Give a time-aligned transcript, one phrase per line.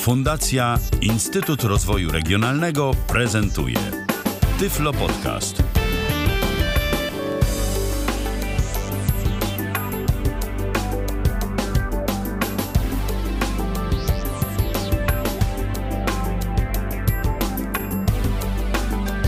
[0.00, 3.76] Fundacja Instytut Rozwoju Regionalnego prezentuje
[4.58, 5.62] Tyflo Podcast.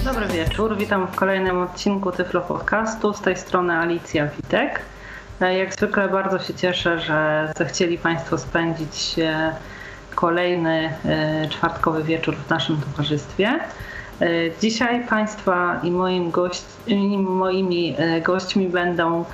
[0.04, 3.14] Dobry wieczór, witam w kolejnym odcinku Tyflo Podcastu.
[3.14, 4.80] Z tej strony Alicja Witek.
[5.41, 9.52] E, Jak zwykle bardzo się cieszę, że zechcieli Państwo spędzić e,
[10.23, 13.48] kolejny e, czwartkowy wieczór w naszym towarzystwie.
[14.20, 14.27] E,
[14.60, 16.64] Dzisiaj Państwa i moim gość,
[17.19, 19.24] moimi e, gośćmi będą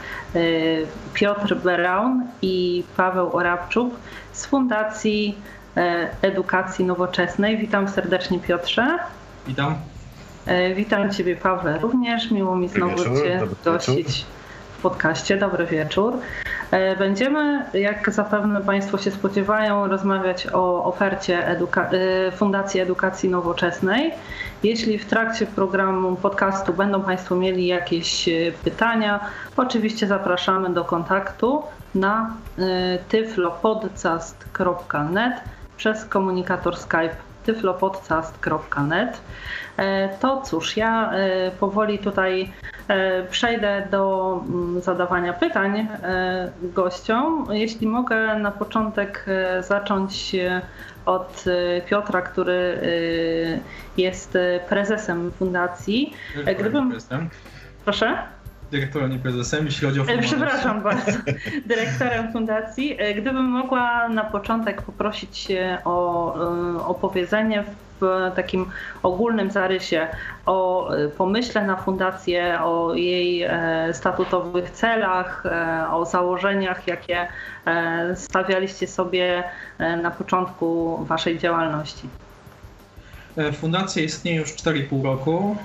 [1.14, 3.94] Piotr Beraun i Paweł Orabczuk
[4.32, 5.38] z Fundacji
[6.22, 7.58] Edukacji Nowoczesnej.
[7.58, 8.98] Witam serdecznie Piotrze.
[9.46, 9.74] Witam.
[10.76, 12.30] Witam Ciebie, Paweł, również.
[12.30, 14.24] Miło mi znowu wieczór, Cię gościć
[14.78, 15.36] w podcaście.
[15.36, 16.14] Dobry wieczór.
[16.70, 21.88] E, Będziemy, jak zapewne Państwo się spodziewają, rozmawiać o ofercie eduka-
[22.28, 24.12] e, Fundacji Edukacji Nowoczesnej.
[24.62, 28.32] Jeśli w trakcie programu podcastu będą Państwo mieli jakieś e,
[28.64, 29.20] pytania,
[29.56, 31.62] oczywiście zapraszamy do kontaktu
[31.94, 32.34] na
[33.08, 35.34] tyflopodcast.net
[35.76, 39.20] przez komunikator Skype tyflopodcast.net.
[39.78, 42.52] E, To cóż, ja e, powoli tutaj
[42.88, 45.88] e, przejdę do mm, zadawania pytań
[46.62, 47.46] gościom.
[47.50, 49.26] Jeśli mogę na początek
[49.60, 50.36] zacząć
[51.06, 51.44] od
[51.86, 52.80] Piotra, który
[53.96, 56.12] jest prezesem fundacji.
[56.58, 57.30] Gdybym, Jestem
[57.84, 58.18] proszę?
[58.70, 60.36] Dyrektorem, nie prezesem, jeśli chodzi o E, formalności.
[60.36, 61.12] Przepraszam bardzo,
[61.66, 62.96] dyrektorem fundacji.
[62.98, 65.48] E, Gdybym mogła na początek poprosić
[65.84, 66.34] o
[66.76, 67.64] e, opowiedzenie
[68.00, 68.66] w takim
[69.02, 70.08] ogólnym zarysie
[70.46, 73.48] o pomyśle na fundację, o jej
[73.92, 75.44] statutowych celach,
[75.92, 77.28] o założeniach, jakie
[78.14, 79.44] stawialiście sobie
[80.02, 82.08] na początku Waszej działalności.
[83.52, 85.56] Fundacja istnieje już 4,5 roku,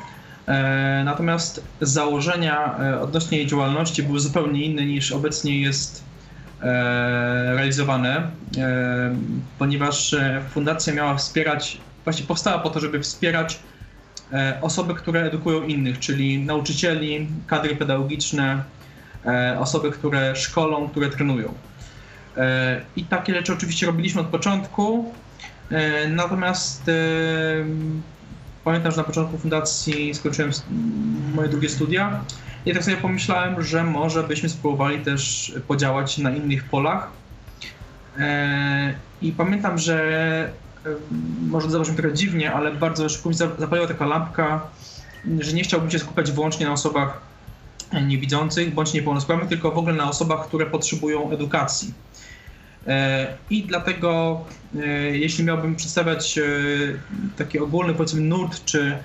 [1.06, 6.04] natomiast założenia e, odnośnie jej działalności były zupełnie inne niż obecnie jest
[6.62, 6.66] e,
[7.56, 9.16] realizowane, e,
[9.60, 13.60] ponieważ e, fundacja miała wspierać, właśnie powstała po to, żeby wspierać
[14.34, 18.64] e, osoby, które edukują innych, czyli nauczycieli, kadry pedagogiczne,
[19.26, 21.54] e, osoby, które szkolą, które trenują.
[22.38, 25.14] E, I takie rzeczy oczywiście robiliśmy od początku.
[25.72, 26.94] E, Natomiast e,
[28.64, 30.52] pamiętam, że na początku fundacji skończyłem
[31.34, 32.26] moje drugie studia
[32.66, 37.12] i tak sobie pomyślałem, że może byśmy spróbowali też podziałać na innych polach.
[38.18, 39.98] E, I pamiętam, że
[40.86, 40.90] e,
[41.42, 44.72] może to zabrzmi trochę dziwnie, ale bardzo szybko mi za- zapaliła taka lampka,
[45.40, 47.22] że nie chciałbym się skupiać wyłącznie na osobach
[48.08, 51.94] niewidzących bądź niepełnosprawnych, tylko w ogóle na osobach, które potrzebują edukacji.
[52.88, 54.42] E, I dlatego,
[54.76, 56.44] e, jeśli miałbym przedstawiać e,
[57.38, 58.98] taki ogólny, powiedzmy, nurt czy,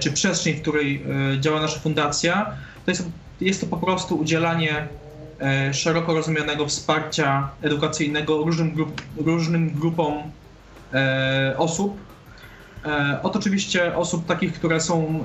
[0.00, 1.04] czy przestrzeń, w której
[1.40, 2.52] działa nasza fundacja,
[2.84, 3.08] to jest,
[3.40, 4.88] jest to po prostu udzielanie
[5.72, 10.22] szeroko rozumianego wsparcia edukacyjnego różnym, grup, różnym grupom
[11.56, 11.96] osób.
[13.22, 15.24] Od oczywiście osób takich, które są,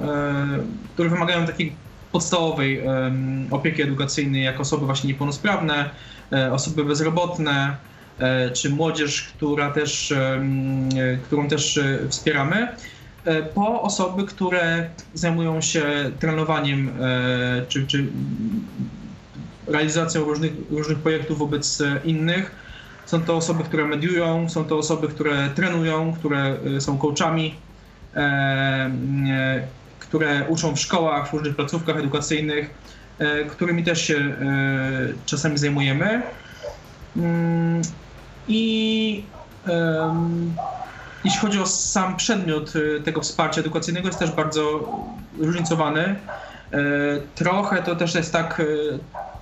[0.93, 1.75] które wymagają takiej
[2.11, 2.81] podstawowej
[3.51, 5.89] opieki edukacyjnej, jak osoby właśnie niepełnosprawne,
[6.31, 7.77] e, osoby bezrobotne,
[8.19, 10.41] e, czy młodzież, która też, e,
[11.23, 11.79] którą też
[12.09, 12.67] wspieramy,
[13.53, 15.83] po osoby, które zajmują się
[16.19, 16.91] trenowaniem
[17.67, 18.07] czy, czy
[19.67, 22.51] realizacją różnych, różnych projektów wobec innych.
[23.05, 27.55] Są to osoby, które mediują, są to osoby, które trenują, które są coachami,
[30.07, 32.69] które uczą w szkołach, w różnych placówkach edukacyjnych,
[33.19, 34.33] e, którymi też się e,
[35.25, 36.21] czasami zajmujemy.
[37.17, 37.81] Mm,
[38.47, 39.23] I
[41.23, 44.89] jeśli chodzi o sam przedmiot e, tego wsparcia edukacyjnego, jest też bardzo
[45.39, 46.15] różnicowany.
[47.35, 48.61] Trochę to też jest tak,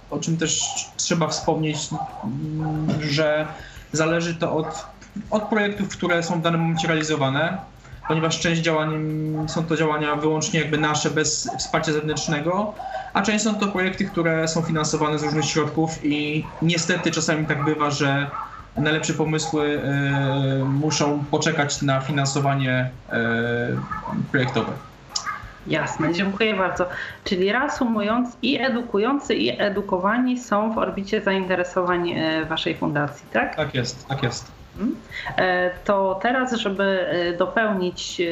[0.10, 0.62] o czym też
[0.98, 1.78] trzeba wspomnieć,
[2.24, 3.48] mm, że
[3.92, 4.86] zależy to od,
[5.30, 7.58] od projektów, które są w danym momencie realizowane,
[8.08, 8.92] ponieważ część działań
[9.48, 12.74] są to działania wyłącznie jakby nasze, bez wsparcia zewnętrznego,
[13.14, 17.64] a część są to projekty, które są finansowane z różnych środków i niestety czasami tak
[17.64, 18.32] bywa, że
[18.78, 23.82] najlepsze pomysły e, muszą poczekać na finansowanie e,
[24.32, 24.72] projektowe.
[25.68, 26.90] Jasne, dziękuję bardzo.
[27.24, 33.56] Czyli reasumując, i edukujący, i edukowani są w orbicie zainteresowań e, Waszej fundacji, tak?
[33.56, 34.65] Tak jest, tak jest.
[35.38, 38.26] E, To teraz, żeby e, dopełnić e,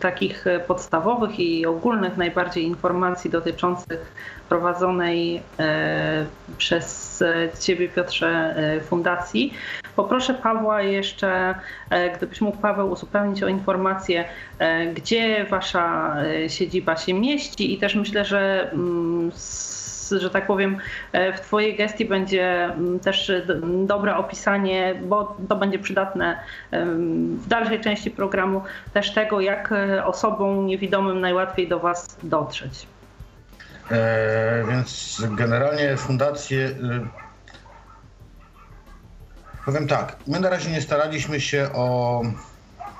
[0.00, 4.12] takich podstawowych i ogólnych najbardziej informacji dotyczących
[4.48, 5.42] prowadzonej
[6.58, 7.24] przez
[7.60, 8.54] Ciebie, Piotrze,
[8.84, 9.54] fundacji,
[9.96, 11.54] Poproszę Pawła jeszcze,
[12.16, 14.24] gdybyś mógł Paweł uzupełnić o informację,
[14.94, 16.16] gdzie wasza
[16.48, 18.70] siedziba się mieści i też myślę, że
[20.20, 20.76] że tak powiem,
[21.36, 23.32] w Twojej gestii będzie mm, też
[23.86, 26.38] dobre opisanie, bo to będzie przydatne
[27.36, 28.62] w dalszej części programu,
[28.92, 29.74] też tego, jak
[30.04, 32.86] osobom niewidomym najłatwiej do Was dotrzeć.
[33.90, 36.70] E, więc generalnie fundacje.
[39.64, 42.22] Powiem tak, my na razie nie staraliśmy się o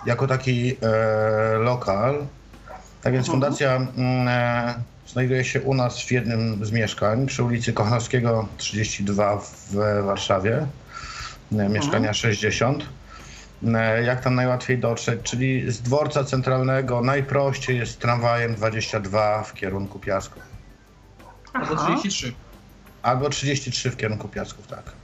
[0.06, 2.26] jako taki e, lokal.
[3.02, 3.40] Tak więc mhm.
[3.40, 4.74] fundacja mm, e,
[5.06, 10.66] znajduje się u nas w jednym z mieszkań przy ulicy Kochanowskiego 32 w Warszawie.
[11.52, 12.84] E, mieszkania 60.
[13.62, 13.76] Mhm.
[13.76, 15.20] E, jak tam najłatwiej dotrzeć?
[15.22, 20.42] Czyli z dworca centralnego najprościej jest tramwajem 22 w kierunku Piasków.
[21.52, 22.32] Albo 33.
[23.02, 25.01] Albo 33 w kierunku Piasków, tak.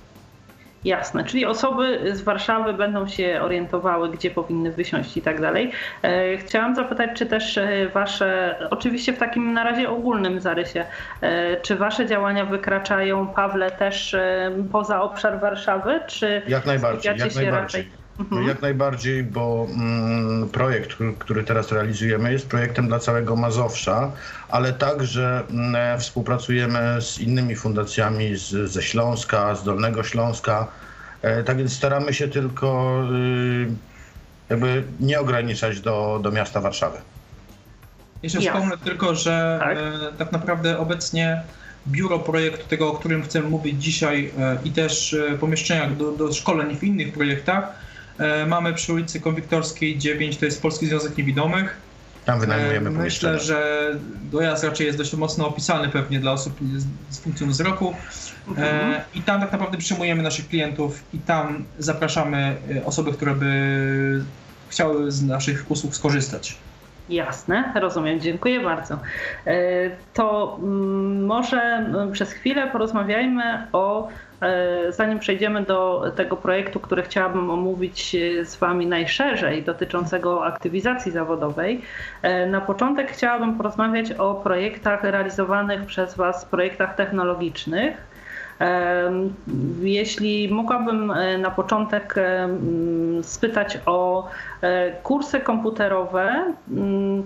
[0.84, 5.72] Jasne, czyli osoby z Warszawy będą się orientowały, gdzie powinny wysiąść i tak dalej.
[6.02, 10.84] E, chciałam zapytać, czy też e, wasze, oczywiście w takim na razie ogólnym zarysie,
[11.20, 14.16] e, czy wasze działania wykraczają, Pawle, też
[14.72, 17.50] poza obszar Warszawy, czy jak najbardziej, jak najbardziej.
[17.50, 18.47] raczej Mhm.
[18.47, 24.12] Jak najbardziej, bo mm, projekt, który teraz realizujemy, jest projektem dla całego Mazowsza,
[24.49, 30.67] ale także mm, współpracujemy z innymi fundacjami z, ze Śląska, z Dolnego Śląska.
[31.23, 33.67] E, tak więc staramy się tylko y,
[34.49, 36.99] jakby nie ograniczać do, do miasta Warszawy.
[38.23, 39.79] Jeszcze wspomnę tylko, że tak?
[39.79, 41.43] E, tak naprawdę obecnie
[41.88, 46.76] biuro projektu, tego o którym chcemy mówić dzisiaj e, i też pomieszczenia do, do szkoleń
[46.76, 47.88] w innych projektach
[48.47, 51.88] mamy przy ulicy Konwiktorskiej 9, to jest Polski Związek Niewidomych.
[52.25, 53.91] Tam wynajmujemy e, Myślę, że
[54.31, 56.59] dojazd raczej jest dość mocno opisany pewnie dla osób
[57.11, 57.94] z funkcją wzroku.
[58.49, 59.03] E, mhm.
[59.15, 64.25] I tam tak naprawdę przyjmujemy naszych klientów i tam zapraszamy osoby, które by
[64.69, 66.56] chciały z naszych usług skorzystać.
[67.08, 68.99] Jasne, rozumiem, dziękuję bardzo.
[70.14, 74.08] To mm, może mm, przez chwilę porozmawiajmy o
[74.43, 81.82] E, zanim przejdziemy do tego projektu, który chciałabym omówić z Wami najszerzej, dotyczącego aktywizacji zawodowej,
[82.22, 87.96] e, na początek chciałabym porozmawiać o projektach realizowanych przez Was, projektach technologicznych
[89.82, 92.14] jeśli mogłabym e, na początek
[93.22, 94.28] spytać o
[94.60, 96.55] e, kursy komputerowe.
[96.70, 97.25] Mm,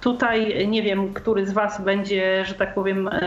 [0.00, 3.20] tutaj nie wiem, który z Was będzie, że tak powiem, e,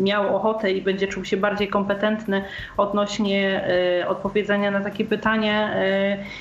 [0.00, 2.44] miał ochotę i będzie czuł się bardziej kompetentny
[2.76, 3.68] odnośnie
[4.08, 5.76] odpowiedzenia na takie pytanie,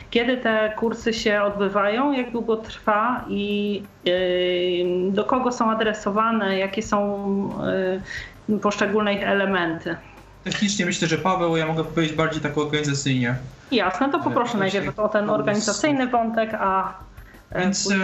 [0.10, 3.84] kiedy te kursy się odbywają, jak długo trwa i
[5.10, 7.50] do kogo są adresowane, jakie są
[8.62, 9.96] poszczególne ich elementy.
[10.44, 13.36] Technicznie myślę, że Paweł, ja mogę powiedzieć bardziej tak organizacyjnie.
[13.72, 16.94] Jasne, to poproszę najpierw o ten organizacyjny wątek, a
[17.50, 18.02] e, więc później...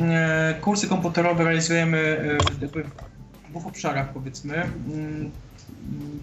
[0.00, 1.98] E, kursy komputerowe realizujemy
[2.62, 4.54] e, w dwóch obszarach powiedzmy.
[4.54, 5.30] Mm,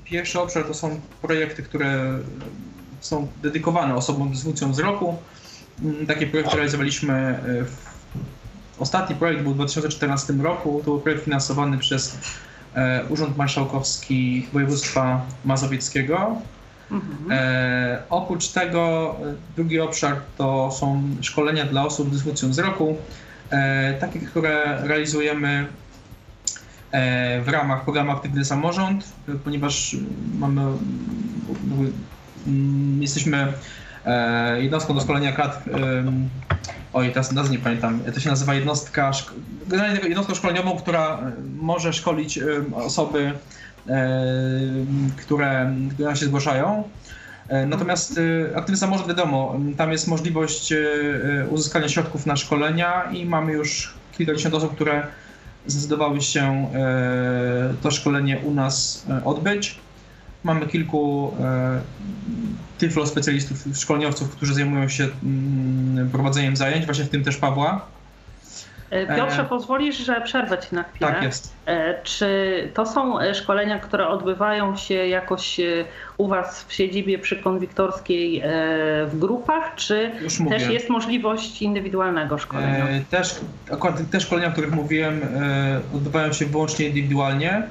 [0.03, 2.19] pierwszy obszar to są projekty, które
[2.99, 5.15] są dedykowane osobom z funkcją wzroku.
[5.83, 7.97] Mm, takie projekty realizowaliśmy w...
[8.79, 10.77] Ostatni projekt był w 2014 roku.
[10.79, 12.46] To był projekt finansowany przez E,
[13.09, 16.41] Urząd Marszałkowski Województwa Mazowieckiego.
[16.91, 17.31] Mhm.
[17.31, 22.97] E, oprócz tego e, drugi obszar to są szkolenia dla osób z dysfunkcją wzroku,
[23.49, 25.67] e, takie, które realizujemy
[26.91, 29.95] e, w ramach programu Aktywny Samorząd, ponieważ
[30.39, 30.61] mamy,
[32.99, 33.53] jesteśmy
[34.05, 35.57] e, jednostką do szkolenia kadr
[36.97, 39.11] oj, teraz nazwę nie pamiętam, to się nazywa jednostka,
[39.67, 42.43] generalnie jednostką szkoleniową, która e, może szkolić e,
[42.75, 43.31] osoby,
[43.87, 44.19] e,
[45.17, 46.83] które, które się zgłaszają.
[47.67, 48.19] Natomiast
[48.55, 50.73] aktywny samorząd, wiadomo, tam jest możliwość
[51.49, 55.07] uzyskania środków na szkolenia i mamy już kilkadziesiąt osób, które
[55.67, 56.67] zdecydowały się
[57.81, 59.79] to szkolenie u nas odbyć.
[60.43, 61.33] Mamy kilku
[62.77, 67.85] tyflo specjalistów, szkoleniowców, którzy zajmują się mm, prowadzeniem zajęć, właśnie w tym też Pawła.
[68.89, 69.45] E, Piotrze, e...
[69.45, 71.11] pozwolisz, że przerwę Ci na chwilę.
[71.11, 71.53] Tak jest.
[71.65, 75.59] E, czy to są e, szkolenia, które odbywają się jakoś
[76.17, 78.43] u Was w siedzibie przy Konwiktorskiej
[79.05, 80.11] w grupach, czy
[80.49, 82.85] też jest możliwość indywidualnego szkolenia?
[83.09, 83.35] Też,
[83.71, 85.21] akurat te szkolenia, o których mówiłem,
[85.95, 87.63] odbywają się wyłącznie indywidualnie.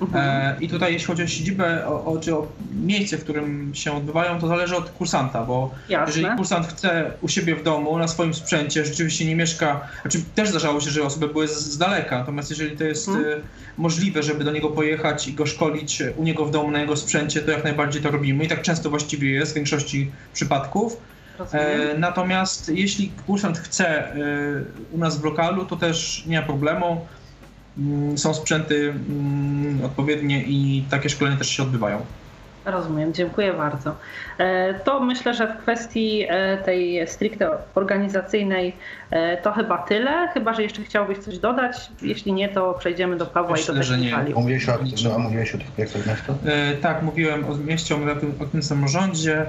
[0.00, 0.60] Mhm.
[0.60, 2.46] I tutaj jeśli chodzi o siedzibę, o, o, czy o
[2.84, 6.06] miejsce, w którym się odbywają, to zależy od kursanta, bo Jasne.
[6.06, 10.48] jeżeli kursant chce u siebie w domu, na swoim sprzęcie, rzeczywiście nie mieszka, znaczy też
[10.48, 13.40] zdarzało się, że osoby były z, z daleka, natomiast jeżeli to jest hmm.
[13.78, 17.40] możliwe, żeby do niego pojechać i go szkolić u niego w domu, na jego sprzęcie,
[17.40, 20.96] to jak najbardziej to robimy i tak często właściwie jest w większości przypadków.
[21.52, 24.16] E, natomiast jeśli kursant chce e,
[24.92, 27.06] u nas w lokalu, to też nie ma problemu.
[27.78, 32.06] Mm, są sprzęty mm, odpowiednie i takie szkolenia też się odbywają.
[32.64, 33.96] Rozumiem, dziękuję bardzo.
[34.38, 36.26] E, to myślę, że w kwestii
[36.64, 38.76] tej stricte organizacyjnej
[39.42, 41.76] to chyba tyle, chyba że jeszcze chciałbyś coś dodać.
[42.02, 44.16] Jeśli nie, to przejdziemy do Pawła myślę, i do że nie.
[44.34, 46.34] Mówiłeś o, no, mówiłeś o tych projektach miasta?
[46.82, 49.46] Tak, mówiłem o mieście, o tym, o tym samorządzie.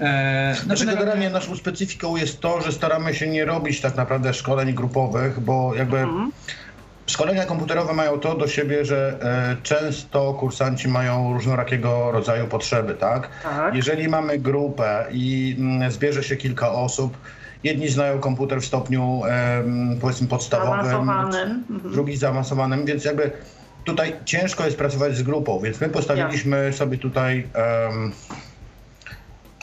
[0.00, 4.74] E, znaczy, generalnie naszą specyfiką jest to, że staramy się nie robić tak naprawdę szkoleń
[4.74, 6.32] grupowych, bo jakby mhm.
[7.06, 13.28] Szkolenia komputerowe mają to do siebie, że e, często kursanci mają różnorakiego rodzaju potrzeby, tak?
[13.42, 13.74] tak?
[13.74, 17.16] Jeżeli mamy grupę i mm, zbierze się kilka osób,
[17.64, 19.22] jedni znają komputer w stopniu
[20.00, 21.64] powiedzmy podstawowym, zaawansowanym.
[21.70, 21.92] Mhm.
[21.92, 23.30] drugi zaawansowanym, więc jakby
[23.84, 27.48] tutaj ciężko jest pracować z grupą, więc my postawiliśmy sobie tutaj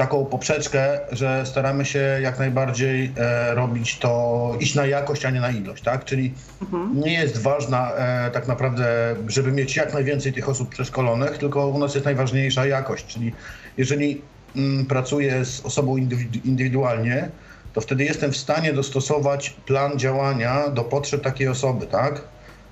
[0.02, 5.40] taką poprzeczkę, że staramy się jak najbardziej e, robić to, iść na jakość, a nie
[5.42, 6.06] na ilość, tak?
[6.06, 7.00] Czyli mhm.
[7.00, 11.80] nie jest ważna e, tak naprawdę, żeby mieć jak najwięcej tych osób przeszkolonych, tylko u
[11.80, 13.34] nas jest najważniejsza jakość, czyli
[13.78, 14.22] jeżeli
[14.56, 15.98] mm, pracuję z osobą
[16.46, 17.30] indywidualnie,
[17.74, 22.22] to wtedy jestem w stanie dostosować plan działania do potrzeb takiej osoby, tak?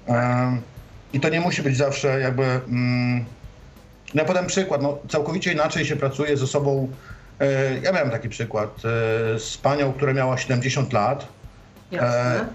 [0.07, 0.57] E,
[1.13, 2.43] I to nie musi być zawsze jakby...
[2.43, 3.25] Mm,
[4.13, 6.89] ja podam przykład, no, całkowicie inaczej się pracuje z osobą
[7.83, 11.27] ja miałem taki przykład e, z panią, która miała 70 lat.
[11.91, 12.45] Jasne.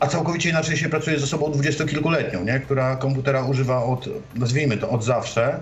[0.00, 2.60] A całkowicie inaczej się pracuje z osobą dwudziestokilkuletnią, nie?
[2.60, 5.60] która komputera używa od, nazwijmy to, od zawsze,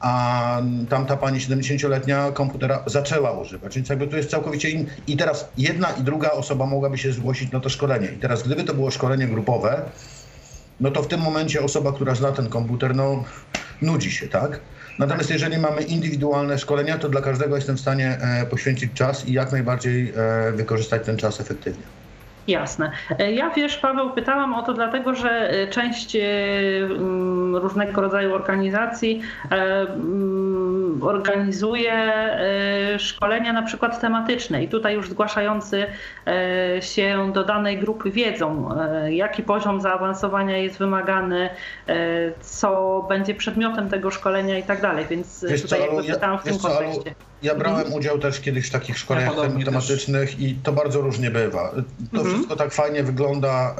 [0.00, 3.76] a tamta pani 70-letnia komputera zaczęła używać.
[3.76, 4.86] Więc jakby to jest całkowicie in...
[5.06, 8.08] I teraz jedna i druga osoba mogłaby się zgłosić na to szkolenie.
[8.08, 9.82] I teraz gdyby to było szkolenie grupowe,
[10.80, 13.24] no to w tym momencie osoba, która zna ten komputer, no
[13.82, 14.60] nudzi się, tak?
[14.98, 19.32] Natomiast jeżeli mamy indywidualne szkolenia, to dla każdego jestem w stanie e, poświęcić czas i
[19.32, 21.95] jak najbardziej e, wykorzystać ten czas efektywnie.
[22.48, 22.90] Jasne.
[23.18, 26.16] E, ja wiesz, Paweł, pytałam o to dlatego, że część
[27.52, 29.22] różnego rodzaju organizacji
[31.00, 35.86] organizuje e, szkolenia na przykład tematyczne i tutaj już zgłaszający
[36.26, 41.50] e, się do danej grupy wiedzą, e, jaki poziom zaawansowania jest wymagany,
[42.40, 46.42] co będzie przedmiotem tego szkolenia i tak dalej, więc wiesz tutaj co, jakby pytałam w
[46.42, 47.14] tym co, kontekście.
[47.42, 47.94] Ja brałem mhm.
[47.94, 51.70] udział też kiedyś w takich szkoleniach ja tematycznych i to bardzo różnie bywa.
[52.12, 52.34] To mhm.
[52.34, 53.76] wszystko tak fajnie wygląda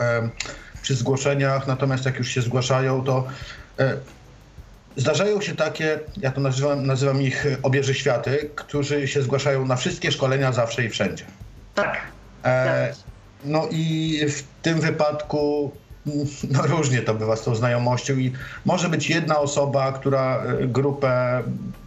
[0.83, 3.27] przy zgłoszeniach, natomiast jak już się zgłaszają, to
[4.97, 10.13] Zdarzają się takie, ja to nazywam, nazywam ich obieży światy, którzy się zgłaszają na wszystkie
[10.13, 11.25] szkolenia zawsze i wszędzie.
[11.75, 12.01] Tak.
[12.45, 12.95] E,
[13.45, 15.73] no i w tym wypadku
[16.51, 18.33] no różnie to bywa z tą znajomością i
[18.65, 21.43] może być jedna osoba, która e, grupę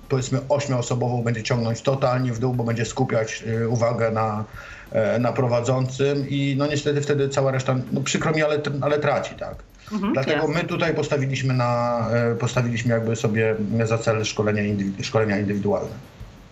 [0.09, 4.45] powiedzmy ośmioosobową będzie ciągnąć totalnie w dół, bo będzie skupiać e, uwagę na,
[4.91, 9.35] e, na prowadzącym i no niestety wtedy cała reszta, no przykro mi, ale, ale traci,
[9.35, 9.55] tak.
[9.91, 15.39] Mhm, Dlatego my tutaj postawiliśmy, na, e, postawiliśmy jakby sobie za cel szkolenia, indywidu szkolenia
[15.39, 15.95] indywidualne.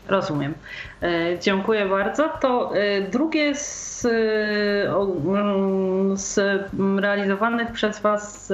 [0.08, 0.54] Rozumiem.
[1.02, 2.30] E, dziękuję bardzo.
[2.30, 4.06] To e, drugie z,
[5.26, 6.40] mm, z
[7.02, 8.54] realizowanych przez Was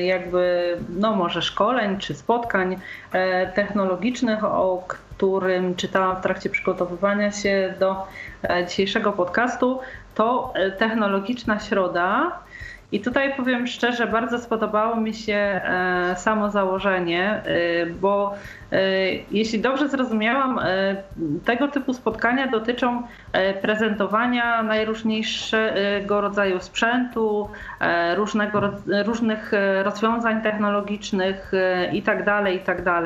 [0.00, 2.76] jakby, no może szkoleń czy spotkań
[3.54, 8.06] technologicznych, o którym czytałam w trakcie przygotowywania się do
[8.68, 9.80] dzisiejszego podcastu,
[10.14, 12.40] to technologiczna środa
[12.92, 18.59] i tutaj powiem szczerze, bardzo spodobało mi się e, samo założenie, e, bo e,
[19.30, 20.60] jeśli dobrze zrozumiałam,
[21.44, 23.02] tego typu spotkania dotyczą
[23.62, 27.48] prezentowania najróżniejszego rodzaju sprzętu,
[28.16, 28.60] różnego,
[29.04, 31.52] różnych rozwiązań technologicznych
[31.92, 32.84] itd., tak itd.
[32.84, 33.04] Tak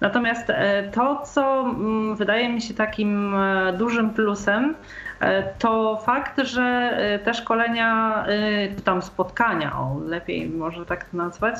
[0.00, 0.46] Natomiast
[0.92, 3.36] to, co mm, wydaje mi się takim
[3.78, 4.74] dużym plusem,
[5.20, 11.04] E, to fakt, że e, te szkolenia, e, czy tam spotkania, o lepiej może tak
[11.04, 11.54] to nazwać,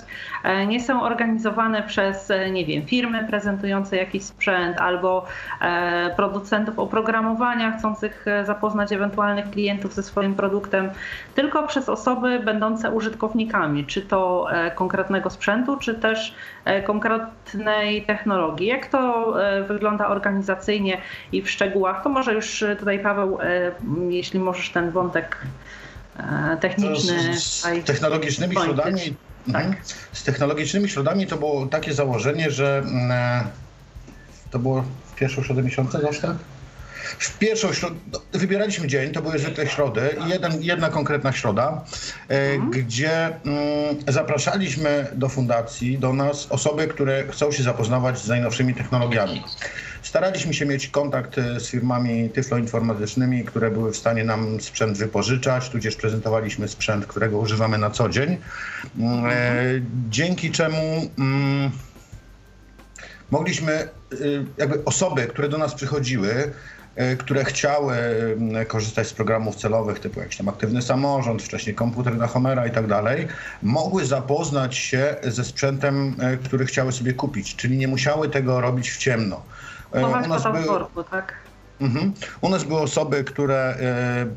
[0.66, 5.26] nie są organizowane przez, nie wiem, firmy prezentujące jakiś sprzęt albo
[6.16, 10.90] producentów oprogramowania chcących zapoznać ewentualnych klientów ze swoim produktem,
[11.34, 16.34] tylko przez osoby będące użytkownikami, czy to konkretnego sprzętu, czy też
[16.86, 18.66] konkretnej technologii.
[18.66, 19.34] Jak to
[19.68, 21.00] wygląda organizacyjnie
[21.32, 23.72] i w szczegółach, to może już tutaj Paweł E,
[24.08, 25.38] jeśli możesz ten wątek
[26.18, 27.38] e, techniczny.
[27.38, 29.00] Z, z technologicznymi środami
[29.52, 29.76] tak?
[30.12, 33.46] Z technologicznymi środami to było takie założenie, że mm,
[34.50, 36.36] to było w pierwszą środę miesiąca zawsze?
[37.18, 41.84] W pierwszą środę, no, wybieraliśmy dzień, to były zwykle środy, jeden, jedna konkretna środa,
[42.28, 43.36] e, gdzie mm,
[44.08, 49.44] zapraszaliśmy do fundacji, do nas osoby, które chcą się zapoznawać z najnowszymi technologiami.
[50.02, 55.68] Staraliśmy się mieć kontakt e, z firmami tyfloinformatycznymi, które były w stanie nam sprzęt wypożyczać,
[55.68, 58.36] tudzież prezentowaliśmy sprzęt, którego używamy na co dzień.
[58.98, 59.32] Mm, e,
[60.10, 61.70] dzięki czemu mm,
[63.30, 66.52] mogliśmy, y, jakby osoby, które do nas przychodziły,
[67.18, 67.96] które chciały
[68.62, 72.70] y, korzystać z programów celowych typu jakiś tam aktywny samorząd, wcześniej komputer na Homera i
[72.70, 73.28] tak dalej,
[73.62, 78.98] mogły zapoznać się ze sprzętem, który chciały sobie kupić, czyli nie musiały tego robić w
[78.98, 79.42] ciemno.
[79.92, 80.62] Chować U nas były...
[80.62, 81.34] worku, tak?
[81.80, 82.12] Mhm.
[82.40, 83.76] U nas były osoby, które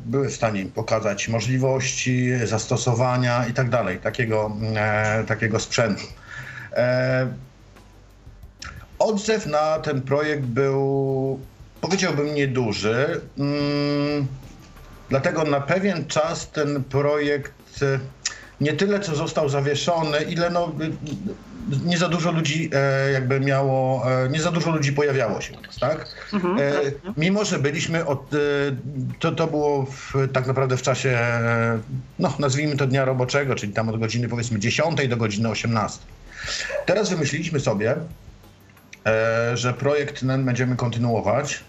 [0.06, 6.02] były w stanie pokazać możliwości, zastosowania i tak dalej, takiego, e, takiego sprzętu.
[6.72, 7.26] E,
[8.98, 11.40] Odzew na ten projekt był,
[11.82, 13.20] powiedziałbym, nieduży.
[13.38, 14.26] Mm,
[15.08, 17.98] dlatego na pewien czas ten projekt e,
[18.60, 20.72] nie tyle co został zawieszony, ile no,
[21.84, 25.60] nie za dużo ludzi e, jakby miało, e, nie za dużo ludzi pojawiało się u
[25.60, 26.06] nas, tak?
[26.32, 26.58] Mhm,
[27.16, 28.30] mimo, że byliśmy od,
[29.18, 31.18] to, to było w, tak naprawdę w czasie,
[32.18, 35.98] no nazwijmy to dnia roboczego, czyli tam od godziny powiedzmy 10 do godziny 18.
[36.86, 37.96] Teraz wymyśliliśmy sobie,
[39.06, 41.64] E, że projekt ten będziemy kontynuować.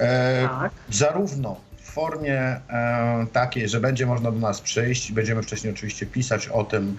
[0.00, 0.72] E, tak.
[0.90, 6.48] Zarówno w formie e, takiej, że będzie można do nas przyjść, będziemy wcześniej oczywiście pisać
[6.48, 6.98] o tym,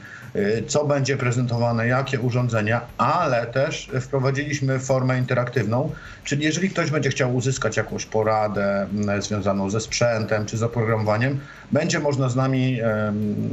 [0.67, 5.91] co będzie prezentowane, jakie urządzenia, ale też wprowadziliśmy formę interaktywną,
[6.24, 8.88] czyli jeżeli ktoś będzie chciał uzyskać jakąś poradę
[9.20, 11.39] związaną ze sprzętem czy z oprogramowaniem,
[11.72, 12.79] będzie można z nami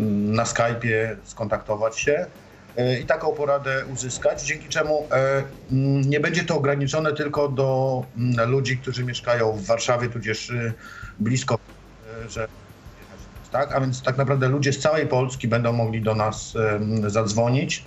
[0.08, 2.47] na Skype'ie skontaktować się E,
[3.02, 5.42] i taką poradę uzyskać, dzięki czemu e,
[6.06, 8.04] nie będzie to ograniczone tylko do
[8.46, 10.72] ludzi, którzy mieszkają w Warszawie, tudzież y,
[11.18, 11.58] blisko,
[12.24, 12.48] e, że
[13.52, 13.74] tak?
[13.74, 16.54] A więc tak naprawdę ludzie z całej Polski będą mogli do nas
[17.06, 17.84] zadzwonić.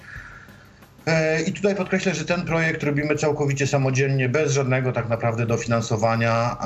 [1.47, 6.57] I tutaj podkreślę, że ten projekt robimy całkowicie samodzielnie, bez żadnego tak naprawdę dofinansowania.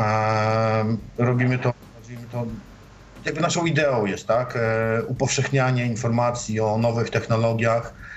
[1.17, 1.73] Robimy to,
[2.31, 2.45] to,
[3.25, 4.57] jakby naszą ideą jest, tak?
[5.07, 8.14] Upowszechnianie informacji o nowych technologiach, E,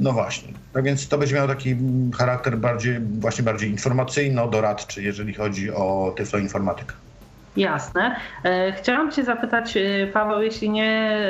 [0.00, 0.52] no właśnie.
[0.72, 1.76] Tak więc to będzie miało taki
[2.18, 6.94] charakter bardziej, właśnie bardziej informacyjno-doradczy, jeżeli chodzi o tyfloinformatykę.
[7.56, 8.16] Jasne.
[8.44, 11.20] E, chciałam Cię zapytać, e, Paweł, jeśli nie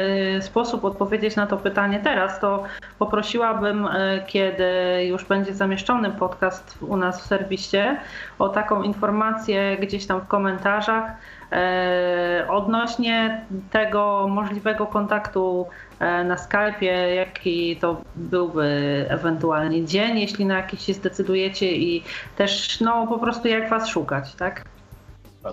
[0.41, 2.65] sposób odpowiedzieć na to pytanie teraz, to
[2.99, 3.89] poprosiłabym,
[4.27, 4.65] kiedy
[5.05, 7.83] już będzie zamieszczony podcast u nas w serwisie,
[8.39, 11.05] o taką informację gdzieś tam w komentarzach
[12.49, 15.67] odnośnie tego możliwego kontaktu
[16.05, 22.05] E, na Skype'ie, jaki to byłby ewentualnie dzień, jeśli na jakiś się zdecydujecie i
[22.37, 24.65] też no po prostu jak was szukać, tak?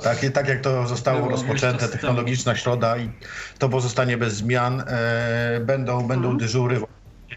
[0.04, 3.10] Tak, tak jak to zostało rozpoczęte, technologiczna środa i
[3.60, 6.82] to pozostanie bez zmian, e, będą, będą dyżury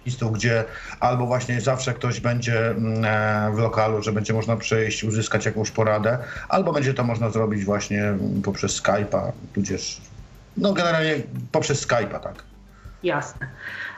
[0.07, 0.65] listów, gdzie
[1.01, 5.71] albo właśnie zawsze ktoś będzie mm, e, w lokalu, że będzie można przejść, uzyskać jakąś
[5.71, 8.15] poradę, albo będzie to można zrobić właśnie
[8.45, 10.01] poprzez Skype'a, tudzież
[10.57, 11.15] no generalnie
[11.53, 12.35] poprzez Skype'a, tak.
[13.03, 13.47] Jasne.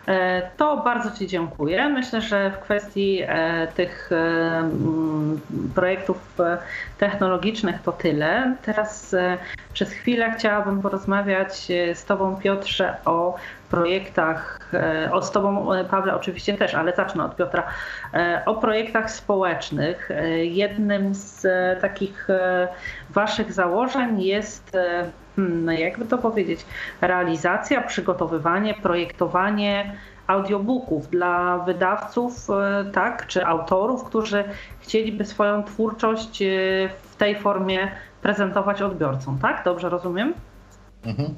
[0.08, 1.88] E, to bardzo Ci dziękuję.
[1.88, 5.40] Myślę, że w kwestii e, tych mm,
[5.74, 6.18] projektów
[6.98, 8.56] technologicznych to tyle.
[8.62, 9.16] Teraz
[9.72, 13.36] przez chwilę chciałabym porozmawiać z Tobą, Piotrze, o
[13.66, 14.70] projektach,
[15.12, 17.62] o z Tobą, Pawle, oczywiście też, ale zacznę od Piotra,
[18.46, 20.08] o projektach społecznych.
[20.42, 21.46] Jednym z
[21.80, 22.28] takich
[23.10, 24.76] Waszych założeń jest
[25.36, 26.66] Hmm, no jakby to powiedzieć,
[27.00, 34.44] realizacja, przygotowywanie, projektowanie audiobooków dla wydawców, e, tak, czy autorów, którzy
[34.80, 36.46] chcieliby swoją twórczość e,
[37.02, 37.88] w tej formie
[38.22, 39.64] prezentować odbiorcom, tak?
[39.64, 40.34] Dobrze rozumiem?
[41.04, 41.34] Mhm.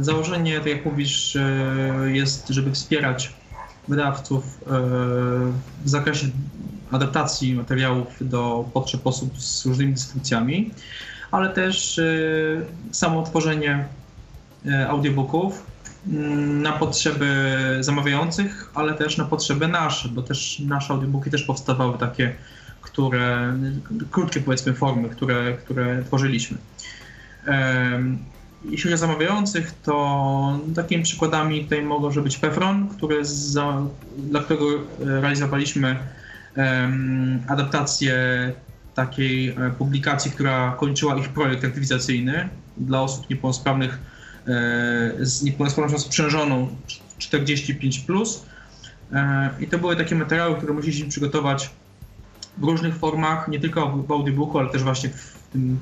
[0.00, 1.38] Założenie, tak jak mówisz,
[2.06, 3.32] jest, żeby wspierać
[3.88, 4.66] wydawców e,
[5.84, 6.26] w zakresie
[6.92, 10.70] adaptacji materiałów do potrzeb osób z różnymi dysfunkcjami
[11.30, 13.84] ale też y, samo tworzenie
[14.66, 15.66] y, audiobooków
[16.06, 21.98] mm, na potrzeby zamawiających, ale też na potrzeby nasze, bo też nasze audiobooki też powstawały
[21.98, 22.34] takie,
[22.80, 23.56] które,
[24.10, 26.58] krótkie powiedzmy formy, które, które tworzyliśmy.
[28.64, 33.82] Jeśli chodzi o zamawiających, to takimi przykładami tutaj mogą być Pefron, który za,
[34.18, 34.66] dla którego
[34.98, 35.96] realizowaliśmy
[36.56, 38.14] um, adaptację
[38.94, 43.98] takiej e, publikacji, która kończyła ich projekt aktywizacyjny dla osób niepełnosprawnych
[45.20, 46.68] z niepełnosprawnością sprzężoną
[47.18, 48.06] 45+.
[48.06, 48.46] Plus.
[49.60, 51.70] I to były takie materiały, które musieliśmy przygotować
[52.58, 55.78] w różnych formach, nie tylko w audiobooku, ale też właśnie w tym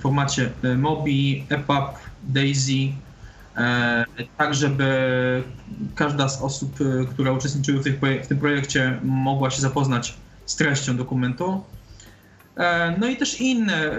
[0.00, 2.92] formacie Mobi, EPUB, DAISY,
[4.38, 4.86] tak żeby
[5.94, 6.78] każda z osób,
[7.10, 7.84] które uczestniczyły w,
[8.24, 10.14] w tym projekcie mogła się zapoznać
[10.46, 11.64] z treścią dokumentu.
[12.56, 13.90] E, no i też inne,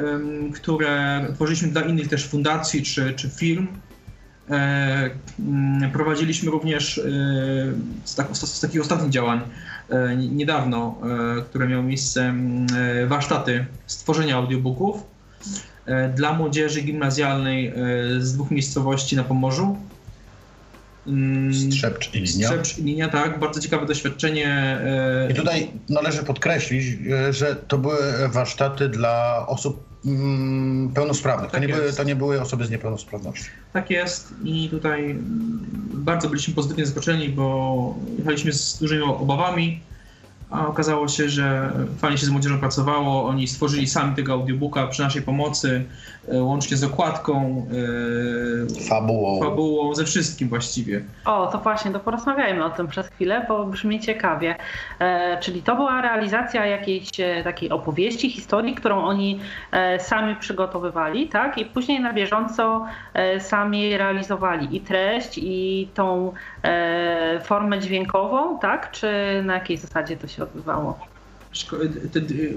[0.53, 3.67] które tworzyliśmy dla innych też fundacji czy, czy firm.
[4.49, 5.09] E,
[5.39, 7.01] mm, prowadziliśmy również e,
[8.03, 9.41] z, tak, z takich ostatnich działań
[10.17, 10.97] niedawno,
[11.49, 12.67] które miały miejsce mm,
[13.07, 15.03] warsztaty stworzenia audiobooków
[16.15, 17.73] dla młodzieży gimnazjalnej
[18.19, 19.77] z dwóch miejscowości na Pomorzu.
[21.07, 22.47] Mm, Strzepcz i linia.
[22.47, 23.39] Strzepcz i linia, tak.
[23.39, 24.47] Bardzo ciekawe doświadczenie.
[24.47, 27.97] E, I tutaj należy podkreślić, e, że to były
[28.29, 31.51] warsztaty dla osób mm, pełnosprawnych.
[31.51, 33.45] Tak to, nie były, to nie były osoby z niepełnosprawnością.
[33.73, 35.15] Tak jest i tutaj
[35.93, 39.81] bardzo byliśmy pozytywnie zaskoczeni, bo jechaliśmy z dużymi obawami
[40.49, 43.25] a okazało się, że fajnie się z młodzieżą pracowało.
[43.27, 45.85] Oni stworzyli sami tego audiobooka przy naszej pomocy,
[46.27, 47.65] e, łącznie z okładką,
[48.79, 49.39] e, fabułą.
[49.39, 51.03] fabułą, ze wszystkim właściwie.
[51.25, 54.55] O, to właśnie, to porozmawiajmy o tym przez chwilę, bo brzmi ciekawie.
[54.99, 59.39] E, czyli to była realizacja jakiejś e, takiej opowieści, historii, którą oni
[59.71, 61.57] e, sami przygotowywali, tak?
[61.57, 66.33] I później na bieżąco e, sami realizowali i treść, i tą
[67.43, 68.91] formę dźwiękową, tak?
[68.91, 69.07] Czy
[69.45, 71.07] na jakiej zasadzie to się odbywało?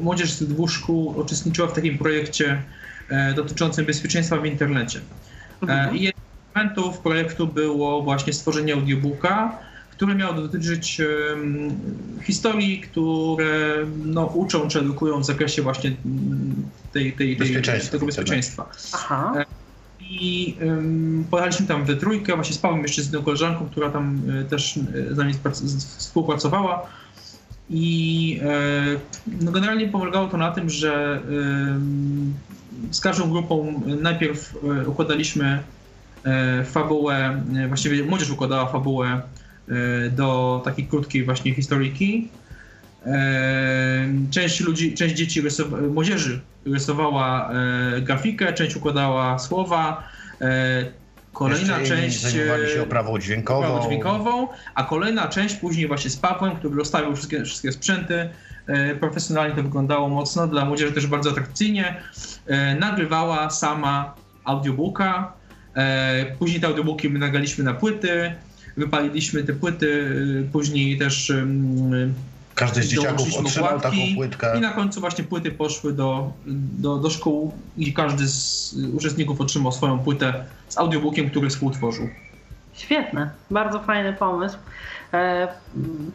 [0.00, 2.62] Młodzież z dwóch szkół uczestniczyła w takim projekcie
[3.08, 4.98] e, dotyczącym bezpieczeństwa w internecie.
[4.98, 5.96] E, mhm.
[5.96, 9.58] I jednym z elementów projektu było właśnie stworzenie audiobooka,
[9.90, 11.00] który miał dotyczyć
[12.22, 18.70] historii, które no, uczą czy edukują w zakresie właśnie tej, tej, tej, bezpieczeństwa, tego bezpieczeństwa.
[18.92, 19.44] Aha.
[20.10, 24.78] I um, pojechaliśmy tam we trójkę, właśnie z jeszcze z jedną koleżanką, która tam też
[25.10, 25.34] z nami
[25.98, 26.86] współpracowała.
[27.70, 31.22] I e, no generalnie pomagało to na tym, że
[32.90, 34.54] z każdą grupą najpierw
[34.86, 35.62] układaliśmy
[36.64, 39.22] fabułę, właściwie młodzież układała fabułę
[40.10, 42.28] do takiej krótkiej właśnie historyjki.
[44.30, 47.50] Część ludzi, część dzieci, rysowa- młodzieży rysowała
[48.02, 50.08] grafikę, część układała słowa,
[51.36, 52.20] Kolejna Jeszcze część.
[52.20, 53.66] Zajmowali się oprawą dźwiękową.
[53.66, 54.48] oprawą dźwiękową.
[54.74, 58.28] A kolejna część później właśnie z Pawłem, który rozstawił wszystkie, wszystkie sprzęty.
[58.66, 61.94] E, profesjonalnie to wyglądało mocno, dla młodzieży też bardzo atrakcyjnie.
[62.46, 64.14] E, nagrywała sama
[64.44, 65.32] audiobooka.
[65.74, 68.32] E, później te audiobooki my nagraliśmy na płyty.
[68.76, 70.14] Wypaliliśmy te płyty,
[70.52, 71.32] później też
[72.56, 74.58] każdy z dzieciaków otrzymał taką płytkę.
[74.58, 79.72] I na końcu właśnie płyty poszły do, do, do szkół i każdy z uczestników otrzymał
[79.72, 82.08] swoją płytę z audiobookiem, który współtworzył.
[82.74, 84.58] Świetne, bardzo fajny pomysł.
[85.12, 85.48] E,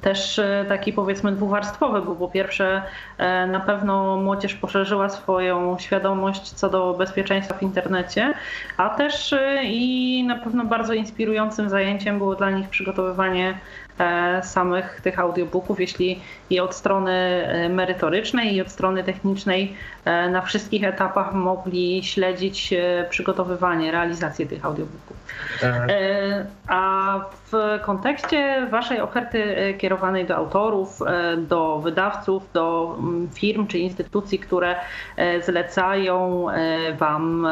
[0.02, 2.82] też e, taki powiedzmy dwuwarstwowy, bo po pierwsze
[3.18, 8.34] e, na pewno młodzież poszerzyła swoją świadomość co do bezpieczeństwa w internecie,
[8.78, 13.58] a też i na pewno bardzo inspirującym zajęciem było dla nich przygotowywanie
[14.44, 19.74] samych tych audiobooków, jeśli i od strony merytorycznej i od strony technicznej
[20.32, 22.74] na wszystkich etapach mogli śledzić
[23.10, 25.18] przygotowywanie, realizację tych audiobooków.
[26.68, 27.20] A
[27.52, 33.80] w kontekście Waszej oferty e, kierowanej do autorów, e, do wydawców, do mm, firm czy
[33.80, 34.76] instytucji, które
[35.18, 36.48] e, zlecają
[36.98, 37.48] Wam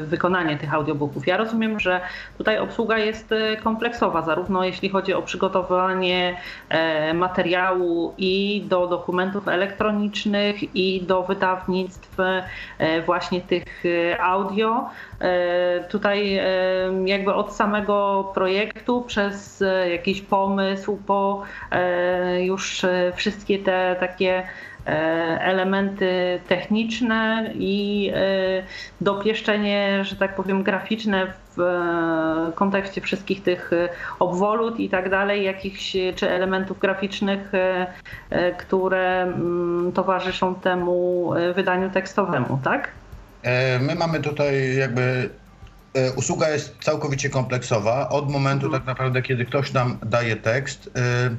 [0.00, 1.26] wykonanie tych audiobooków.
[1.26, 2.00] Ja rozumiem, że
[2.38, 5.61] tutaj obsługa jest kompleksowa, zarówno jeśli chodzi o przygotowanie
[7.14, 12.16] materiału i do dokumentów elektronicznych, i do wydawnictw
[13.06, 13.84] właśnie tych
[14.20, 14.90] audio.
[15.90, 16.40] Tutaj
[17.04, 24.44] jakby od samego projektu przez jakiś pomysł, po e, już e, wszystkie te takie e,
[24.84, 28.12] elementy techniczne i
[29.00, 31.62] dopieszczenie, że tak powiem, graficzne w
[32.54, 33.70] kontekście wszystkich tych
[34.18, 37.52] obwolut i tak dalej, jakichś czy elementów graficznych,
[38.58, 42.88] które mm, towarzyszą temu wydaniu tekstowemu, tak?
[43.80, 45.30] My mamy tutaj jakby
[45.94, 48.08] E, usługa jest całkowicie kompleksowa.
[48.08, 48.82] Od momentu mhm.
[48.82, 51.30] tak naprawdę, kiedy ktoś nam daje tekst, e,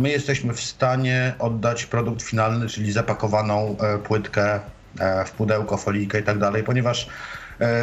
[0.00, 4.60] my jesteśmy w stanie oddać produkt finalny, czyli zapakowaną e, płytkę
[5.26, 7.08] w pudełko, folijkę i tak dalej, ponieważ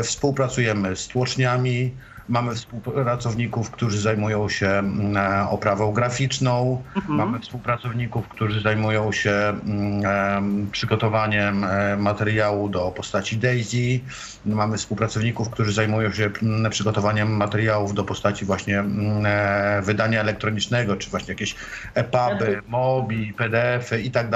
[0.04, 1.94] współpracujemy z tłoczniami,
[2.30, 7.18] Mamy współpracowników, którzy zajmują się mm, oprawą graficzną, mhm.
[7.18, 14.00] mamy współpracowników, którzy zajmują się mm, przygotowaniem e, materiału do postaci Daisy,
[14.46, 21.10] mamy współpracowników, którzy zajmują się mm, przygotowaniem materiałów do postaci właśnie e, wydania elektronicznego, czy
[21.10, 21.56] właśnie jakieś
[21.94, 24.30] EPUBy, MOBI, PDFy i tak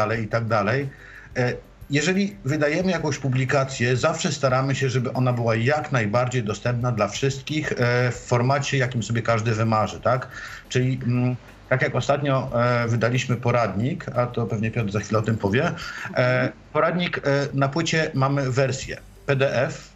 [1.92, 7.72] jeżeli wydajemy jakąś publikację, zawsze staramy się, żeby ona była jak najbardziej dostępna dla wszystkich
[7.72, 10.28] e, w formacie, jakim sobie każdy wymarzy, tak?
[10.70, 11.36] Czyli mm,
[11.70, 15.72] tak jak ostatnio e, wydaliśmy poradnik, a to pewnie Piotr za chwilę o tym powie.
[16.16, 17.22] E, poradnik
[17.54, 19.90] na płycie mamy wersję PDF,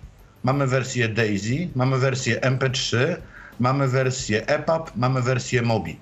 [0.43, 3.15] mamy wersję DAISY, mamy wersję MP3,
[3.59, 5.99] mamy wersję EPUB, mamy wersję MOBI.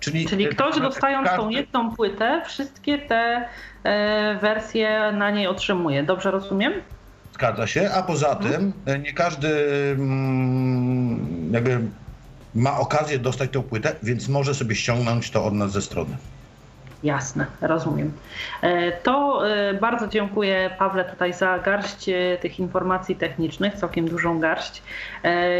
[0.00, 1.42] Czyli, Czyli ktoś dostając każdy...
[1.42, 3.48] tą jedną płytę, wszystkie te
[3.84, 6.02] E, wersję na niej otrzymuje.
[6.02, 6.72] Dobrze rozumiem?
[7.34, 8.52] Zgadza się, a poza mhm.
[8.52, 9.48] tym e, nie każdy
[9.98, 11.80] mm, jakby
[12.54, 16.16] ma okazję dostać tę płytę, więc może sobie ściągnąć to od nas ze strony.
[17.04, 18.12] Jasne, rozumiem.
[18.62, 19.42] E, to
[19.80, 24.82] bardzo dziękuję Pawle tutaj za garść tych informacji technicznych, całkiem dużą garść.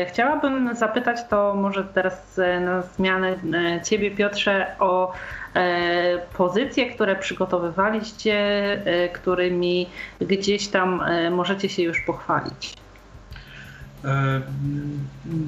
[0.09, 3.37] Chciałabym zapytać to może teraz na zmianę
[3.85, 5.13] Ciebie Piotrze o
[5.55, 8.35] E, pozycje, które przygotowywaliście,
[8.87, 9.89] e, którymi
[10.21, 12.84] gdzieś tam e, możecie się już pochwalić?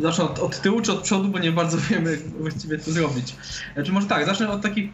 [0.00, 3.36] Zacznę od, od, tyłu czy od przodu, bo nie bardzo wiemy, właściwie to zrobić.
[3.84, 4.90] Czy może tak, zacznę od takich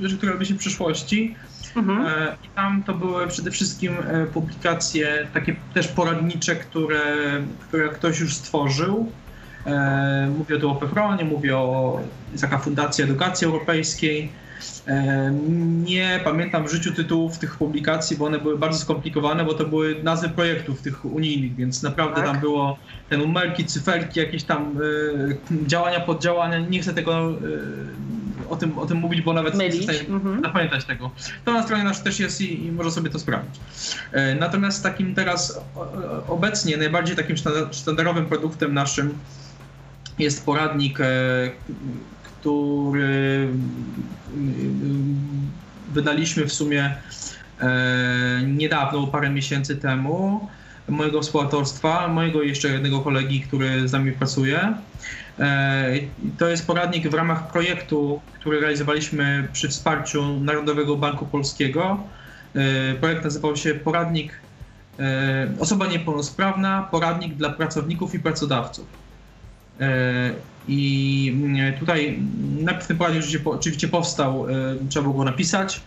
[0.00, 1.34] rzeczy, które robi się w przyszłości.
[1.76, 2.06] Mhm.
[2.44, 3.96] I tam to były przede wszystkim
[4.32, 7.02] publikacje takie też poradnicze, które,
[7.68, 9.12] które ktoś już stworzył.
[10.38, 12.00] Mówię tu o Pefronie, mówię o
[12.40, 14.32] taka Fundacja Edukacji Europejskiej.
[15.84, 20.02] Nie pamiętam w życiu tytułów tych publikacji, bo one były bardzo skomplikowane, bo to były
[20.02, 22.24] nazwy projektów tych unijnych, więc naprawdę tak?
[22.24, 26.58] tam było te numerki, cyferki, jakieś tam y, działania, poddziałania.
[26.58, 27.40] Nie chcę tego y,
[28.50, 29.86] o, tym, o tym mówić, bo nawet Mylić.
[29.86, 30.42] nie chcę mhm.
[30.42, 31.10] zapamiętać tego.
[31.44, 33.60] To na stronie naszej też jest i, i może sobie to sprawdzić.
[34.12, 35.60] E, natomiast takim teraz
[36.28, 37.36] obecnie najbardziej takim
[37.72, 39.18] sztandarowym produktem naszym
[40.18, 41.04] jest poradnik, e,
[42.40, 43.48] który
[45.92, 46.94] wydaliśmy w sumie
[47.60, 50.48] e, niedawno, parę miesięcy temu,
[50.88, 54.74] mojego współautorstwa, mojego jeszcze jednego kolegi, który z nami pracuje.
[55.38, 55.92] E,
[56.38, 62.00] to jest poradnik w ramach projektu, który realizowaliśmy przy wsparciu Narodowego Banku Polskiego.
[62.54, 64.32] E, projekt nazywał się Poradnik
[65.58, 68.86] Osoba Niepełnosprawna, poradnik dla pracowników i pracodawców.
[70.68, 72.18] I mm, tutaj
[72.60, 74.52] najpierw ten poradnik oczywiście powstał, e,
[74.88, 75.80] trzeba było go napisać.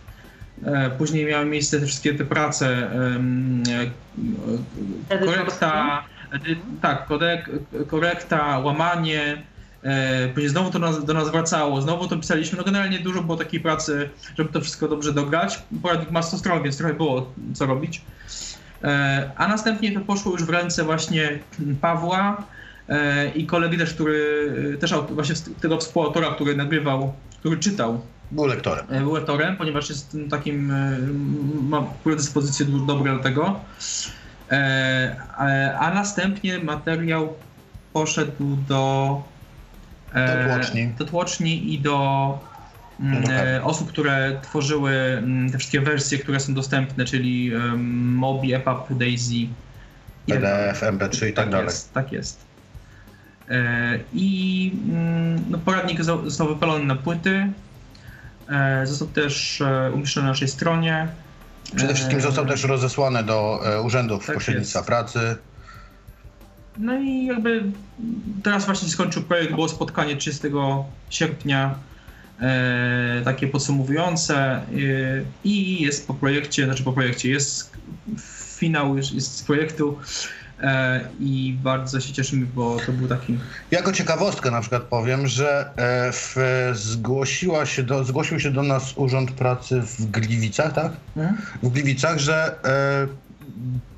[0.64, 2.90] E, później miały miejsce te wszystkie te prace,
[5.10, 6.04] e, korekta,
[6.82, 7.08] tak,
[7.88, 9.42] korekta, łamanie,
[10.34, 12.58] później znowu to nas, do nas wracało, znowu to pisaliśmy.
[12.58, 15.62] No generalnie dużo było takiej pracy, żeby to wszystko dobrze dograć.
[15.82, 18.02] Poradnik ma 100 stron, więc trochę było co robić.
[19.36, 21.38] A następnie to poszło już w ręce właśnie
[21.80, 22.63] Pawła, E,
[23.34, 28.00] i kolegi też, który też właśnie tego współautora, który nagrywał, który czytał.
[28.30, 28.86] Był lektorem.
[28.90, 30.98] E, był lektorem, ponieważ jest takim, e,
[31.62, 33.60] ma predyspozycje dobre do tego.
[35.78, 37.34] A następnie materiał
[37.92, 39.22] poszedł do
[40.14, 40.88] do tłoczni.
[40.98, 42.38] do tłoczni i do
[43.00, 43.24] mm,
[43.64, 49.46] osób, które tworzyły mm, te wszystkie wersje, które są dostępne, czyli Mobi, EPUB, Daisy.
[50.26, 51.66] PDF, MP3 i tak, tak dalej.
[51.66, 52.53] Jest, tak jest.
[53.50, 57.52] E, I mm, no, poradnik został wypalony na płyty.
[58.48, 61.08] E, został też e, umieszczony na naszej stronie.
[61.76, 64.86] Przede wszystkim został też rozesłany do urzędów tak pośrednictwa jest.
[64.86, 65.36] pracy.
[66.78, 67.62] No i jakby
[68.42, 70.48] teraz właśnie skończył projekt, było spotkanie 30
[71.10, 71.74] sierpnia,
[72.40, 74.64] e, takie podsumowujące e,
[75.44, 77.72] i jest po projekcie, znaczy po projekcie, jest
[78.58, 79.98] finał jest z projektu
[81.20, 83.38] i bardzo się cieszymy, bo to był taki...
[83.70, 86.36] Jako ciekawostkę na przykład powiem, że e, w,
[86.74, 90.92] zgłosiła się do, zgłosił się do nas Urząd Pracy w Gliwicach, tak?
[91.14, 91.36] Hmm?
[91.62, 93.06] W Gliwicach, że e,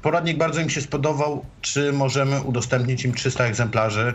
[0.03, 4.15] poradnik bardzo im się spodobał, czy możemy udostępnić im 300 egzemplarzy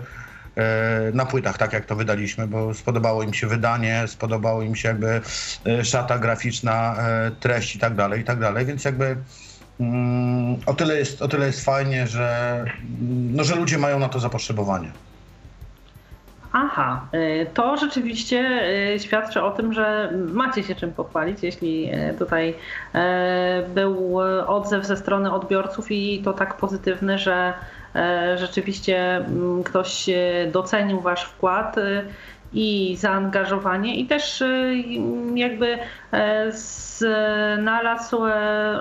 [1.14, 5.22] na płytach, tak jak to wydaliśmy, bo spodobało im się wydanie, spodobało im się jakby
[5.84, 6.96] szata graficzna,
[7.40, 9.18] treść i tak dalej, i tak dalej, więc jakby
[10.66, 12.66] o tyle jest, o tyle jest fajnie, że,
[13.32, 14.92] no, że ludzie mają na to zapotrzebowanie.
[16.54, 18.62] Aha, y, to rzeczywiście
[18.96, 22.54] y, świadczy o tym, że macie się czym pochwalić, jeśli y, tutaj
[23.76, 27.54] był odzew ze strony odbiorców i to tak pozytywny, że
[28.36, 30.10] rzeczywiście mm, ktoś
[30.52, 31.76] docenił Wasz wkład
[32.54, 34.44] i zaangażowanie i też
[35.36, 35.78] jakby
[36.50, 38.18] znalazł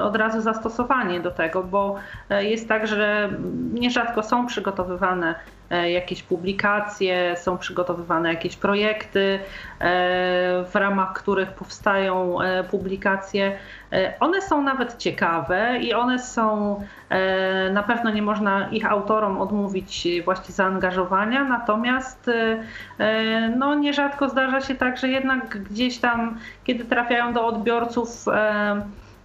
[0.00, 1.96] od razu zastosowanie do tego, bo
[2.40, 3.30] jest tak, że
[3.72, 9.38] nierzadko są przygotowywane E, jakieś publikacje, są przygotowywane jakieś projekty,
[9.80, 9.88] e,
[10.64, 13.58] w ramach których powstają e, publikacje.
[14.20, 16.76] One są nawet ciekawe i one są,
[17.72, 22.30] na pewno nie można ich autorom odmówić właśnie zaangażowania, natomiast
[23.56, 28.24] no, nierzadko zdarza się tak, że jednak gdzieś tam, kiedy trafiają do odbiorców,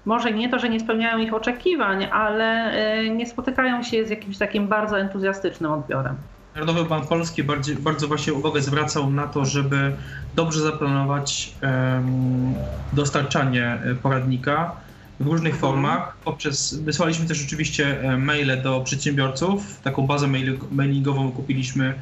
[0.05, 2.71] może nie to, że nie spełniają ich oczekiwań, ale
[3.09, 6.15] nie spotykają się z jakimś takim bardzo entuzjastycznym odbiorem.
[6.55, 9.95] Narodowy Bank Polski bardziej, bardzo właśnie uwagę zwracał na to, żeby
[10.35, 12.53] dobrze zaplanować um,
[12.93, 14.75] dostarczanie e, poradnika
[15.19, 15.61] w różnych mhm.
[15.61, 16.17] formach.
[16.23, 19.79] Poprzez, wysłaliśmy też oczywiście e, maile do przedsiębiorców.
[19.83, 20.27] Taką bazę
[20.71, 21.93] mailingową kupiliśmy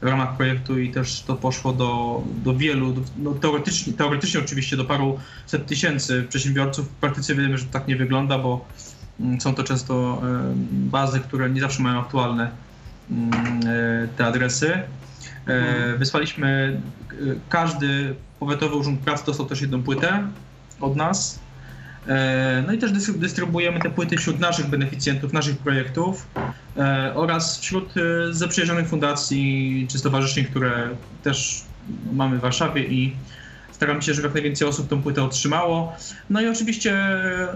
[0.00, 4.84] w ramach projektu i też to poszło do, do wielu, no teoretycznie, teoretycznie oczywiście do
[4.84, 6.86] paru set tysięcy przedsiębiorców.
[6.86, 8.64] W praktyce wiemy, że tak nie wygląda, bo
[9.20, 10.22] mm, są to często
[10.72, 12.71] bazy, które nie zawsze mają aktualne e,
[14.16, 14.72] te adresy.
[14.72, 14.82] E,
[15.46, 15.98] mhm.
[15.98, 17.14] Wysłaliśmy, e,
[17.48, 20.28] każdy powiatowy urząd pracy dostał też jedną płytę
[20.80, 21.38] od nas.
[22.66, 26.26] No i też dystrybuujemy te płyty wśród naszych beneficjentów, naszych projektów
[27.14, 27.94] oraz wśród
[28.30, 30.88] zaprzyjaźnionych fundacji czy stowarzyszeń, które
[31.22, 31.64] też
[32.12, 33.16] mamy w Warszawie i
[33.82, 35.92] Staramy się, żeby jak najwięcej osób tą płytę otrzymało.
[36.30, 37.48] No i oczywiście e,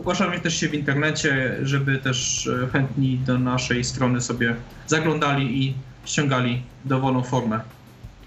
[0.00, 4.54] ogłaszamy też się w internecie, żeby też e, chętni do naszej strony sobie
[4.86, 7.60] zaglądali i ściągali dowolną formę.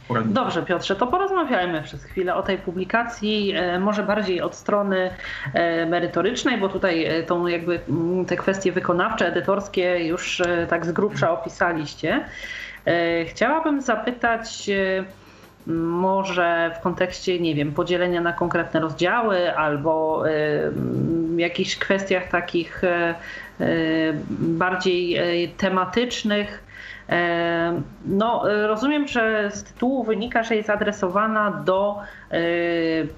[0.08, 0.42] Poradnika.
[0.42, 5.10] Dobrze, Piotrze, to porozmawiajmy przez chwilę o tej publikacji, e, może bardziej od strony
[5.90, 12.26] merytorycznej, bo tutaj tą jakby mm, te kwestie wykonawcze, edytorskie już tak z grubsza opisaliście.
[13.26, 14.70] Chciałabym zapytać,
[15.68, 20.24] może w kontekście, nie wiem, podzielenia na konkretne rozdziały albo
[21.36, 23.16] w jakichś kwestiach takich e,
[23.60, 23.66] e,
[24.30, 26.64] bardziej e, tematycznych.
[28.06, 32.00] No, rozumiem, że z tytułu wynika, że jest adresowana do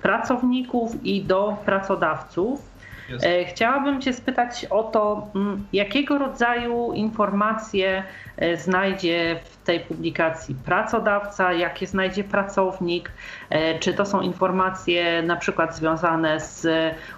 [0.01, 2.74] pracowników i do pracodawców.
[3.23, 8.03] E, chciałabym Cię spytać o to, mm, jakiego rodzaju informacje
[8.37, 13.11] e, znajdzie w tej publikacji pracodawca, jakie znajdzie pracownik,
[13.49, 16.67] e, czy to są informacje na przykład związane z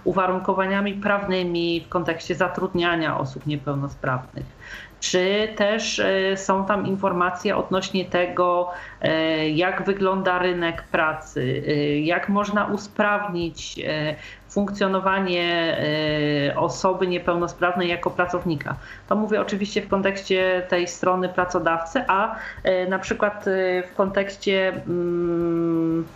[0.03, 4.56] uwarunkowaniami prawnymi w kontekście zatrudniania osób niepełnosprawnych.
[4.99, 6.01] Czy też
[6.35, 8.71] są tam informacje odnośnie tego,
[9.53, 11.63] jak wygląda rynek pracy,
[12.03, 13.79] jak można usprawnić
[14.49, 15.77] funkcjonowanie
[16.55, 18.75] osoby niepełnosprawnej jako pracownika.
[19.07, 22.35] To mówię oczywiście w kontekście tej strony pracodawcy, a
[22.89, 23.45] na przykład
[23.87, 26.07] w kontekście mm,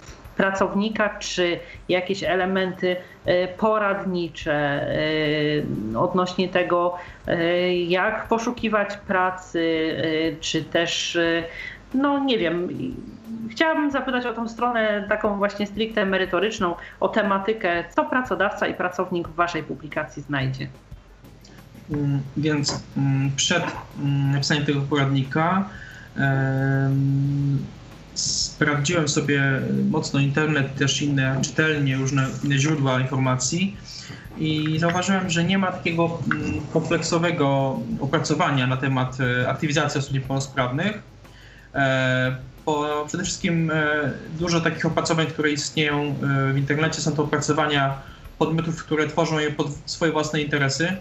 [0.42, 2.96] pracownika, czy jakieś elementy
[3.58, 4.88] poradnicze
[5.98, 6.96] odnośnie tego,
[7.88, 9.96] jak poszukiwać pracy,
[10.40, 11.18] czy też,
[11.94, 12.68] no nie wiem,
[13.52, 19.28] chciałabym zapytać o tą stronę taką właśnie stricte merytoryczną, o tematykę, co pracodawca i pracownik
[19.28, 20.68] w Waszej publikacji znajdzie.
[21.92, 23.64] Mm, więc mm, przed
[24.00, 25.70] mm, napisaniem tego poradnika
[28.14, 33.78] sprawdziłem sobie mocno internet, też inne czytelnie, różne inne źródła informacji
[34.38, 36.20] i zauważyłem, że nie ma takiego
[36.74, 41.02] kompleksowego opracowania na temat e, aktywizacji osób niepełnosprawnych.
[41.76, 46.16] E, bo przede wszystkim e, dużo takich opracowań, które istnieją
[46.50, 48.02] e, w internecie, są to opracowania
[48.38, 50.98] podmiotów, które tworzą je pod swoje własne interesy.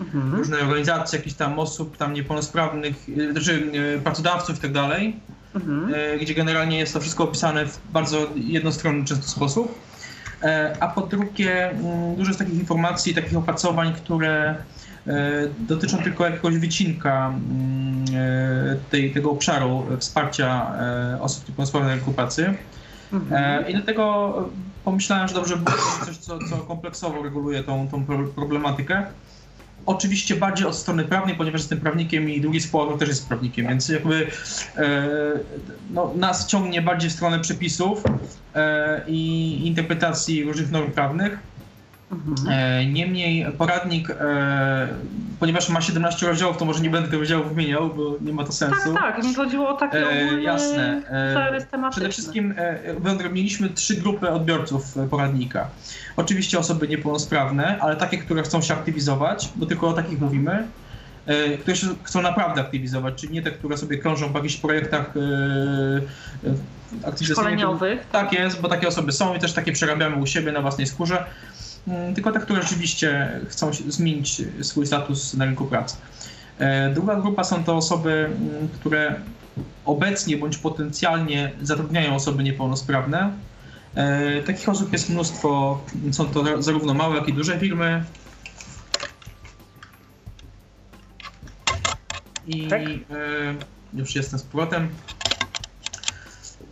[0.00, 0.34] Mhm.
[0.34, 3.72] Różne organizacje, jakichś tam osób tam niepełnosprawnych, e, znaczy
[4.04, 5.16] pracodawców i tak dalej,
[5.56, 5.92] mhm.
[6.20, 9.78] gdzie generalnie jest to wszystko opisane w bardzo jednostronny często sposób.
[10.80, 14.56] A po drugie, mm, dużo jest takich informacji, takich opracowań, które
[15.06, 21.94] E, dotyczą tylko jakiegoś wycinka mm, e, tej, tego obszaru wsparcia e, osób niepełnosprawnych na
[21.94, 22.54] rynku pracy.
[23.12, 23.68] Mhm.
[23.68, 24.34] I dlatego
[24.84, 29.06] pomyślałem, że dobrze byłoby coś, co, co kompleksowo reguluje tą, tą problematykę.
[29.86, 33.88] Oczywiście bardziej od strony prawnej, ponieważ jestem prawnikiem i drugi współautor też jest prawnikiem, więc
[33.88, 34.26] jakby
[34.76, 35.08] e,
[35.90, 38.02] no, nas ciągnie bardziej w stronę przepisów
[38.54, 41.38] e, i interpretacji różnych norm prawnych.
[42.12, 42.92] Mhm.
[42.92, 44.08] Niemniej poradnik,
[45.40, 48.52] ponieważ ma 17 rozdziałów, to może nie będę tych rozdziałów wymieniał, bo nie ma to
[48.52, 48.94] sensu.
[48.94, 51.02] Tak, tak, mi chodziło o taki ogólny Jasne.
[51.34, 51.90] zarys tematyczny.
[52.00, 52.54] Przede wszystkim
[52.98, 55.68] wyodrębniliśmy trzy grupy odbiorców poradnika.
[56.16, 60.66] Oczywiście osoby niepełnosprawne, ale takie, które chcą się aktywizować, bo tylko o takich mówimy
[61.26, 65.14] E, które się chcą naprawdę aktywizować, czyli nie te, które sobie krążą po jakichś projektach
[67.04, 68.06] e, e, szkoleniowych.
[68.12, 71.24] Tak jest, bo takie osoby są i też takie przerabiamy u siebie na własnej skórze,
[72.14, 75.96] tylko te, które rzeczywiście chcą zmienić swój status na rynku pracy.
[76.94, 79.20] Druga grupa są to osoby, mm, które
[79.84, 83.32] obecnie bądź potencjalnie zatrudniają osoby niepełnosprawne.
[84.46, 85.80] Takich osób jest mnóstwo,
[86.12, 88.04] są to zarówno małe, jak i duże firmy.
[92.46, 92.82] i tak?
[92.82, 92.96] y,
[93.94, 94.88] już jestem z powrotem,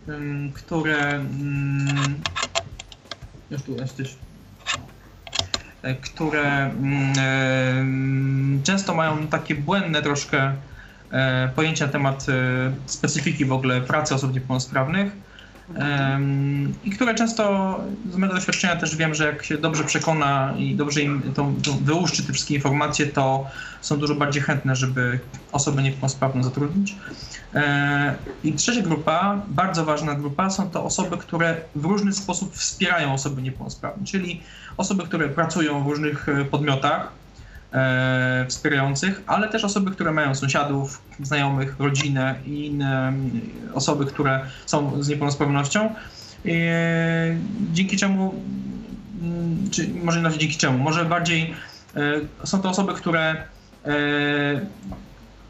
[0.09, 1.25] y, które
[3.51, 4.15] już tu jesteś
[6.01, 6.71] które
[8.63, 10.53] często mają takie błędne troszkę
[11.55, 12.25] pojęcia na temat
[12.85, 15.11] specyfiki w ogóle pracy osób niepełnosprawnych
[16.83, 17.79] i które często
[18.11, 21.71] z mojego doświadczenia też wiem, że jak się dobrze przekona i dobrze im to, to
[21.71, 23.47] wyłuszczy te wszystkie informacje, to
[23.81, 25.19] są dużo bardziej chętne, żeby
[25.51, 26.95] osoby niepełnosprawne zatrudnić.
[27.53, 33.13] E, I trzecia grupa, bardzo ważna grupa, są to osoby, które w różny sposób wspierają
[33.13, 34.41] osoby niepełnosprawne, czyli
[34.77, 37.11] osoby, które pracują w różnych e, podmiotach,
[37.73, 43.13] e, wspierających, ale też osoby, które mają sąsiadów, znajomych, rodzinę i inne
[43.73, 45.85] osoby, które są z niepełnosprawnością.
[45.85, 45.91] E,
[47.73, 48.33] dzięki czemu,
[49.21, 51.53] mm, czy może nie dzięki czemu, może bardziej
[51.95, 53.43] e, są to osoby, które
[53.85, 53.95] e,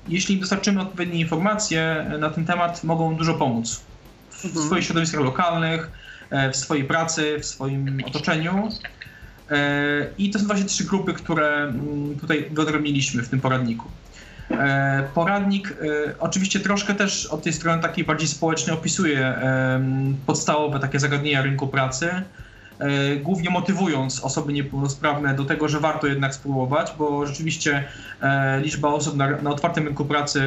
[0.08, 3.82] jeśli dostarczymy odpowiednie informacje na ten temat, mogą dużo pomóc
[4.30, 4.66] w mhm.
[4.66, 5.92] swoich środowiskach lokalnych,
[6.30, 8.70] e, w swojej pracy, w swoim otoczeniu.
[9.52, 13.90] E, I to są właśnie trzy grupy, które mm, tutaj wyodrębniliśmy w tym poradniku.
[14.52, 15.76] E, poradnik e,
[16.20, 19.36] oczywiście troszkę też od tej strony takiej bardziej społecznej opisuje
[20.26, 22.10] podstawowe takie zagadnienia rynku pracy,
[23.24, 27.84] głównie motywując osoby niepełnosprawne do tego, że warto jednak spróbować, bo rzeczywiście
[28.62, 30.42] liczba osób na, na otwartym rynku pracy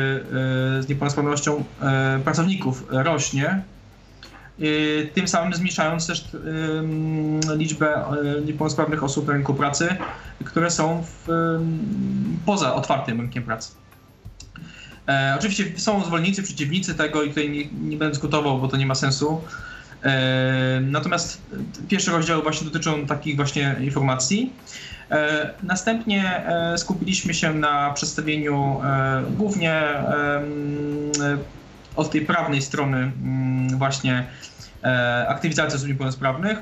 [0.81, 1.65] z niepełnosprawnością
[2.25, 3.63] pracowników rośnie
[5.15, 6.25] tym samym zmniejszając też
[7.57, 8.05] liczbę
[8.39, 9.97] y, niepełnosprawnych osób na rynku pracy,
[10.45, 11.29] które są w,
[12.47, 13.71] poza otwartym rynkiem pracy.
[15.09, 18.87] E, oczywiście są zwolennicy, przeciwnicy tego i tutaj nie, nie będę dyskutował, bo to nie
[18.87, 19.41] ma sensu.
[20.03, 21.43] E, natomiast
[21.89, 24.53] pierwsze rozdziały właśnie dotyczą takich właśnie informacji.
[25.11, 26.43] E, następnie
[26.77, 28.81] skupiliśmy się na przedstawieniu
[29.31, 29.83] głównie
[31.99, 34.27] od tej prawnej strony mm, właśnie
[34.85, 36.59] e, aktywizacji osób niepełnosprawnych.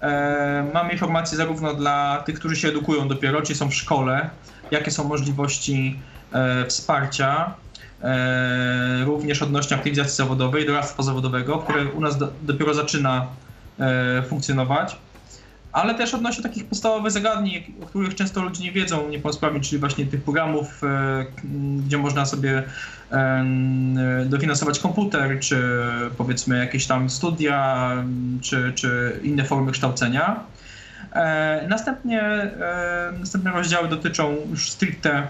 [0.00, 4.30] E, mamy informacje zarówno dla tych, którzy się edukują dopiero, czy są w szkole,
[4.70, 5.98] jakie są możliwości
[6.32, 7.54] e, wsparcia,
[9.04, 13.26] również odnośnie aktywizacji zawodowej, doradztwa zawodowego, które u nas dopiero zaczyna
[14.28, 14.96] funkcjonować
[15.78, 20.06] ale też odnośnie takich podstawowych zagadnień, o których często ludzie nie wiedzą niepełnosprawni, czyli właśnie
[20.06, 21.24] tych programów, e,
[21.86, 22.62] gdzie można sobie
[24.26, 25.62] dofinansować komputer, czy
[26.16, 27.90] powiedzmy jakieś tam studia,
[28.40, 30.40] czy, czy inne formy kształcenia.
[31.12, 35.26] E, następnie, e, następne rozdziały dotyczą już stricte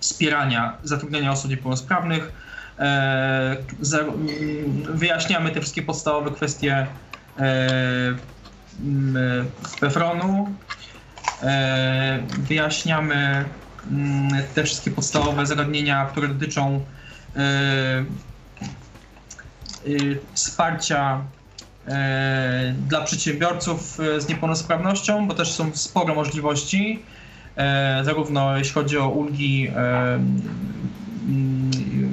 [0.00, 2.32] wspierania zatrudniania osób niepełnosprawnych.
[4.88, 6.86] Wyjaśniamy te wszystkie podstawowe kwestie
[9.80, 10.48] Pefronu.
[11.42, 13.44] E, wyjaśniamy
[13.90, 16.84] mm, te wszystkie podstawowe zagadnienia, które dotyczą
[17.36, 18.04] e, e,
[20.32, 21.24] wsparcia
[22.88, 27.02] dla przedsiębiorców z niepełnosprawnością, bo też są spore możliwości,
[28.02, 29.70] zarówno jeśli chodzi o ulgi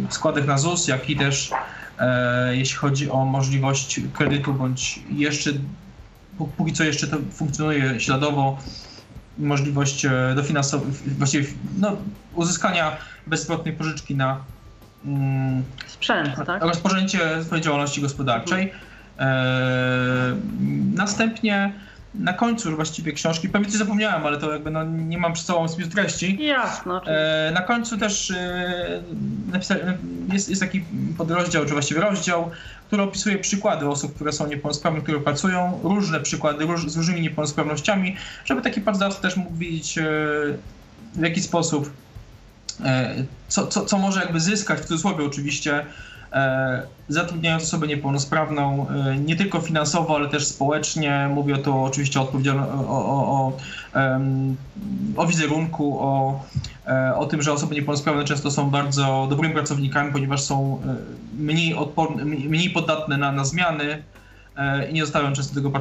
[0.09, 1.51] składek na ZUS, jak i też
[2.51, 5.49] jeśli chodzi o możliwość kredytu bądź jeszcze
[6.57, 8.57] póki co jeszcze to funkcjonuje śladowo,
[9.37, 11.47] możliwość e, dofinansowania, właściwie
[11.79, 11.97] no,
[12.33, 14.43] uzyskania bezpłatnej pożyczki na
[15.05, 16.63] mm, sprzęt, tak?
[16.63, 18.71] rozpoczęcie swojej działalności gospodarczej.
[19.19, 20.35] E,
[20.93, 21.73] następnie
[22.19, 25.67] na końcu właściwie książki, pewnie coś zapomniałem, ale to jakby no, nie mam przed sobą
[25.67, 26.45] spisu treści.
[26.45, 27.01] Jasno.
[27.05, 29.03] E, na końcu też e,
[30.33, 30.83] jest, jest taki
[31.17, 32.51] podrozdział, czy właściwie rozdział,
[32.87, 38.15] który opisuje przykłady osób, które są niepełnosprawne, które pracują, różne przykłady róż, z różnymi niepełnosprawnościami,
[38.45, 40.03] żeby taki pracodawca też mógł wiedzieć e,
[41.15, 41.91] w jaki sposób,
[42.83, 43.15] e,
[43.47, 45.85] co, co, co może jakby zyskać, w cudzysłowie oczywiście,
[47.09, 48.85] zatrudniając osobę niepełnosprawną,
[49.25, 51.29] nie tylko finansowo, ale też społecznie.
[51.33, 52.29] Mówię tu oczywiście o,
[52.87, 53.51] o, o,
[55.17, 56.43] o wizerunku, o,
[57.15, 60.81] o tym, że osoby niepełnosprawne często są bardzo dobrymi pracownikami, ponieważ są
[61.37, 64.03] mniej, odporne, mniej podatne na, na zmiany
[64.89, 65.71] i nie zostają często tego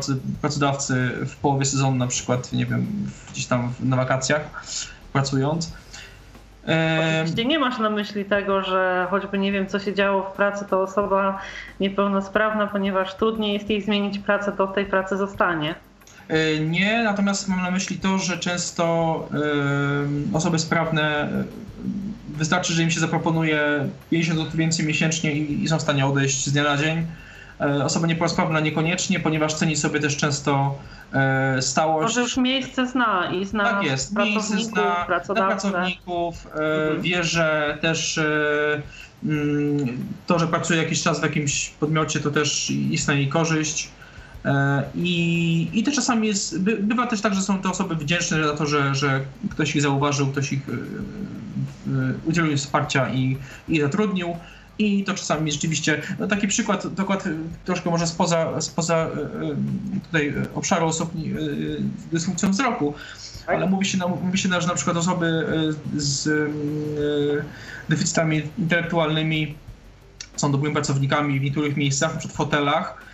[0.41, 2.87] pracodawcy w połowie sezonu, na przykład, nie wiem,
[3.33, 4.65] gdzieś tam na wakacjach
[5.13, 5.73] pracując.
[7.21, 10.65] Oczywiście nie masz na myśli tego, że choćby nie wiem, co się działo w pracy,
[10.71, 11.41] to osoba
[11.81, 15.75] niepełnosprawna, ponieważ trudniej jest jej zmienić pracę, to w tej pracy zostanie.
[16.29, 18.85] E, nie, natomiast mam na myśli to, że często
[20.33, 21.45] osoby sprawne e,
[22.29, 26.53] wystarczy, że im się zaproponuje 50 zł więcej miesięcznie i są w stanie odejść z
[26.53, 27.07] dnia na dzień
[27.59, 30.79] osoba niepełnosprawna niekoniecznie, ponieważ ceni sobie też często
[31.13, 32.03] e, stałość.
[32.03, 37.03] Może już miejsce zna i zna tak jest, miejsce zna pracowników, e, mhm.
[37.03, 38.21] wie, że też
[39.25, 43.89] mm, to, że pracuje jakiś czas w jakimś podmiocie, to też istnieje jej korzyść.
[44.95, 48.67] I, I też czasami jest, bywa też tak, że są te osoby wdzięczne za to,
[48.67, 50.61] że, że ktoś ich zauważył, ktoś ich
[52.25, 53.39] udzielił wsparcia i,
[53.69, 54.37] i zatrudnił.
[54.79, 57.25] I to czasami rzeczywiście, no taki przykład, dokład
[57.65, 59.11] troszkę może spoza, spoza e, e,
[60.05, 62.95] tutaj obszaru osób z dysfunkcją wzroku,
[63.47, 63.57] tak.
[63.57, 65.47] ale mówi się, mówi się, że na przykład osoby
[65.97, 66.51] z
[67.89, 69.55] deficytami intelektualnymi
[70.37, 72.29] są dobrymi pracownikami w niektórych miejscach, np.
[72.29, 73.05] w hotelach,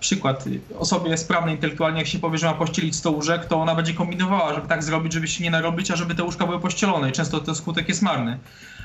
[0.00, 0.44] przykład,
[0.78, 4.54] osobie sprawnej intelektualnie, jak się powie, że ma pościelić 100 łóżek, to ona będzie kombinowała,
[4.54, 7.40] żeby tak zrobić, żeby się nie narobić, a żeby te łóżka były pościelone i często
[7.40, 8.38] ten skutek jest marny.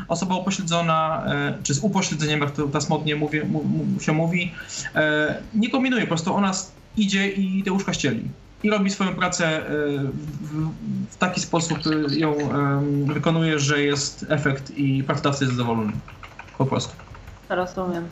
[0.07, 3.41] Osoba upośledzona, e, czy z upośledzeniem, jak to teraz modnie mówi,
[4.01, 4.51] się mówi,
[4.95, 6.51] e, nie kombinuje, po prostu ona
[6.97, 8.23] idzie i te łóżka ścieli.
[8.63, 9.61] I robi swoją pracę
[11.09, 11.77] w taki sposób
[12.09, 12.35] ją
[13.05, 15.91] wykonuje, że jest efekt i pracodawca jest zadowolony.
[16.57, 16.93] Po prostu.
[17.49, 18.07] Rozumiem.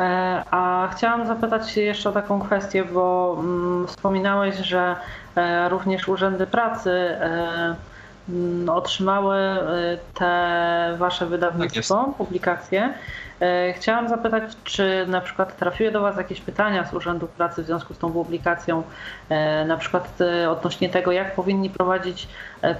[0.00, 4.96] E, a chciałam zapytać się jeszcze o taką kwestię, bo mm, wspominałeś, że
[5.36, 7.76] e, również urzędy pracy e,
[8.28, 9.36] mm, otrzymały
[10.14, 12.94] te wasze wydawnictwo, tak publikacje.
[13.76, 17.94] Chciałam zapytać, czy na przykład trafiły do Was jakieś pytania z Urzędu Pracy w związku
[17.94, 18.82] z tą publikacją,
[19.66, 20.18] na przykład
[20.50, 22.28] odnośnie tego, jak powinni prowadzić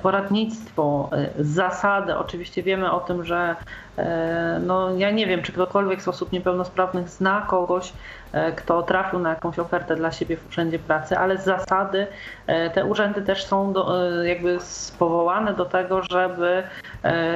[0.03, 2.19] poradnictwo, zasady.
[2.19, 3.57] Oczywiście wiemy o tym, że
[4.61, 7.93] no, ja nie wiem, czy ktokolwiek z osób niepełnosprawnych zna kogoś,
[8.33, 12.07] e, kto trafił na jakąś ofertę dla siebie w urzędzie pracy, ale z zasady
[12.47, 14.59] e, te urzędy też są do, jakby
[14.99, 16.63] powołane do tego, żeby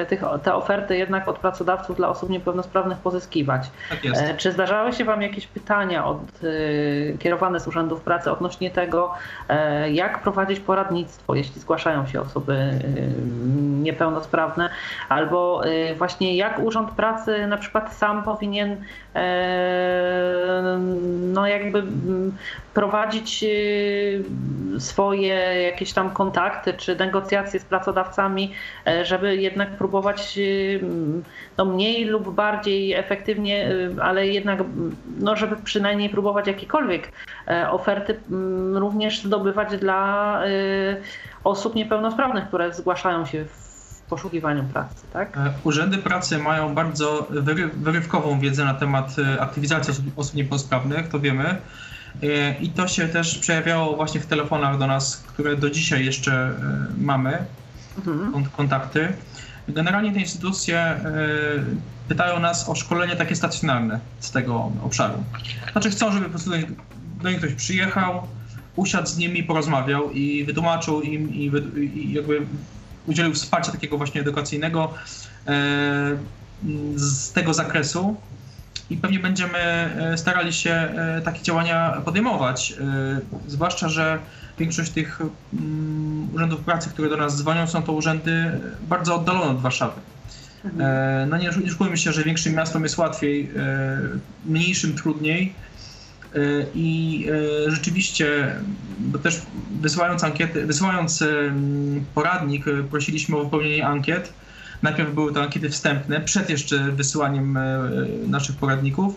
[0.09, 3.71] tych, te oferty jednak od pracodawców dla osób niepełnosprawnych pozyskiwać.
[3.91, 6.19] Tak czy zdarzały się Wam jakieś pytania od,
[7.19, 9.15] kierowane z urzędów pracy odnośnie tego,
[9.93, 12.71] jak prowadzić poradnictwo, jeśli zgłaszają się osoby
[13.83, 14.71] niepełnosprawne,
[15.09, 15.63] albo
[15.99, 18.77] właśnie jak jak Urząd Pracy na przykład sam powinien
[19.15, 20.79] e,
[21.33, 21.83] no jakby
[22.75, 28.53] prowadzić e, swoje jakieś tam kontakty czy negocjacje z pracodawcami,
[28.87, 30.39] e, żeby jednak próbować
[31.57, 33.69] no mniej lub bardziej efektywnie,
[34.03, 34.59] ale jednak
[35.21, 37.13] no żeby przynajmniej próbować jakiekolwiek
[37.71, 38.21] oferty
[38.75, 40.41] również zdobywać dla
[41.45, 43.64] osób niepełnosprawnych, które zgłaszają się w
[44.09, 45.37] poszukiwaniu pracy, tak?
[45.37, 47.29] E, urzędy pracy mają bardzo
[47.77, 51.57] wyrywkową wiedzę na temat e, aktywizacji osób, osób niepełnosprawnych, to wiemy.
[52.23, 56.55] E, I to się też przejawiało właśnie w telefonach do nas, które do dzisiaj jeszcze
[56.99, 57.39] mamy,
[58.07, 58.45] mhm.
[58.45, 59.13] kontakty.
[59.69, 61.01] Generalnie te instytucje
[62.09, 65.25] pytają nas o szkolenie takie stacjonarne z tego obszaru.
[65.73, 66.51] Znaczy chcą, żeby po prostu
[67.23, 68.27] do nich ktoś przyjechał,
[68.77, 71.53] usiadł z nimi, porozmawiał i wytłumaczył im i,
[71.95, 72.47] i jakby
[73.07, 74.95] udzielił wsparcia takiego właśnie edukacyjnego
[75.47, 75.53] e,
[76.97, 78.17] z tego zakresu
[78.91, 82.75] i pewnie będziemy e, starali się e, takie działania podejmować.
[83.49, 84.19] Zwłaszcza, że
[84.59, 89.61] większość tych mm, urzędów pracy, które do nas dzwonią, są to urzędy bardzo oddalone od
[89.61, 90.01] Warszawy.
[90.65, 91.31] Mhm.
[91.31, 93.51] No nie oszukujmy się, że większym miastom jest łatwiej,
[94.47, 95.55] mniejszym trudniej.
[96.75, 97.27] I
[97.67, 98.57] rzeczywiście,
[98.99, 99.43] bo też
[99.81, 101.25] wysyłając ankiety, wysyłając
[102.15, 104.33] poradnik, prosiliśmy o wypełnienie ankiet.
[104.83, 107.59] Najpierw były to ankiety wstępne, przed jeszcze wysyłaniem
[108.27, 109.15] naszych poradników.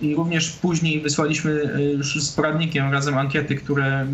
[0.00, 4.06] I również później wysłaliśmy już z poradnikiem razem ankiety, które,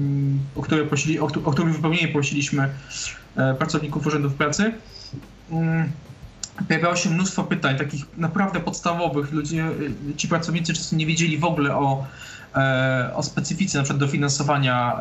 [0.56, 2.68] o, które prosili, o, o których wypełnienie prosiliśmy
[3.58, 4.72] pracowników urzędów pracy.
[6.68, 9.32] Pojawiało się mnóstwo pytań, takich naprawdę podstawowych.
[9.32, 9.66] Ludzie,
[10.16, 12.06] ci pracownicy często nie wiedzieli w ogóle o,
[13.14, 14.98] o specyfice na przykład dofinansowania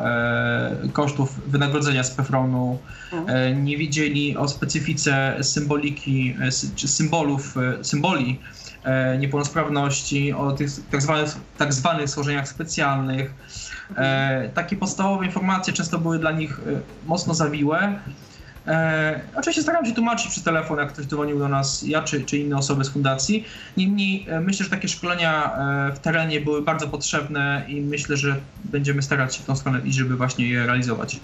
[0.92, 2.78] kosztów wynagrodzenia z PFRON-u,
[3.12, 3.64] mhm.
[3.64, 6.36] nie wiedzieli o specyfice symboliki,
[6.76, 8.38] czy symbolów, symboli
[8.84, 11.28] E, niepełnosprawności, o tych tak zwanych,
[11.58, 13.34] tak zwanych schorzeniach specjalnych.
[13.96, 17.98] E, takie podstawowe informacje często były dla nich e, mocno zawiłe.
[19.36, 22.56] Oczywiście staram się tłumaczyć przez telefon, jak ktoś dzwonił do nas, ja czy, czy inne
[22.56, 23.44] osoby z fundacji.
[23.76, 25.50] Niemniej myślę, że takie szkolenia
[25.94, 29.98] w terenie były bardzo potrzebne i myślę, że będziemy starać się w tą stronę iść,
[29.98, 31.20] żeby właśnie je realizować.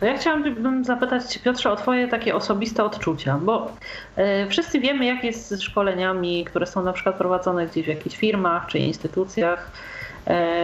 [0.00, 3.76] To ja chciałabym zapytać Piotrze, o Twoje takie osobiste odczucia, bo
[4.18, 8.16] y, wszyscy wiemy, jak jest z szkoleniami, które są na przykład prowadzone gdzieś w jakichś
[8.16, 9.70] firmach czy instytucjach,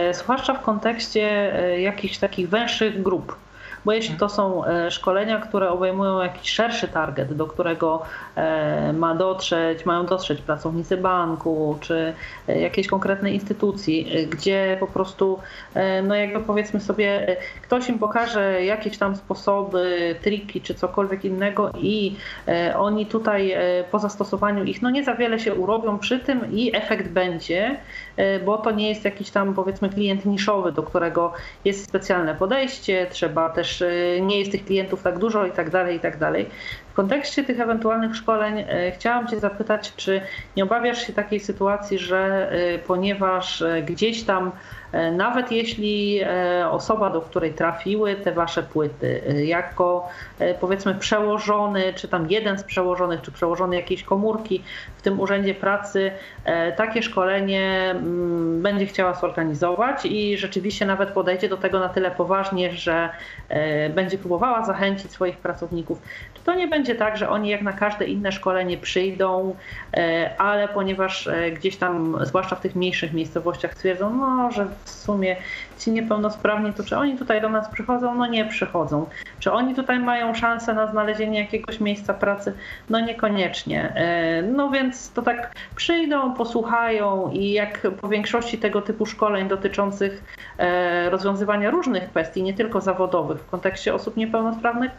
[0.09, 3.35] y, zwłaszcza w kontekście y, jakichś takich węższych grup
[3.85, 8.01] bo jeśli to są e, szkolenia, które obejmują jakiś szerszy target, do którego
[8.35, 12.13] e, ma dotrzeć, mają dotrzeć pracownicy banku czy
[12.47, 15.39] e, jakiejś konkretnej instytucji, gdzie po prostu,
[16.03, 22.15] no jakby powiedzmy sobie, ktoś im pokaże jakieś tam sposoby, triki czy cokolwiek innego i
[22.77, 23.55] oni tutaj
[23.91, 27.77] po zastosowaniu ich, no nie za wiele się urobią przy tym i efekt będzie,
[28.45, 31.33] bo to nie jest jakiś tam powiedzmy klient niszowy, do którego
[31.65, 35.69] jest specjalne podejście, trzeba też też y, nie jest tych klientów tak dużo i tak
[35.69, 36.45] dalej, i tak dalej.
[36.91, 40.21] W kontekście tych ewentualnych szkoleń y, chciałam Cię zapytać, czy
[40.57, 44.51] nie obawiasz się takiej sytuacji, że y, ponieważ gdzieś tam
[44.91, 50.09] E, nawet jeśli e, osoba, do której trafiły te wasze płyty, e, jako
[50.59, 54.63] powiedzmy przełożony, czy tam jeden z przełożonych, czy przełożony jakiejś komórki
[54.97, 56.11] w tym urzędzie pracy,
[56.77, 62.71] takie szkolenie mm, będzie chciała zorganizować i rzeczywiście nawet podejdzie do tego na tyle poważnie,
[62.71, 63.09] że
[63.95, 66.01] będzie próbowała zachęcić swoich pracowników.
[66.43, 69.55] To nie będzie tak, że oni jak na każde inne szkolenie przyjdą,
[70.37, 75.35] ale ponieważ gdzieś tam, zwłaszcza w tych mniejszych miejscowościach, stwierdzą, no, że w sumie
[75.79, 78.15] ci niepełnosprawni, to czy oni tutaj do nas przychodzą?
[78.15, 79.05] No nie przychodzą.
[79.39, 82.53] Czy oni tutaj mają szansę na znalezienie jakiegoś miejsca pracy?
[82.89, 83.93] No niekoniecznie.
[83.95, 90.23] E, no więc to tak przyjdą, posłuchają i jak po większości tego typu szkoleń dotyczących
[90.57, 94.91] e, rozwiązywania różnych kwestii, nie tylko zawodowych w kontekście osób niepełnosprawnych,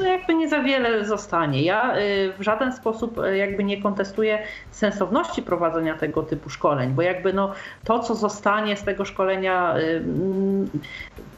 [0.00, 1.62] no jakby nie za wiele zostanie.
[1.62, 4.38] Ja y, w żaden sposób y, jakby nie kontestuję
[4.70, 7.52] sensowności prowadzenia tego typu szkoleń, bo jakby no
[7.84, 10.70] to, co zostanie z tego szkolenia, y, mm,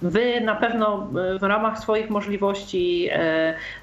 [0.03, 1.09] wy na pewno
[1.41, 3.11] w ramach swoich możliwości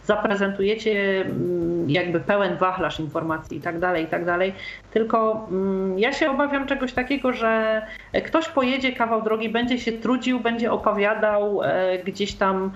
[0.03, 4.53] zaprezentujecie mm, jakby pełen wachlarz informacji i tak dalej, i tak dalej.
[4.91, 7.81] Tylko mm, ja się obawiam czegoś takiego, że
[8.25, 11.61] ktoś pojedzie kawał drogi, będzie się trudził, będzie opowiadał
[12.05, 12.71] gdzieś tam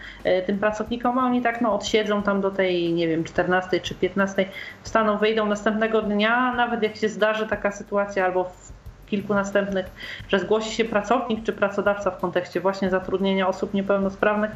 [0.45, 4.45] tym pracownikom, a oni tak no odsiedzą tam do tej, nie wiem, 14 czy 15,
[4.83, 8.71] wstaną, wyjdą następnego dnia, nawet jak się zdarzy taka sytuacja albo w
[9.07, 9.85] kilku następnych,
[10.27, 14.51] że zgłosi się pracownik czy pracodawca w kontekście właśnie zatrudnienia osób niepełnosprawnych,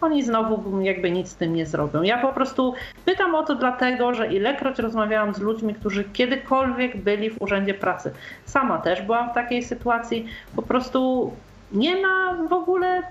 [0.00, 2.02] oni znowu jakby nic z tym nie zrobią.
[2.02, 2.74] Ja po prostu
[3.04, 8.12] pytam o to dlatego, że ilekroć rozmawiałam z ludźmi, którzy kiedykolwiek byli w urzędzie pracy.
[8.44, 10.26] Sama też byłam w takiej sytuacji,
[10.56, 11.32] po prostu
[11.72, 13.02] nie ma w ogóle,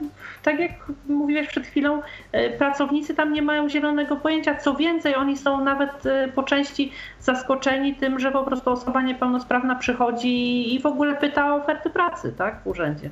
[0.43, 0.71] tak jak
[1.09, 2.01] mówiłeś przed chwilą,
[2.31, 4.55] e, pracownicy tam nie mają zielonego pojęcia.
[4.55, 6.91] Co więcej, oni są nawet e, po części
[7.21, 12.33] zaskoczeni tym, że po prostu osoba niepełnosprawna przychodzi i w ogóle pyta o oferty pracy
[12.37, 13.09] tak, w urzędzie.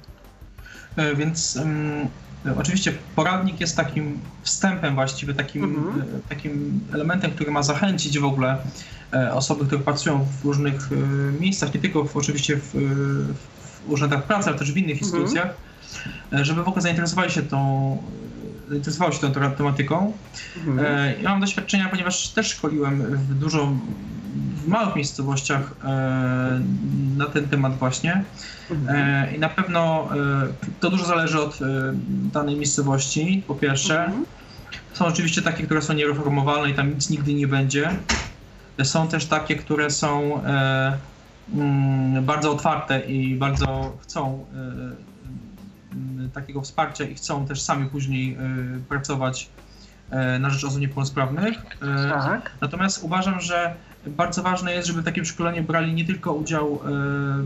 [0.96, 2.08] E, więc um,
[2.60, 6.22] oczywiście poradnik jest takim wstępem właściwie, takim, mhm.
[6.30, 8.58] takim elementem, który ma zachęcić w ogóle
[9.34, 10.90] osoby, które pracują w różnych
[11.40, 12.74] miejscach, nie tylko w, oczywiście w,
[13.88, 15.06] urzędach pracy, ale też w innych mhm.
[15.06, 15.54] instytucjach,
[16.34, 17.98] e, żeby w ogóle zainteresowali się tą,
[18.70, 20.14] zainteresowały się tą tematyką.
[20.58, 20.80] Mhm.
[20.80, 23.72] E, ja mam doświadczenia, ponieważ też szkoliłem w dużo
[24.56, 26.62] w małych miejscowościach e,
[27.18, 28.24] na ten temat właśnie.
[28.72, 29.36] Mhm.
[29.36, 30.10] I na pewno
[30.80, 31.60] to dużo zależy od
[32.34, 34.06] danej miejscowości, po pierwsze.
[34.06, 34.26] Mhm.
[34.94, 37.90] Są oczywiście takie, które są niereformowalne i tam nic nigdy nie będzie.
[38.84, 40.42] Są też takie, które są
[42.22, 44.46] bardzo otwarte i bardzo chcą
[46.22, 48.38] y, y, takiego wsparcia i chcą też sami później
[48.78, 49.50] y, pracować
[50.40, 51.58] na rzecz osób niepełnosprawnych.
[52.10, 52.52] Tak.
[52.62, 53.76] Natomiast uważam, że
[54.08, 56.80] bardzo ważne jest, żeby w takim szkoleniu brali nie tylko udział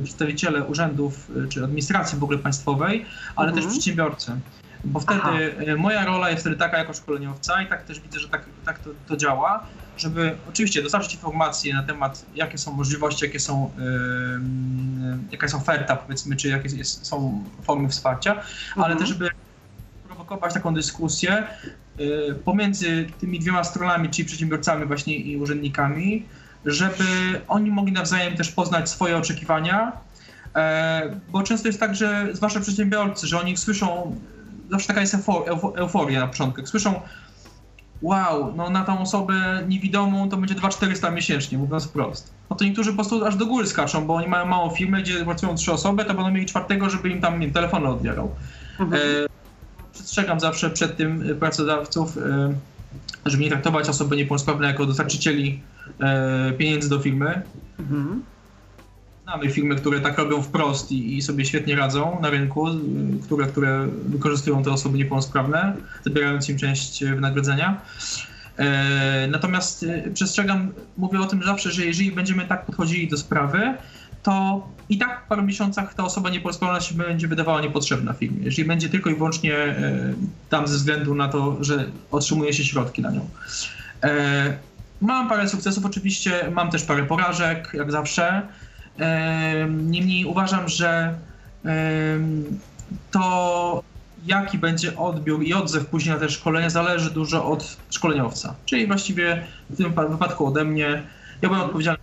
[0.03, 3.63] przedstawiciele urzędów czy administracji w ogóle państwowej, ale mhm.
[3.63, 4.31] też przedsiębiorcy.
[4.83, 5.75] Bo wtedy Aha.
[5.77, 8.89] moja rola jest wtedy taka jako szkoleniowca i tak też widzę, że tak, tak to,
[9.07, 9.65] to działa,
[9.97, 15.95] żeby oczywiście dostarczyć informacje na temat, jakie są możliwości, jakie są, yy, jaka jest oferta,
[15.95, 18.45] powiedzmy, czy jakie jest, są formy wsparcia, mhm.
[18.75, 19.29] ale też, żeby
[20.07, 21.47] prowokować taką dyskusję
[21.97, 26.25] yy, pomiędzy tymi dwiema stronami, czyli przedsiębiorcami właśnie i urzędnikami,
[26.65, 27.05] żeby
[27.47, 29.91] oni mogli nawzajem też poznać swoje oczekiwania,
[30.55, 34.19] e, bo często jest tak, że zwłaszcza przedsiębiorcy, że oni słyszą,
[34.69, 35.15] zawsze taka jest
[35.75, 37.01] euforia na początku, jak słyszą
[38.01, 42.33] wow, no na tą osobę niewidomą to będzie 2400 miesięcznie, mówiąc wprost.
[42.49, 45.25] No to niektórzy po prostu aż do góry skaczą, bo oni mają małą firmę, gdzie
[45.25, 48.31] pracują trzy osoby, to będą mieli czwartego, żeby im tam telefon odbierał.
[48.79, 49.01] Mhm.
[49.01, 49.27] E,
[49.93, 52.53] przestrzegam zawsze przed tym pracodawców, e,
[53.25, 55.61] żeby nie traktować osoby niepełnosprawne jako dostarczycieli
[55.99, 57.41] e, pieniędzy do firmy.
[57.79, 58.23] Mhm.
[59.25, 62.67] Znamy firmy, które tak robią wprost i, i, sobie świetnie radzą na rynku,
[63.23, 67.81] które, które wykorzystują te osoby niepełnosprawne, zabierając im część wynagrodzenia.
[68.57, 73.73] E, natomiast e, przestrzegam, mówię o tym zawsze, że jeżeli będziemy tak podchodzili do sprawy,
[74.23, 78.43] to i tak w paru miesiącach ta osoba niepełnosprawna się będzie wydawała niepotrzebna firmie.
[78.43, 80.13] Jeżeli będzie tylko i wyłącznie e,
[80.49, 83.29] tam ze względu na to, że otrzymuje się środki na nią.
[84.03, 84.57] E,
[85.01, 88.41] mam parę sukcesów oczywiście, mam też parę porażek, jak zawsze.
[89.69, 91.15] Niemniej uważam, że
[93.11, 93.83] to
[94.25, 98.55] jaki będzie odbiór i odzew później na te szkolenia zależy dużo od szkoleniowca.
[98.65, 101.03] Czyli właściwie w tym wypadku ode mnie.
[101.41, 101.99] Ja byłem odpowiedzialny,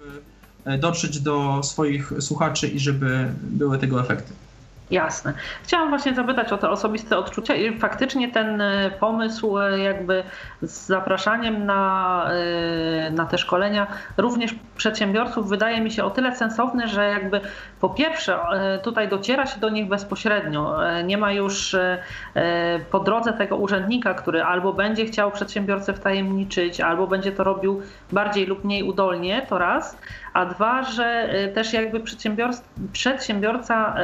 [0.00, 4.32] żeby dotrzeć do swoich słuchaczy i żeby były tego efekty.
[4.90, 5.32] Jasne.
[5.62, 10.22] Chciałam właśnie zapytać o te osobiste odczucia i faktycznie ten e, pomysł e, jakby
[10.62, 12.24] z zapraszaniem na,
[13.06, 17.40] e, na te szkolenia również przedsiębiorców wydaje mi się o tyle sensowny, że jakby
[17.80, 18.38] po pierwsze
[18.82, 20.76] tutaj dociera się do nich bezpośrednio.
[21.04, 21.76] Nie ma już
[22.90, 27.82] po drodze tego urzędnika, który albo będzie chciał przedsiębiorcę wtajemniczyć, albo będzie to robił
[28.12, 29.98] bardziej lub mniej udolnie, to raz,
[30.36, 32.00] a dwa, że też jakby
[32.92, 33.94] przedsiębiorca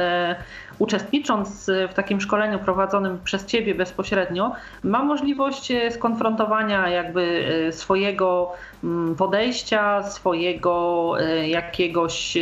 [0.79, 4.51] uczestnicząc w takim szkoleniu prowadzonym przez Ciebie bezpośrednio,
[4.83, 8.53] ma możliwość skonfrontowania jakby swojego
[8.83, 11.13] mm, podejścia, swojego
[11.47, 12.37] jakiegoś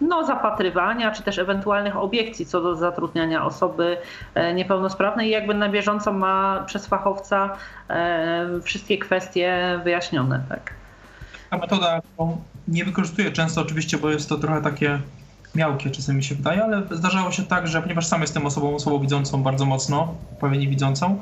[0.00, 3.96] no, zapatrywania, czy też ewentualnych obiekcji co do zatrudniania osoby
[4.54, 7.56] niepełnosprawnej i jakby na bieżąco ma przez fachowca
[8.62, 10.40] wszystkie kwestie wyjaśnione.
[10.48, 10.72] Tak.
[11.50, 12.00] Ta metoda,
[12.68, 15.00] nie wykorzystuję często oczywiście, bo jest to trochę takie
[15.54, 19.42] miałkie czasem mi się wydaje, ale zdarzało się tak, że ponieważ sam jestem osobą słabowidzącą
[19.42, 21.20] bardzo mocno, prawie niewidzącą,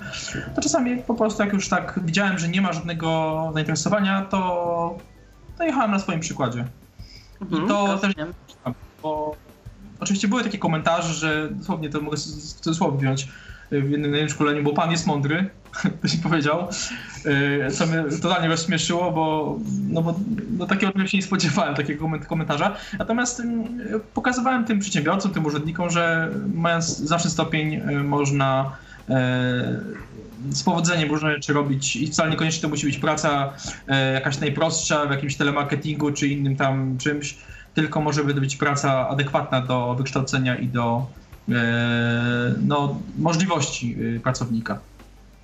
[0.55, 4.99] to czasami po prostu jak już tak widziałem, że nie ma żadnego zainteresowania, to,
[5.59, 6.65] to jechałem na swoim przykładzie.
[7.41, 8.13] Mhm, I to też,
[9.03, 9.37] bo
[10.01, 13.29] oczywiście były takie komentarze, że dosłownie to mogę w cudzysłowie wziąć,
[13.81, 15.51] w jednym szkoleniu, bo pan jest mądry,
[15.99, 16.69] ktoś mi powiedział,
[17.65, 19.59] e, co mnie totalnie rozśmieszyło, bo,
[19.89, 20.15] no bo
[20.59, 22.77] no takiego się nie spodziewałem, takiego komentarza.
[22.99, 23.43] Natomiast
[24.15, 28.77] pokazywałem tym przedsiębiorcom, tym urzędnikom, że mając zawsze stopień e, można
[29.09, 29.81] e,
[30.51, 33.53] z powodzeniem różne rzeczy robić i wcale niekoniecznie to musi być praca
[34.15, 37.37] jakaś najprostsza w jakimś telemarketingu czy innym tam czymś,
[37.75, 41.07] tylko może być praca adekwatna do wykształcenia i do
[42.63, 44.79] no, możliwości pracownika.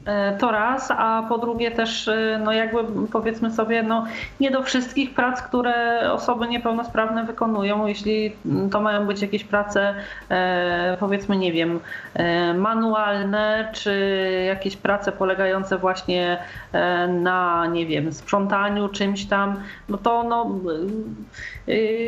[0.08, 2.78] E, to raz, a po drugie też, e, no jakby
[3.12, 4.04] powiedzmy sobie, no
[4.40, 8.32] nie do wszystkich prac, które osoby niepełnosprawne wykonują, jeśli
[8.70, 9.94] to mają być jakieś prace,
[10.30, 11.80] e, powiedzmy, nie wiem,
[12.54, 13.92] manualne, czy
[14.46, 16.38] jakieś prace polegające właśnie
[17.08, 19.56] na, nie wiem, sprzątaniu czymś tam,
[19.88, 20.50] no to no,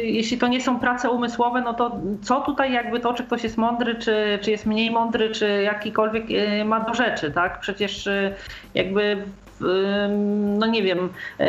[0.04, 3.56] jeśli to nie są prace umysłowe, no to co tutaj jakby to, czy ktoś jest
[3.56, 6.24] mądry, czy, czy jest mniej mądry, czy jakikolwiek
[6.64, 7.60] ma do rzeczy, tak?
[7.60, 8.34] Przecież przecież y,
[8.74, 9.24] jakby
[10.58, 10.98] no nie wiem,
[11.40, 11.44] y,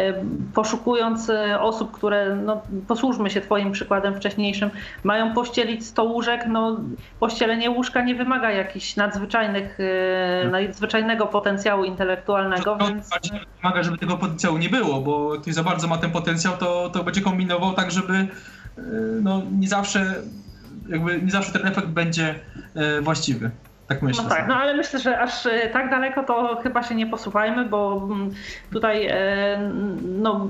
[0.53, 4.69] poszukując y, osób, które, no posłużmy się Twoim przykładem wcześniejszym,
[5.03, 6.79] mają pościelić 100 łóżek, no
[7.19, 9.77] pościelenie łóżka nie wymaga jakichś nadzwyczajnych,
[10.51, 13.09] nadzwyczajnego potencjału intelektualnego, to, więc...
[13.61, 17.03] Wymaga, żeby tego potencjału nie było, bo ktoś za bardzo ma ten potencjał, to, to
[17.03, 18.27] będzie kombinował tak, żeby
[19.21, 20.15] no nie zawsze
[20.89, 22.39] jakby nie zawsze ten efekt będzie
[23.01, 23.51] właściwy.
[23.91, 24.23] Tak myślę.
[24.23, 27.65] No tak, no ale myślę, że aż e, tak daleko to chyba się nie posuwajmy,
[27.65, 28.31] bo mm,
[28.73, 29.71] tutaj e,
[30.03, 30.49] no,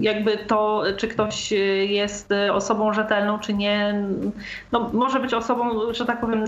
[0.00, 1.52] jakby to, czy ktoś
[1.86, 3.94] jest osobą rzetelną, czy nie,
[4.72, 6.44] no, może być osobą, że tak powiem,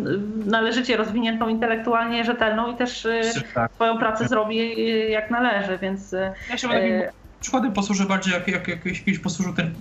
[0.46, 3.20] należycie rozwiniętą intelektualnie, rzetelną i też e,
[3.54, 3.72] tak.
[3.72, 6.14] swoją pracę zrobi jak należy, więc...
[6.50, 7.12] Ja się e,
[7.44, 9.74] przykładem posłuży bardziej, jak, jak, jak kiedyś posłużył ten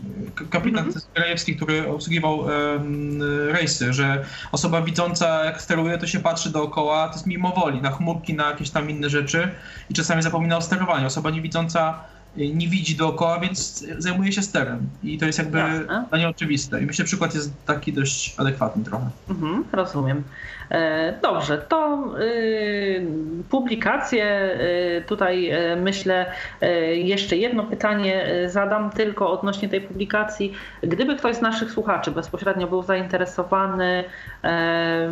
[0.49, 1.55] kapitan mm -hmm.
[1.55, 7.27] który obsługiwał um, rejsy, że osoba widząca jak steruje, to się patrzy dookoła, to jest
[7.27, 9.51] mimowoli, na chmurki, na jakieś tam inne rzeczy
[9.89, 11.07] i czasami zapomina o sterowaniu.
[11.07, 12.03] Osoba niewidząca
[12.37, 14.79] nie widzi dookoła, więc zajmuje się sterem.
[15.03, 16.05] I to jest jakby Jasne.
[16.09, 16.81] dla niej oczywiste.
[16.81, 19.05] I myślę, że przykład jest taki dość adekwatny trochę.
[19.29, 20.23] Mhm, rozumiem.
[20.71, 23.05] E, Dobrze, to y,
[23.49, 24.49] publikacje.
[24.99, 26.25] y, Tutaj y, myślę,
[26.63, 30.53] y, jeszcze jedno pytanie y, zadam tylko odnośnie tej publikacji.
[30.83, 34.03] Gdyby ktoś z naszych słuchaczy bezpośrednio był zainteresowany
[34.43, 35.11] e,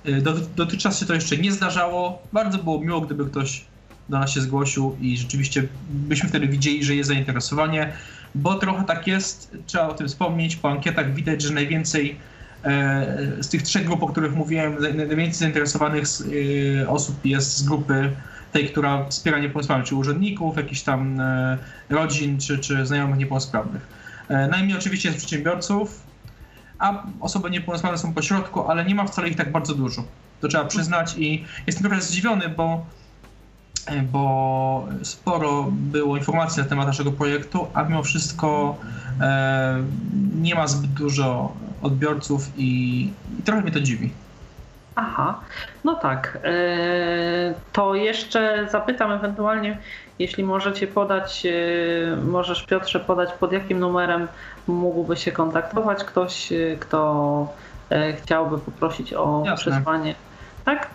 [0.05, 2.21] E, do, dotychczas się to jeszcze nie zdarzało.
[2.33, 3.65] Bardzo było miło, gdyby ktoś
[4.09, 7.93] do nas się zgłosił i rzeczywiście byśmy wtedy widzieli, że jest zainteresowanie,
[8.36, 12.15] bo trochę tak jest, trzeba o tym wspomnieć, po ankietach widać, że najwięcej
[12.63, 16.03] e, z tych trzech grup, o których mówiłem, naj- najwięcej zainteresowanych
[16.84, 18.11] e, osób jest z grupy
[18.51, 21.57] tej, która wspiera niepełnosprawnych, czy urzędników, jakichś tam e,
[21.89, 23.97] rodzin, czy, czy znajomych niepełnosprawnych.
[24.49, 26.03] Najmniej oczywiście jest przedsiębiorców,
[26.80, 30.03] a osoby niepełnosprawne są pośrodku, ale nie ma wcale ich tak bardzo dużo.
[30.41, 32.86] To trzeba przyznać i jestem trochę zdziwiony, bo,
[34.11, 38.75] bo sporo było informacji na temat naszego projektu, a mimo wszystko
[39.21, 39.83] e,
[40.41, 43.01] nie ma zbyt dużo odbiorców i,
[43.39, 44.11] i trochę mnie to dziwi.
[44.95, 45.39] Aha,
[45.83, 46.38] no tak.
[46.43, 49.77] e, To jeszcze zapytam ewentualnie,
[50.19, 54.27] jeśli możecie podać, e, możesz Piotrze podać, pod jakim numerem
[54.67, 57.53] mógłby się kontaktować ktoś, e, kto
[58.17, 59.71] chciałby poprosić o Jasne.
[59.71, 60.15] przesłanie.
[60.65, 60.88] Tak?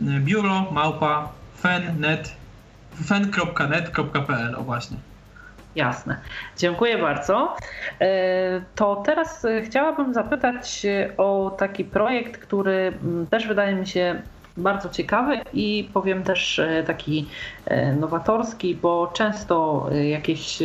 [0.00, 1.28] biuro małpa
[1.60, 2.39] fen.net
[3.04, 4.96] fen.net.pl, o właśnie.
[5.76, 6.16] Jasne.
[6.56, 7.56] Dziękuję bardzo.
[8.00, 10.86] E, To teraz e, chciałabym zapytać
[11.16, 14.22] o taki projekt, który mm, też wydaje mi się
[14.56, 17.28] bardzo ciekawy i powiem też e, taki
[18.00, 20.58] nowatorski, bo często jakieś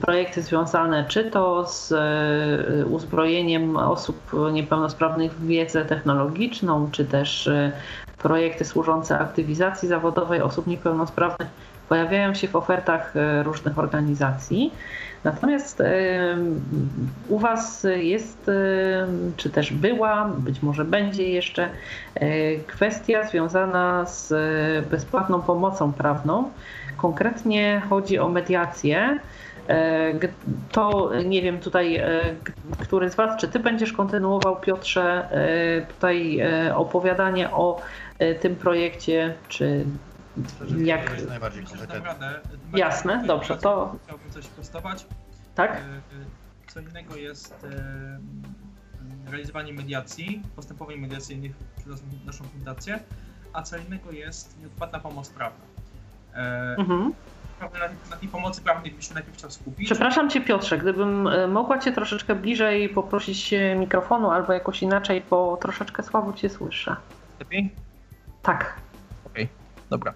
[0.00, 7.72] projekty związane czy to z e, uzbrojeniem osób niepełnosprawnych w wiedzę technologiczną, czy też e,
[8.18, 11.48] projekty służące aktywizacji zawodowej osób niepełnosprawnych
[11.88, 14.72] pojawiają się w ofertach e, różnych organizacji.
[15.24, 15.82] Natomiast
[17.28, 18.50] u Was jest,
[19.36, 21.68] czy też była, być może będzie jeszcze,
[22.66, 24.34] kwestia związana z
[24.88, 26.50] bezpłatną pomocą prawną.
[26.96, 29.18] Konkretnie chodzi o mediację.
[29.68, 30.12] E,
[30.72, 32.20] To nie wiem tutaj, e,
[32.78, 36.40] który z Was, czy Ty będziesz kontynuował, Piotrze, e, tutaj
[36.74, 37.80] opowiadanie o
[38.40, 39.84] tym projekcie, czy
[40.78, 41.06] jak.
[41.08, 42.26] To jest najbardziej kompetentny.
[42.74, 45.06] Jasne, dobrze, to- Chciałbym coś prostować.
[45.54, 45.80] Tak?
[46.68, 47.66] Co innego jest
[49.30, 51.52] realizowanie mediacji, postępowań mediacyjnych
[51.86, 52.98] przez naszą fundację,
[53.52, 55.64] a co innego jest nieodpłatna pomoc prawna.
[56.34, 56.76] E,
[57.62, 59.86] Na, na tej pomocy prawnej bym się najpierw chciał skupić.
[59.86, 65.56] Przepraszam Cię Piotrze, gdybym e, mogła Cię troszeczkę bliżej poprosić mikrofonu albo jakoś inaczej, bo
[65.56, 66.96] troszeczkę słabo Cię słyszę.
[67.40, 67.70] Lepiej?
[68.42, 68.80] Tak.
[69.90, 70.14] Dobra.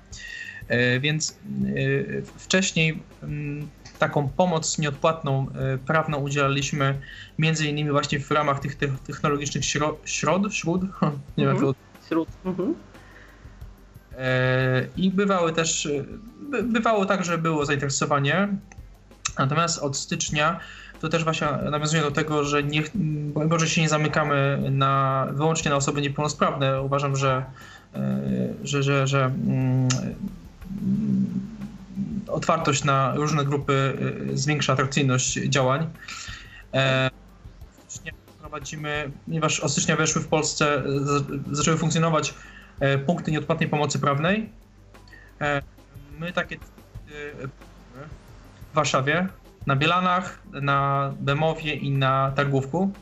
[0.68, 3.68] E, Więc e, wcześniej mm,
[3.98, 5.46] taką pomoc nieodpłatną
[5.86, 7.00] prawną udzielaliśmy
[7.38, 10.82] między innymi właśnie w ramach tych te- technologicznych śro- środ, śród,
[11.36, 11.74] nie wiem jak to
[12.06, 12.28] Wśród.
[12.44, 12.70] Mhm.
[12.70, 12.74] E,
[14.96, 16.04] I bywały też, e,
[16.50, 18.48] by- bywało tak, że było zainteresowanie.
[19.38, 20.60] Natomiast od stycznia
[21.00, 22.82] to też właśnie nawiązuje do tego, że nie,
[23.46, 26.82] Boże się nie zamykamy na, wyłącznie na osoby niepełnosprawne.
[26.82, 27.44] Uważam, że,
[27.94, 28.20] e,
[28.64, 29.88] że, że, że mm,
[32.28, 33.98] otwartość na różne grupy
[34.32, 35.86] e, zwiększa atrakcyjność działań.
[36.74, 37.10] E,
[38.40, 40.82] prowadzimy, ponieważ od stycznia weszły w Polsce,
[41.52, 42.34] zaczęły funkcjonować
[43.06, 44.50] punkty nieodpłatnej pomocy prawnej.
[46.18, 46.56] My takie
[48.72, 49.28] w Warszawie,
[49.66, 52.92] na Bielanach, na Bemowie i na Targówku.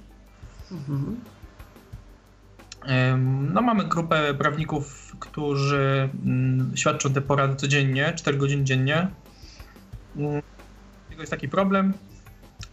[3.54, 9.08] No, mamy grupę prawników, którzy mm, świadczą te porady codziennie, 4 godziny dziennie.
[10.16, 10.42] Mm,
[11.08, 11.92] tego jest taki problem.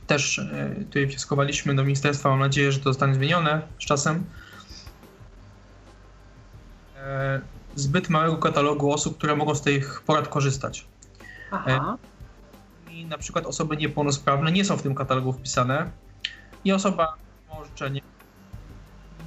[0.08, 4.24] Też e, tutaj wnioskowaliśmy do ministerstwa, mam nadzieję, że to zostanie zmienione z czasem.
[7.02, 7.42] E,
[7.76, 10.86] zbyt małego katalogu osób, które mogą z tych porad korzystać.
[11.52, 11.98] Aha.
[12.88, 15.92] E, I na przykład osoby niepełnosprawne nie są w tym katalogu wpisane
[16.66, 17.16] i osoba
[17.50, 18.02] ma orzeczenie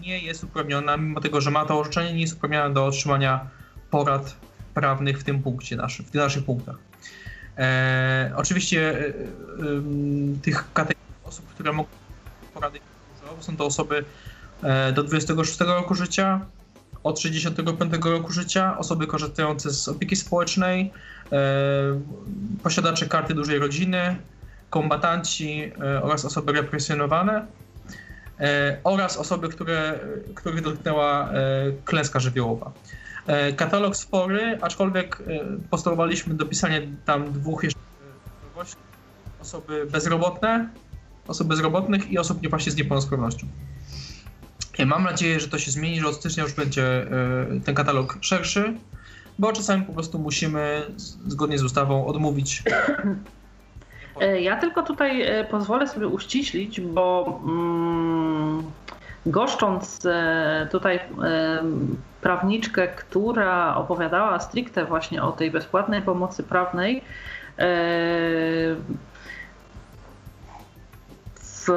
[0.07, 3.47] nie jest uprawniona, mimo tego, że ma to orzeczenie, nie jest uprawniona do otrzymania
[3.91, 4.37] porad
[4.75, 6.77] prawnych w tym punkcie naszym, w tych naszych punktach.
[7.59, 9.13] E, oczywiście e, e,
[10.43, 11.89] tych kategorii osób, które mogą
[12.55, 12.81] porady
[13.41, 14.05] są to osoby
[14.95, 16.41] do 26 roku życia,
[17.05, 20.93] od 65 roku życia, osoby korzystające z opieki społecznej,
[21.33, 21.39] e,
[22.63, 24.17] posiadacze karty dużej rodziny,
[24.71, 27.47] kombatanci e, oraz osoby represjonowane
[28.41, 29.99] E, oraz osoby, które,
[30.35, 31.29] których dotknęła
[31.85, 32.73] klęska żywiołowa.
[33.57, 35.23] Katalog spory, aczkolwiek
[35.71, 37.81] postulowaliśmy dopisanie tam dwóch jeszcze
[39.41, 40.69] osoby bezrobotne,
[41.29, 43.47] osób bezrobotnych i osób właśnie z niepełnosprawnością.
[44.87, 47.07] Mam nadzieję, że to się zmieni, że od stycznia już będzie
[47.65, 48.75] ten katalog szerszy,
[49.39, 50.83] bo czasami po prostu musimy
[51.27, 52.63] zgodnie z ustawą odmówić.
[54.21, 58.63] E, ja tylko tutaj e, pozwolę sobie uściślić, bo mm,
[59.27, 61.01] goszcząc e, tutaj
[62.21, 67.03] prawniczkę, która opowiadała stricte właśnie o tej bezpłatnej pomocy prawnej,
[71.67, 71.69] w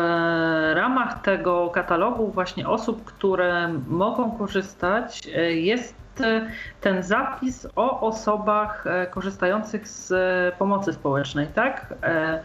[0.75, 5.95] ramach tego katalogu właśnie osób, które mogą korzystać, jest
[6.81, 11.93] ten zapis o osobach e, korzystających z e, pomocy społecznej, tak?
[12.03, 12.39] E,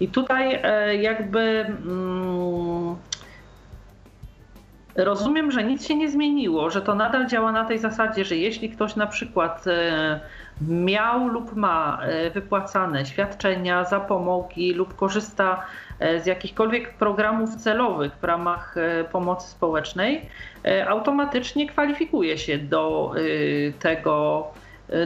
[0.00, 0.62] I tutaj
[1.00, 2.96] jakby mm,
[4.96, 8.70] rozumiem, że nic się nie zmieniło, że to nadal działa na tej zasadzie, że jeśli
[8.70, 9.64] ktoś na przykład
[10.68, 12.00] miał lub ma
[12.34, 20.28] wypłacane świadczenia, zapomogi lub korzysta E, z jakichkolwiek programów celowych w ramach e, pomocy społecznej,
[20.64, 23.14] e, automatycznie kwalifikuje się do
[23.78, 24.46] tego,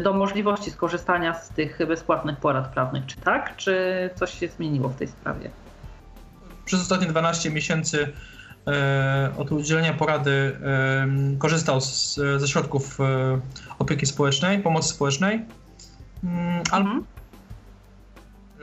[0.03, 3.07] do możliwości skorzystania z tych bezpłatnych porad prawnych.
[3.07, 3.57] Czy tak?
[3.57, 5.51] Czy coś się zmieniło w tej sprawie?
[6.65, 8.13] Przez ostatnie 12 miesięcy
[9.39, 10.57] od udzielenia porady
[11.39, 12.99] korzystał z, ze środków
[13.79, 15.45] opieki społecznej, pomocy społecznej.
[16.25, 17.05] Mm, mhm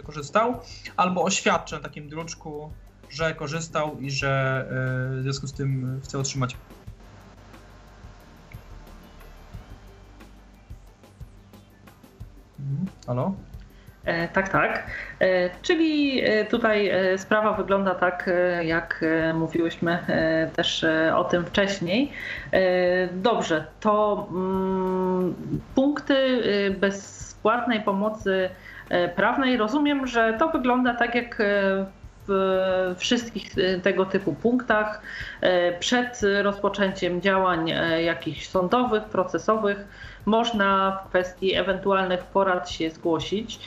[0.05, 0.59] korzystał,
[0.97, 2.71] albo oświadczę na takim druczku,
[3.09, 6.57] że korzystał i że e, w związku z tym chce otrzymać.
[12.59, 12.87] Mhm.
[13.07, 13.33] Halo?
[14.05, 14.87] E, tak, tak.
[15.19, 18.29] E, czyli tutaj sprawa wygląda tak,
[18.61, 19.99] jak mówiłyśmy
[20.55, 20.85] też
[21.15, 22.11] o tym wcześniej.
[23.11, 25.35] Dobrze, to mm,
[25.75, 26.41] punkty
[26.79, 28.74] bezpłatnej pomocy E,
[29.15, 29.57] prawnej.
[29.57, 31.85] Rozumiem, że to wygląda tak jak e,
[32.27, 35.01] w wszystkich e, tego typu punktach
[35.79, 37.73] przed rozpoczęciem działań
[38.05, 39.85] jakichś sądowych, procesowych
[40.25, 43.59] można w kwestii ewentualnych porad się zgłosić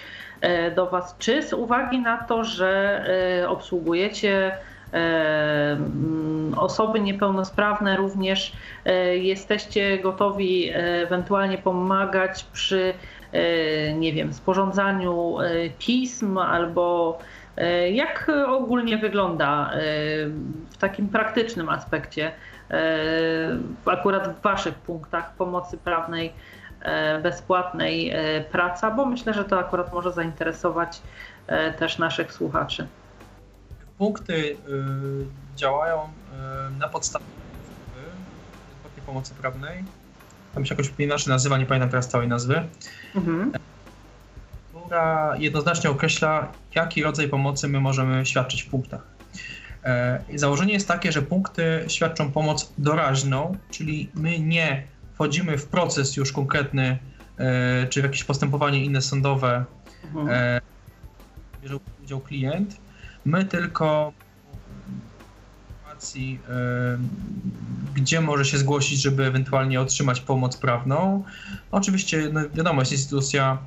[0.76, 3.04] do Was, czy z uwagi na to, że
[3.48, 4.56] obsługujecie
[6.56, 8.52] osoby niepełnosprawne również
[9.12, 13.17] jesteście gotowi ewentualnie pomagać przy E,
[13.95, 17.18] nie wiem, sporządzaniu e, pism albo
[17.57, 19.70] e, jak ogólnie wygląda
[20.70, 22.33] w takim praktycznym aspekcie,
[23.85, 26.33] akurat w Waszych punktach pomocy prawnej,
[27.22, 28.12] bezpłatnej
[28.53, 31.03] praca, bo myślę, że to akurat może zainteresować
[31.79, 32.87] też naszych słuchaczy.
[33.99, 34.57] Punkty
[35.57, 36.09] działają
[36.79, 37.24] na podstawie
[38.68, 39.85] bezpłatnej pomocy prawnej
[40.59, 42.62] tam się jakoś inaczej nazywa, nie pamiętam teraz całej nazwy,
[43.14, 43.52] mhm.
[44.70, 49.02] która jednoznacznie określa, jaki rodzaj pomocy my możemy świadczyć w punktach.
[49.84, 54.82] E, założenie jest takie, że punkty świadczą pomoc doraźną, czyli my nie
[55.14, 56.98] wchodzimy w proces już konkretny,
[57.38, 59.64] e, czy w jakieś postępowanie inne sądowe,
[60.14, 60.61] mhm.
[61.62, 62.76] Bierze udział klient,
[63.24, 64.12] my tylko
[67.94, 71.24] gdzie może się zgłosić, żeby ewentualnie otrzymać pomoc prawną.
[71.70, 73.59] Oczywiście, no wiadomo, jest instytucja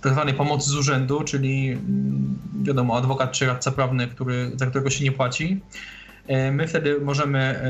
[0.00, 4.90] tak zwanej pomocy z urzędu, czyli mm, wiadomo, adwokat czy radca prawny, który, za którego
[4.90, 5.60] się nie płaci.
[6.52, 7.60] My wtedy możemy,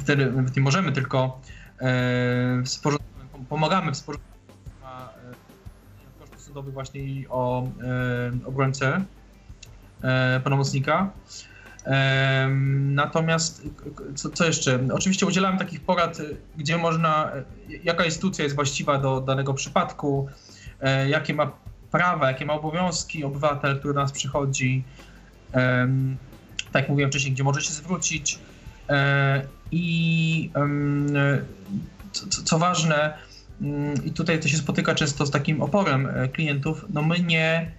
[0.00, 1.40] wtedy nie możemy, tylko
[3.48, 4.34] pomagamy w sporządzaniu
[6.20, 7.68] kosztów sądowych właśnie o
[8.46, 9.04] obrońcę
[10.44, 11.10] pełnomocnika.
[12.74, 13.62] Natomiast
[14.14, 14.78] co, co, jeszcze?
[14.92, 16.18] Oczywiście udzielałem takich porad,
[16.56, 17.32] gdzie można,
[17.84, 20.28] jaka instytucja jest właściwa do danego przypadku,
[20.80, 21.52] e, jakie ma
[21.90, 24.84] prawa, jakie ma obowiązki obywatel, który do nas przychodzi.
[26.72, 28.38] Tak jak mówiłem wcześniej, gdzie może się zwrócić.
[28.88, 30.50] E, I
[32.12, 33.18] co, co ważne,
[33.60, 37.72] mm, i tutaj to się spotyka często z takim oporem e, klientów, no my nie,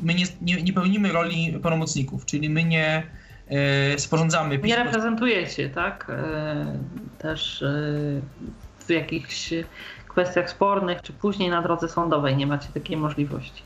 [0.00, 3.02] my nie, nie, nie pełnimy roli pełnomocników, czyli my nie
[3.50, 4.58] E, sporządzamy.
[4.58, 6.06] Nie reprezentujecie, tak?
[6.10, 6.78] E,
[7.18, 7.66] też e,
[8.86, 9.50] w jakichś
[10.08, 13.62] kwestiach spornych, czy później na drodze sądowej nie macie takiej możliwości.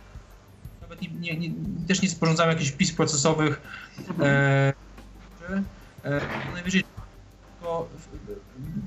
[0.81, 1.51] Nawet nie, nie,
[1.89, 3.61] też nie sporządzamy jakichś pism procesowych.
[4.09, 4.29] Mhm.
[4.29, 4.73] E,
[6.05, 6.21] e,
[6.55, 6.85] najwyżej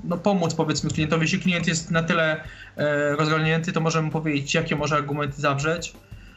[0.04, 1.22] no, pomóc powiedzmy klientowi.
[1.22, 2.44] Jeśli klient jest na tyle
[2.76, 5.92] e, rozgarnięty, to możemy powiedzieć, jakie może argumenty zawrzeć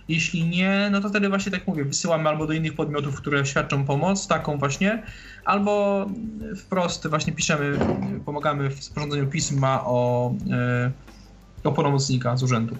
[0.09, 3.85] jeśli nie, no to wtedy właśnie tak mówię, wysyłamy albo do innych podmiotów, które świadczą
[3.85, 5.03] pomoc, taką właśnie,
[5.45, 6.05] albo
[6.57, 7.77] wprost właśnie piszemy,
[8.25, 10.91] pomagamy w sporządzeniu pisma o, e,
[11.63, 12.75] o pełnomocnika z urzędu.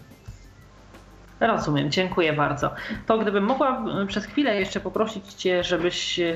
[1.39, 2.71] Rozumiem, dziękuję bardzo.
[3.07, 6.33] To gdybym mogła przez chwilę jeszcze poprosić Cię, żebyś e,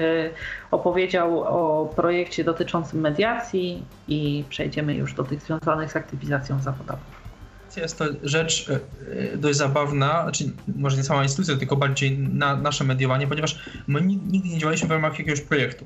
[0.72, 7.23] opowiedział o projekcie dotyczącym mediacji i przejdziemy już do tych związanych z aktywizacją zawodową
[7.82, 8.80] jest to rzecz e,
[9.34, 14.02] e, dość zabawna, czy może nie sama instytucja, tylko bardziej na, nasze mediowanie, ponieważ my
[14.02, 15.86] nigdy nie działaliśmy w ramach jakiegoś projektu.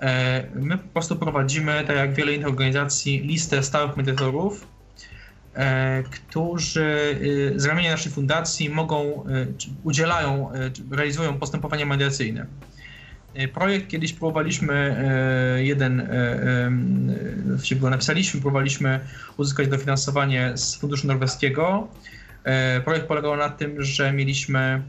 [0.00, 4.66] E, my po prostu prowadzimy, tak jak wiele innych organizacji, listę stałych mediatorów,
[6.10, 7.18] którzy
[7.56, 9.24] z ramienia naszej fundacji mogą,
[9.84, 10.52] udzielają,
[10.90, 12.46] realizują postępowania mediacyjne.
[13.34, 19.00] E, projekt kiedyś próbowaliśmy e, jeden, e, go napisaliśmy, próbowaliśmy
[19.36, 21.88] uzyskać dofinansowanie z Funduszu Norweskiego.
[22.84, 24.82] Projekt polegał na tym, że mieliśmy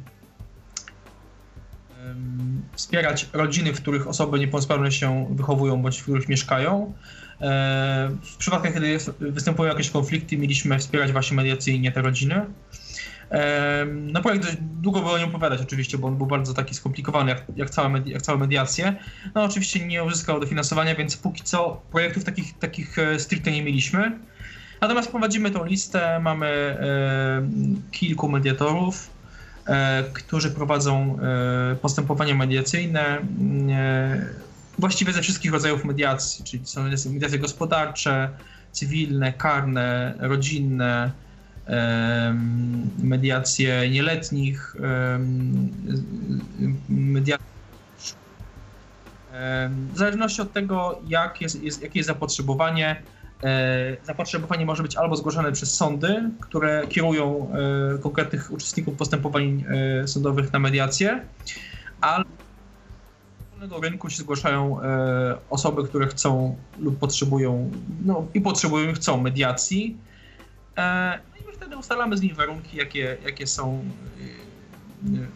[2.76, 6.94] wspierać rodziny, w których osoby niepełnosprawne się wychowują bądź w których mieszkają.
[8.22, 12.46] W przypadkach, kiedy występują jakieś konflikty, mieliśmy wspierać właśnie mediacyjnie te rodziny.
[13.88, 17.70] No projekt długo było nie opowiadać oczywiście, bo on był bardzo taki skomplikowany jak, jak,
[17.70, 18.96] całe, jak całe mediacje.
[19.36, 24.20] No oczywiście nie uzyskał dofinansowania, więc póki co projektów takich, takich e, stricte nie mieliśmy.
[24.82, 27.42] Natomiast prowadzimy tą listę, mamy e,
[27.92, 29.10] kilku mediatorów,
[29.66, 33.22] e, którzy prowadzą e, postępowania mediacyjne e,
[34.80, 38.30] właściwie ze wszystkich rodzajów mediacji, czyli są mediacje gospodarcze,
[38.72, 41.12] cywilne, karne, rodzinne,
[43.04, 44.76] mediacje nieletnich,
[46.90, 47.52] mediacje
[49.94, 53.02] w zależności od tego, jak jest, jest, jakie jest zapotrzebowanie,
[53.44, 57.48] e, zapotrzebowanie może być albo zgłoszone przez sądy, które kierują
[57.96, 59.64] e, konkretnych uczestników postępowań
[60.04, 61.22] e, sądowych na mediację,
[62.02, 62.30] albo
[63.70, 64.80] do rynku się zgłaszają
[65.50, 67.72] osoby, które chcą lub potrzebują,
[68.06, 69.98] no i potrzebują i chcą mediacji
[71.62, 73.86] wtedy ustalamy z nich warunki, jakie, jakie są
[75.08, 75.28] y, y,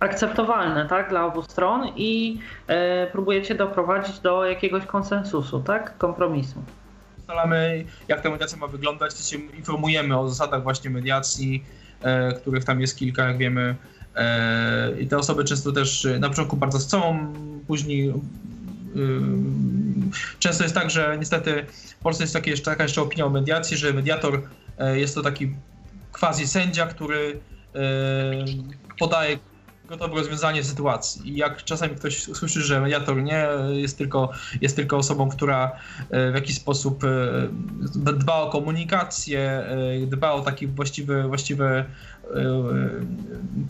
[0.00, 6.62] akceptowalne tak, dla obu stron i e, próbujecie doprowadzić do jakiegoś konsensusu, tak, kompromisu.
[7.18, 11.64] Ustalamy, jak ta mediacja ma wyglądać, się informujemy o zasadach właśnie mediacji,
[12.02, 13.76] e, których tam jest kilka, jak wiemy.
[14.14, 17.32] E, I te osoby często też na początku bardzo chcą,
[17.66, 18.14] później
[20.38, 21.66] Często jest tak, że niestety
[21.98, 24.42] w Polsce jest takie, taka jeszcze opinia o mediacji, że mediator
[24.78, 25.54] e, jest to taki
[26.12, 27.40] quasi sędzia, który
[27.74, 27.80] e,
[28.98, 29.38] podaje
[29.88, 31.28] gotowe rozwiązanie sytuacji.
[31.28, 34.30] I jak czasami ktoś słyszy, że mediator nie jest tylko,
[34.60, 35.72] jest tylko osobą, która
[36.10, 37.02] e, w jakiś sposób
[37.94, 39.64] dba o komunikację,
[40.06, 41.84] dba o takie właściwe, właściwe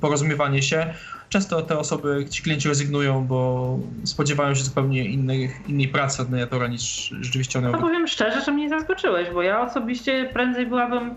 [0.00, 0.94] porozumiewanie się,
[1.28, 6.66] często te osoby, ci klienci rezygnują, bo spodziewają się zupełnie innej, innej pracy od mediatora
[6.66, 7.70] niż rzeczywiście one.
[7.70, 11.16] No powiem szczerze, że mnie zaskoczyłeś, bo ja osobiście prędzej byłabym e,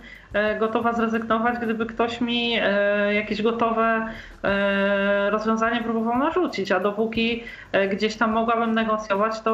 [0.60, 4.08] gotowa zrezygnować, gdyby ktoś mi e, jakieś gotowe
[4.44, 7.44] e, rozwiązanie próbował narzucić, a dopóki
[7.92, 9.52] gdzieś tam mogłabym negocjować, to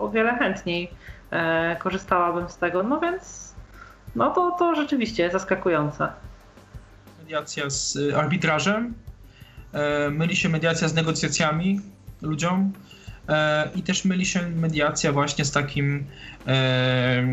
[0.00, 0.90] o wiele chętniej
[1.78, 2.82] korzystałabym z tego.
[2.82, 3.54] No więc
[4.16, 6.08] no to, to rzeczywiście zaskakujące.
[7.18, 8.94] Mediacja z arbitrażem
[9.72, 11.80] E, myli się mediacja z negocjacjami
[12.22, 12.72] ludziom
[13.28, 16.06] e, i też myli się mediacja właśnie z takim
[16.46, 17.24] e,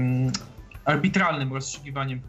[0.90, 2.22] arbitralnym rozstrzygiwaniem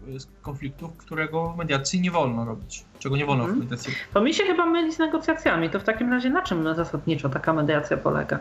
[0.42, 3.60] konfliktów, którego w mediacji nie wolno robić, czego nie wolno mhm.
[3.60, 3.94] w mediacji.
[4.14, 5.70] To mi się chyba myli z negocjacjami.
[5.70, 8.38] To w takim razie na czym zasadniczo taka mediacja polega?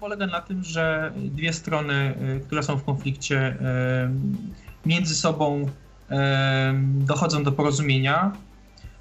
[0.00, 2.14] Polega na tym, że dwie strony,
[2.46, 3.56] które są w konflikcie,
[4.86, 5.66] między sobą
[6.82, 8.32] dochodzą do porozumienia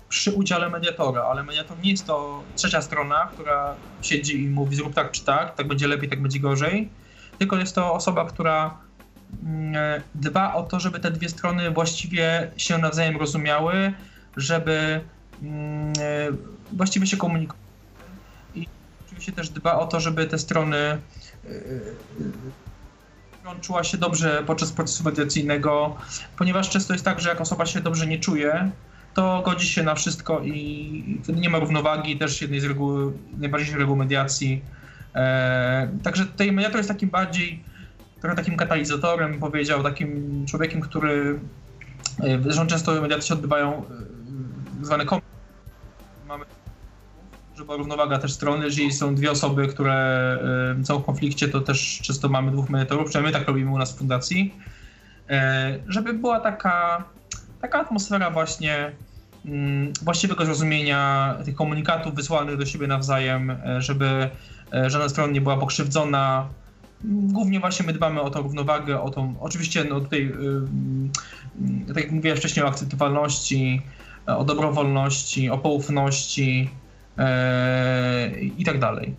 [0.09, 4.93] przy udziale mediatora, ale mediator nie jest to trzecia strona, która siedzi i mówi zrób
[4.93, 6.89] tak czy tak, tak będzie lepiej, tak będzie gorzej,
[7.37, 8.77] tylko jest to osoba, która
[10.15, 13.93] dba o to, żeby te dwie strony właściwie się nawzajem rozumiały,
[14.37, 15.01] żeby
[15.43, 15.93] mm,
[16.73, 17.65] właściwie się komunikowały
[18.55, 18.67] i
[19.05, 20.97] oczywiście też dba o to, żeby te strony e,
[23.45, 25.97] e, czuła się dobrze podczas procesu mediacyjnego,
[26.37, 28.71] ponieważ często jest tak, że jak osoba się dobrze nie czuje,
[29.13, 33.95] to godzi się na wszystko i nie ma równowagi, też jednej z reguł, najbardziej reguł
[33.95, 34.61] mediacji.
[35.15, 37.63] E, także tutaj mediator jest takim bardziej,
[38.21, 41.39] trochę takim katalizatorem, powiedział, takim człowiekiem, który,
[42.41, 43.85] zresztą często mediacje się odbywają
[44.81, 45.21] e, zwane kom
[46.27, 46.45] mamy
[47.55, 49.93] żeby była równowaga też strony, jeżeli są dwie osoby, które
[50.81, 53.95] e, są w konflikcie, to też często mamy dwóch mediatorów, przynajmniej tak robimy u nas
[53.95, 54.55] w fundacji,
[55.29, 57.03] e, żeby była taka
[57.61, 58.91] taka atmosfera właśnie
[59.45, 64.29] mm, właściwego zrozumienia tych komunikatów wysłanych do siebie nawzajem, żeby
[64.87, 66.47] żadna strona nie była pokrzywdzona.
[67.03, 70.21] Głównie właśnie my dbamy o tą równowagę, o tą, oczywiście no tutaj,
[71.87, 73.81] y, tak jak mówiłem wcześniej, o akceptowalności,
[74.27, 76.69] e, o dobrowolności, o poufności
[78.57, 79.15] i tak dalej.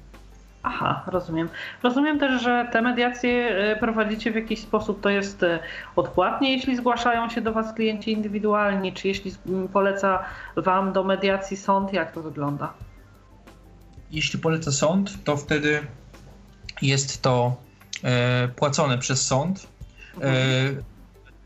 [0.63, 1.49] Aha, rozumiem.
[1.83, 5.59] Rozumiem też, że te mediacje e, prowadzicie w jakiś sposób, to jest e,
[5.97, 9.33] odpłatnie, jeśli zgłaszają się do Was klienci indywidualni, czy jeśli
[9.73, 10.25] poleca
[10.57, 12.73] Wam do mediacji sąd, jak to wygląda?
[14.11, 15.81] Jeśli poleca sąd, to wtedy
[16.83, 17.72] jest to e,
[18.57, 19.67] płacone przez sąd.
[20.15, 20.35] Mhm.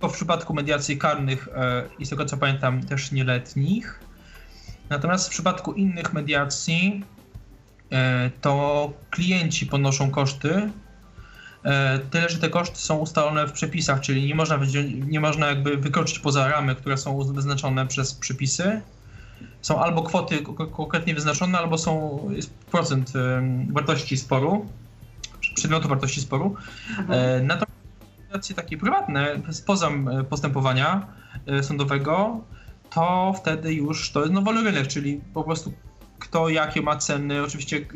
[0.02, 4.01] E, w przypadku mediacji karnych e, i z tego co pamiętam też nieletnich.
[4.89, 7.05] Natomiast w przypadku innych mediacji
[7.93, 10.70] E, to klienci ponoszą koszty,
[11.64, 14.59] e, tyle że te koszty są ustalone w przepisach, czyli nie można,
[15.06, 18.81] nie można jakby wykroczyć poza ramy, które są wyznaczone przez przepisy.
[19.62, 20.39] Są albo kwoty
[20.73, 22.20] konkretnie wyznaczone, albo są
[22.70, 23.12] procent
[23.73, 24.66] wartości sporu,
[25.54, 26.56] przedmiotu wartości sporu.
[26.98, 27.10] Mhm.
[27.10, 29.90] E, natomiast takie prywatne, spoza
[30.28, 31.06] postępowania
[31.62, 32.40] sądowego,
[32.90, 35.72] to wtedy już to jest nowory rynek, czyli po prostu
[36.18, 37.42] kto jakie ma ceny.
[37.42, 37.86] Oczywiście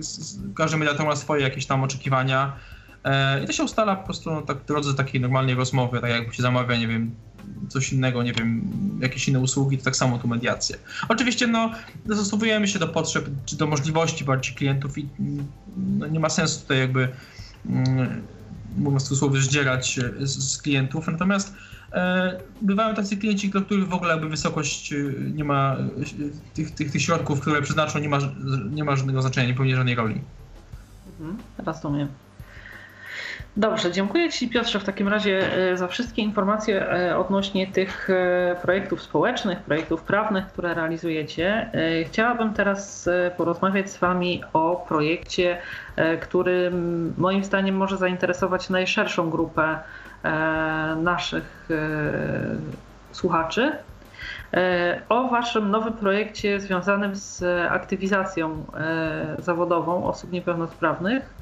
[0.56, 2.56] każdy mediator ma swoje jakieś tam oczekiwania.
[3.04, 6.10] E, I to się ustala po prostu no, tak, w drodze takiej normalnej rozmowy, tak
[6.10, 7.14] jakby się zamawia, nie wiem,
[7.68, 8.62] coś innego, nie wiem,
[9.00, 10.76] jakieś inne usługi, to tak samo tu mediacje.
[11.08, 11.70] Oczywiście no,
[12.06, 15.08] dostosowujemy się do potrzeb, czy do możliwości bardziej klientów i
[15.76, 17.08] no, nie ma sensu tutaj jakby
[17.66, 18.22] mm,
[18.76, 21.54] mówiąc w cudzysłowie, zdzierać z, z klientów, natomiast
[21.92, 24.96] E, bywają tacy klienci, dla których w ogóle wysokość e,
[25.34, 25.76] nie ma,
[26.54, 28.18] tych, tych, tych środków, które przeznaczą, nie ma,
[28.70, 30.20] nie ma żadnego znaczenia, nie pełni żadnej roli.
[31.20, 32.08] Mhm, rozumiem.
[33.56, 36.86] Dobrze, dziękuję Ci Piotrze w takim razie za wszystkie informacje
[37.18, 38.08] odnośnie tych
[38.62, 41.70] projektów społecznych, projektów prawnych, które realizujecie.
[42.06, 45.58] Chciałabym teraz porozmawiać z Wami o projekcie,
[46.20, 46.72] który
[47.18, 49.78] moim zdaniem może zainteresować najszerszą grupę
[50.24, 51.74] E, naszych e,
[53.12, 53.72] słuchaczy
[54.54, 58.66] e, o Waszym nowym projekcie związanym z aktywizacją
[59.38, 61.39] zawodową osób niepełnosprawnych.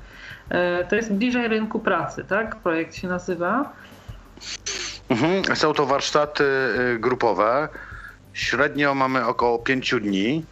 [0.88, 2.56] To jest bliżej rynku pracy, tak?
[2.56, 3.72] Projekt się nazywa.
[5.08, 5.56] Mhm.
[5.56, 6.44] Są to warsztaty
[6.98, 7.68] grupowe.
[8.32, 10.46] Średnio mamy około pięciu dni.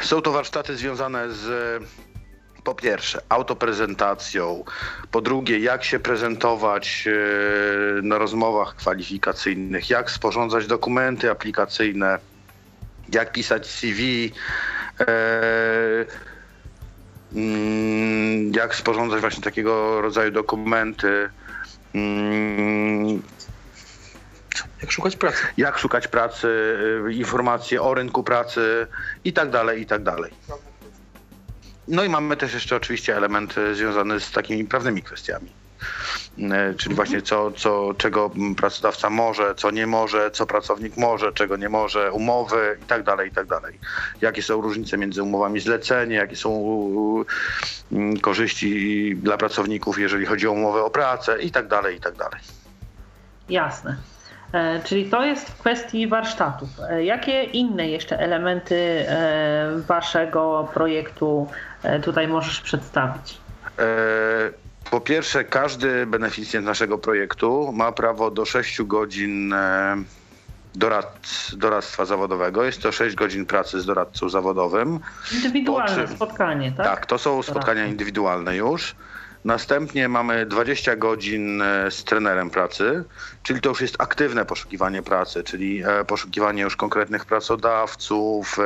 [0.00, 1.48] Są to warsztaty związane z
[2.68, 4.64] po pierwsze autoprezentacją,
[5.10, 12.18] po drugie jak się prezentować e, na rozmowach kwalifikacyjnych, jak sporządzać dokumenty aplikacyjne,
[13.12, 14.32] jak pisać CV,
[15.00, 15.06] e,
[18.52, 21.30] jak sporządzać właśnie takiego rodzaju dokumenty.
[21.94, 23.22] Mm,
[24.82, 25.38] jak szukać pracy.
[25.56, 26.48] Jak szukać pracy,
[27.08, 28.86] e, informacje o rynku pracy
[29.24, 30.32] i tak dalej, i tak dalej.
[31.88, 35.52] No i mamy też jeszcze oczywiście element związany z takimi prawnymi kwestiami.
[36.52, 41.56] E, czyli właśnie co, co, czego pracodawca może, co nie może, co pracownik może, czego
[41.56, 43.78] nie może, umowy i tak dalej, i tak dalej.
[44.20, 46.64] Jakie są różnice między umowami zlecenie, jakie są
[47.92, 52.16] mm, korzyści dla pracowników, jeżeli chodzi o umowę o pracę i tak dalej, i tak
[52.16, 52.40] dalej.
[53.48, 53.96] Jasne.
[54.52, 56.68] E, czyli to jest w kwestii warsztatów.
[56.90, 59.06] E, jakie inne jeszcze elementy
[59.86, 61.48] waszego projektu
[62.02, 63.38] tutaj możesz przedstawić?
[64.90, 69.96] Po pierwsze, każdy beneficjent naszego projektu ma prawo do 6 godzin e,
[71.56, 72.64] doradztwa zawodowego.
[72.64, 75.00] Jest to 6 godzin pracy z doradcą zawodowym.
[75.34, 76.86] Indywidualne czym, spotkanie, tak?
[76.86, 78.94] Tak, to są spotkania indywidualne już.
[79.44, 83.04] Następnie mamy 20 godzin e, z trenerem pracy,
[83.42, 88.56] czyli to już jest aktywne poszukiwanie pracy, czyli e, poszukiwanie już konkretnych pracodawców,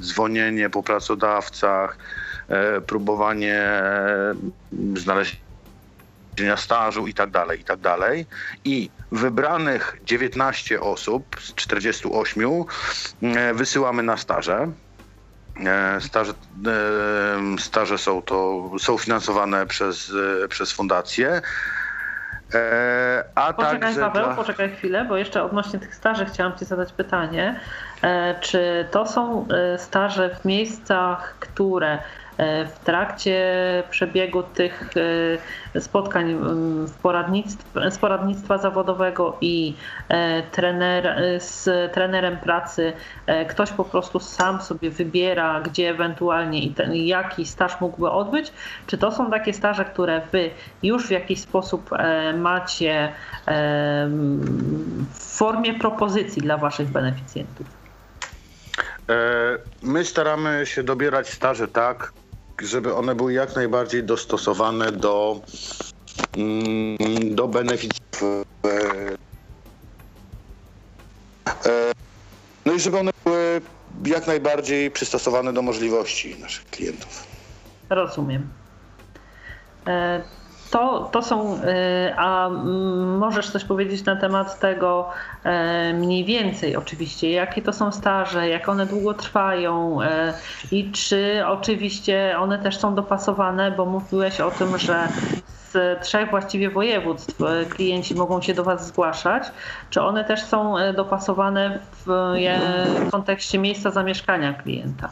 [0.00, 1.98] dzwonienie po pracodawcach,
[2.86, 3.82] próbowanie
[4.96, 5.51] znalezienia
[6.56, 8.26] stażu i tak dalej, i tak dalej.
[8.64, 12.44] I wybranych 19 osób z 48
[13.22, 14.72] e, wysyłamy na staże.
[15.66, 20.12] E, staże, e, staże są, to, są finansowane przez,
[20.48, 21.42] przez fundację.
[23.34, 24.34] A poczekaj także Paweł, dla...
[24.34, 27.60] poczekaj chwilę, bo jeszcze odnośnie tych staży chciałam Ci zadać pytanie.
[28.40, 29.48] Czy to są
[29.78, 31.98] staże w miejscach, które
[32.38, 33.42] w trakcie
[33.90, 34.90] przebiegu tych
[35.74, 36.38] e, spotkań
[36.86, 36.92] z
[37.94, 39.74] z poradnictwa zawodowego i
[40.08, 42.92] e, trener, z trenerem pracy
[43.48, 48.52] ktoś po prostu sam sobie wybiera, gdzie ewentualnie i ten, jaki staż mógłby odbyć?
[48.86, 50.50] Czy to są takie staże, które wy
[50.82, 51.90] już w jakiś sposób
[52.34, 53.12] macie
[55.12, 57.66] w formie propozycji dla waszych beneficjentów?
[59.82, 62.12] My staramy się dobierać staże tak,
[62.60, 65.40] żeby one były jak najbardziej dostosowane do,
[66.36, 68.44] mm, do beneficjentów.
[68.66, 69.16] E,
[71.66, 71.92] e,
[72.66, 73.60] no i żeby one były
[74.06, 77.26] jak najbardziej przystosowane do możliwości naszych klientów.
[77.90, 78.48] Rozumiem.
[79.86, 80.22] E,
[80.72, 82.48] to, to są, e, a
[83.18, 85.10] możesz coś powiedzieć na temat tego
[85.44, 90.34] e, mniej więcej oczywiście, jakie to są staże, jak one długo trwają e,
[90.70, 95.08] i czy oczywiście one też są dopasowane, bo mówiłeś o tym, że
[95.72, 97.36] z trzech właściwie województw
[97.70, 99.42] klienci mogą się do Was zgłaszać.
[99.90, 102.34] Czy one też są dopasowane w
[103.10, 105.10] kontekście miejsca zamieszkania klienta?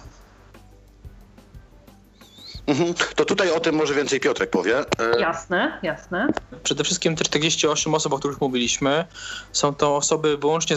[2.71, 2.95] Mhm.
[3.17, 4.79] To tutaj o tym może więcej Piotrek powie.
[4.79, 6.29] E, jasne, jasne.
[6.63, 9.05] Przede wszystkim te 48 osób, o których mówiliśmy,
[9.53, 10.77] są to osoby wyłącznie,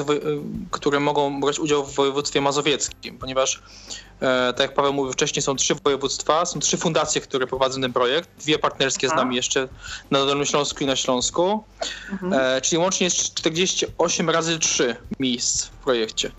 [0.72, 3.62] które mogą brać udział w województwie mazowieckim, ponieważ
[4.22, 7.94] e, tak jak Paweł mówił wcześniej, są trzy województwa, są trzy fundacje, które prowadzą ten
[7.94, 9.68] projekt, dwie partnerskie z nami jeszcze
[10.12, 11.64] na Dolnym Śląsku i na Śląsku,
[12.12, 12.34] mhm.
[12.34, 16.32] E, czyli łącznie jest 48 razy 3 miejsc w projekcie.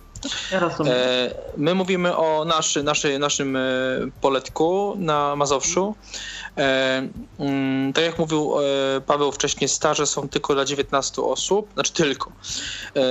[0.52, 0.92] Ja rozumiem.
[0.96, 3.60] E, my mówimy o naszy, naszy, naszym e,
[4.20, 5.94] poletku na Mazowszu.
[6.56, 8.55] E, mm, tak jak mówił
[9.06, 12.32] Paweł wcześniej, staże są tylko dla 19 osób, znaczy tylko.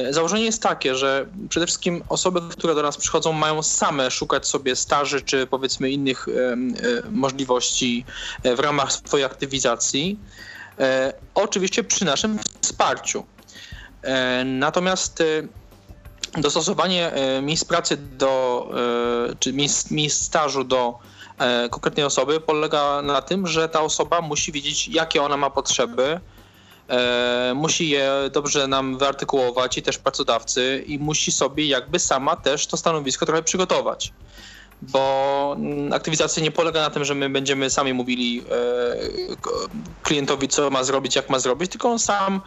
[0.10, 4.76] Założenie jest takie, że przede wszystkim osoby, które do nas przychodzą, mają same szukać sobie
[4.76, 6.28] staży czy powiedzmy innych
[7.12, 8.06] możliwości
[8.44, 10.20] w ramach swojej aktywizacji.
[11.36, 13.26] Oczywiście przy naszym wsparciu.
[14.46, 15.24] Natomiast
[16.38, 18.68] dostosowanie e, miejsc pracy do,
[19.30, 21.00] e, czy miejsc, miejsc stażu do
[21.40, 26.20] e, konkretnej osoby polega na tym, że ta osoba musi wiedzieć, jakie ona ma potrzeby,
[27.56, 32.78] musi je dobrze nam wyartykułować i też pracodawcy i musi sobie jakby sama też to
[32.78, 34.14] stanowisko trochę przygotować.
[34.82, 38.44] Bo mm, aktywizacja nie polega na tym, że my będziemy sami mówili
[40.04, 42.42] klientowi, co ma zrobić, jak ma zrobić, tylko on sam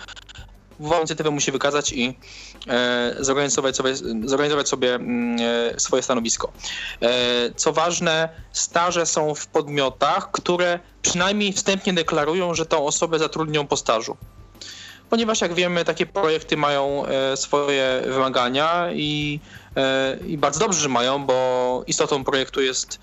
[0.79, 2.19] własną inicjatywę musi wykazać i
[3.21, 5.37] zorganizować sobie, zorganizować sobie mm,
[5.75, 6.53] e, swoje stanowisko.
[7.03, 7.09] E,
[7.57, 13.77] co ważne, staże są w podmiotach, które przynajmniej wstępnie deklarują, że tą osobę zatrudnią po
[13.77, 14.17] stażu.
[15.11, 19.41] Ponieważ jak wiemy, takie projekty mają swoje wymagania i,
[20.27, 22.99] i bardzo dobrze, że mają, bo istotą projektu jest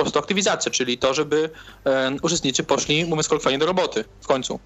[0.00, 1.50] po prostu aktywizacja, czyli to, żeby
[1.84, 4.60] e, uczestnicy poszli, kolokwialnie, do roboty w końcu.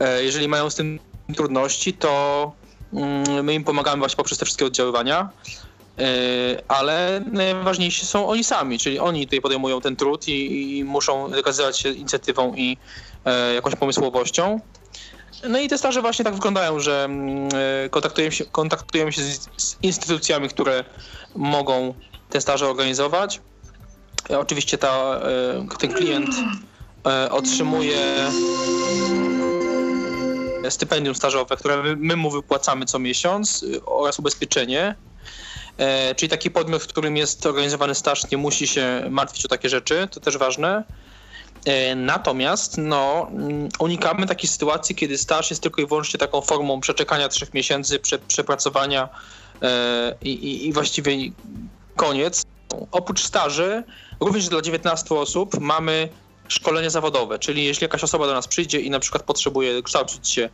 [0.00, 0.98] E, jeżeli mają z tym
[1.34, 2.52] trudności, to
[2.92, 5.28] mm, my im pomagamy właśnie poprzez te wszystkie oddziaływania,
[5.98, 6.02] e,
[6.68, 11.78] ale najważniejsi są oni sami, czyli oni tutaj podejmują ten trud i, i muszą wykazywać
[11.78, 12.76] się inicjatywą i
[13.54, 14.60] jakąś pomysłowością.
[15.48, 17.48] No i te staże właśnie tak wyglądają, że mm,
[17.90, 20.84] kontaktujemy się, kontaktujemy się z, z instytucjami, które
[21.36, 21.94] mogą
[22.30, 23.40] te staże organizować.
[24.38, 25.20] Oczywiście ta,
[25.70, 26.30] e, ten klient
[27.06, 27.96] e, otrzymuje
[30.70, 34.94] stypendium stażowe, które my mu wypłacamy co miesiąc e, oraz ubezpieczenie.
[36.16, 40.08] Czyli taki podmiot, w którym jest organizowany staż, nie musi się martwić o takie rzeczy,
[40.10, 40.84] to też ważne.
[41.96, 47.28] Natomiast no, mm, unikamy takiej sytuacji, kiedy staż jest tylko i wyłącznie taką formą przeczekania
[47.28, 49.08] trzech miesięcy, prze, przepracowania
[50.22, 51.12] i, i, i właściwie
[51.96, 52.42] koniec.
[52.92, 53.82] Oprócz staży,
[54.20, 56.08] również dla 19 osób mamy
[56.48, 60.48] szkolenie zawodowe, czyli jeśli jakaś osoba do nas przyjdzie i na przykład potrzebuje kształcić się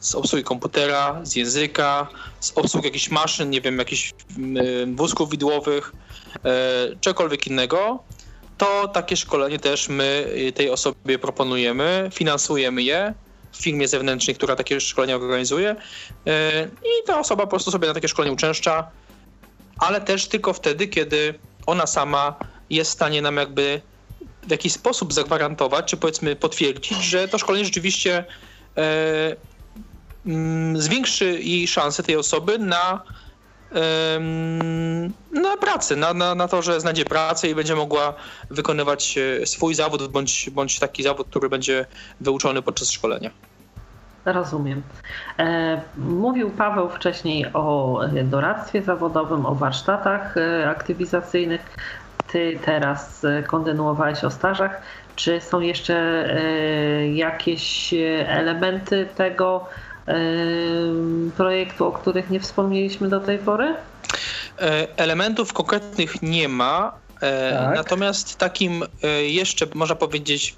[0.00, 2.08] z obsługi komputera, z języka,
[2.40, 4.12] z obsługi jakichś maszyn, nie wiem, jakichś
[4.86, 5.92] wózków widłowych,
[7.00, 8.04] czegokolwiek innego,
[8.58, 13.14] to takie szkolenie też my tej osobie proponujemy, finansujemy je
[13.52, 15.76] w firmie zewnętrznej, która takie szkolenia organizuje
[16.82, 18.90] i ta osoba po prostu sobie na takie szkolenie uczęszcza,
[19.78, 21.34] ale też tylko wtedy, kiedy
[21.66, 22.34] ona sama
[22.70, 23.80] jest w stanie nam jakby
[24.46, 28.24] w jakiś sposób zagwarantować, czy powiedzmy potwierdzić, że to szkolenie rzeczywiście
[28.76, 29.36] e,
[30.26, 33.02] mm, zwiększy jej szanse tej osoby na,
[33.74, 34.20] e,
[35.32, 38.14] na pracę, na, na, na to, że znajdzie pracę i będzie mogła
[38.50, 41.86] wykonywać e, swój zawód bądź, bądź taki zawód, który będzie
[42.20, 43.30] wyuczony podczas szkolenia.
[44.26, 44.82] Rozumiem.
[45.38, 51.76] E, mówił Paweł wcześniej o doradztwie zawodowym, o warsztatach e, aktywizacyjnych.
[52.32, 54.80] Ty teraz kontynuowałeś o stażach.
[55.16, 57.94] Czy są jeszcze e, jakieś
[58.26, 59.68] elementy tego
[61.36, 63.74] projektu, o których nie wspomnieliśmy do tej pory?
[64.96, 66.92] Elementów konkretnych nie ma.
[67.20, 67.76] Tak.
[67.76, 68.82] Natomiast takim
[69.26, 70.56] jeszcze można powiedzieć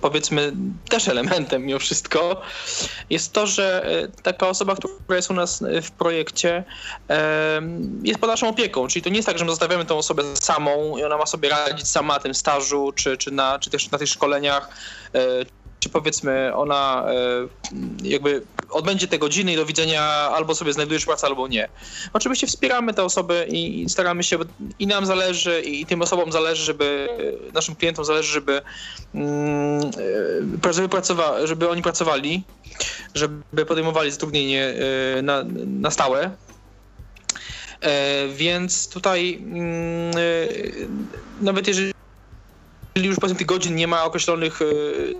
[0.00, 0.52] powiedzmy
[0.88, 2.40] też elementem mimo wszystko,
[3.10, 6.64] jest to, że e, taka osoba, która jest u nas w projekcie,
[8.02, 8.88] jest pod naszą opieką.
[8.88, 11.48] Czyli to nie jest tak, że my zostawiamy tą osobę samą i ona ma sobie
[11.48, 14.68] radzić sama na tym stażu, czy, czy, na, czy też na tych szkoleniach,
[15.14, 15.18] e,
[15.82, 21.26] czy powiedzmy ona e, jakby odbędzie te godziny i do widzenia albo sobie znajdujesz pracę,
[21.26, 21.68] albo nie.
[22.12, 24.38] Oczywiście wspieramy te osoby i staramy się,
[24.78, 27.08] i nam zależy, i tym osobom zależy, żeby,
[27.54, 28.62] naszym klientom zależy, żeby,
[29.14, 29.90] mm,
[30.64, 32.42] e, żeby, pracowa, żeby oni pracowali,
[33.14, 34.74] żeby podejmowali zatrudnienie
[35.18, 36.30] e, na, na stałe.
[38.34, 40.12] Więc tutaj mm,
[41.40, 41.91] nawet jeżeli
[42.96, 44.64] jeżeli już powiedzmy tych godzin nie ma określonych e,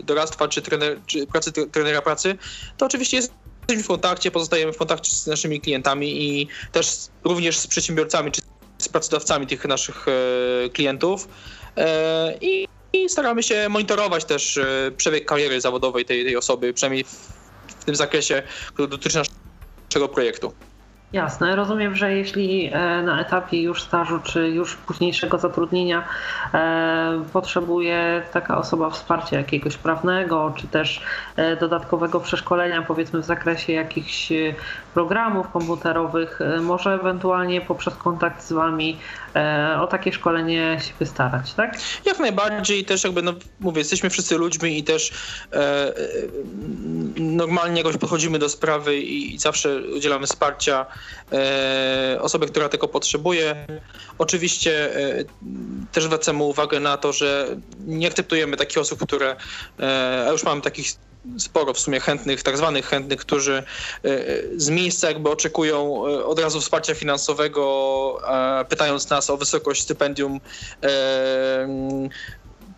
[0.04, 2.36] doradztwa czy, trener, czy pracy trenera pracy,
[2.76, 7.66] to oczywiście jesteśmy w kontakcie, pozostajemy w kontakcie z naszymi klientami i też również z
[7.66, 8.40] przedsiębiorcami czy
[8.82, 11.28] z pracodawcami tych naszych e, klientów
[11.76, 14.60] e, i, i staramy się monitorować też
[14.96, 17.12] przebieg kariery zawodowej tej, tej osoby, przynajmniej w,
[17.80, 18.42] w tym zakresie,
[18.74, 19.22] który dotyczy
[19.88, 20.52] naszego projektu.
[21.12, 21.56] Jasne.
[21.56, 26.04] Rozumiem, że jeśli e, na etapie już stażu czy już późniejszego zatrudnienia
[26.54, 31.02] e, potrzebuje taka osoba wsparcia jakiegoś prawnego, czy też
[31.36, 34.32] e, dodatkowego przeszkolenia, powiedzmy w zakresie jakichś
[34.94, 38.98] programów komputerowych, może ewentualnie poprzez kontakt z Wami
[39.80, 41.78] o takie szkolenie się wystarać, tak?
[42.04, 42.84] Jak najbardziej.
[42.84, 45.12] Też jakby, no mówię, jesteśmy wszyscy ludźmi i też
[45.52, 45.92] e,
[47.16, 50.86] normalnie jakoś podchodzimy do sprawy i, i zawsze udzielamy wsparcia
[51.32, 53.66] E, osobę, która tego potrzebuje.
[54.18, 55.24] Oczywiście e,
[55.92, 57.56] też zwracamy uwagę na to, że
[57.86, 59.36] nie akceptujemy takich osób, które,
[59.80, 60.86] e, a już mamy takich
[61.38, 63.62] sporo w sumie chętnych, tak zwanych chętnych, którzy
[64.56, 67.62] z miejsca jakby oczekują od razu wsparcia finansowego,
[68.68, 70.40] pytając nas o wysokość stypendium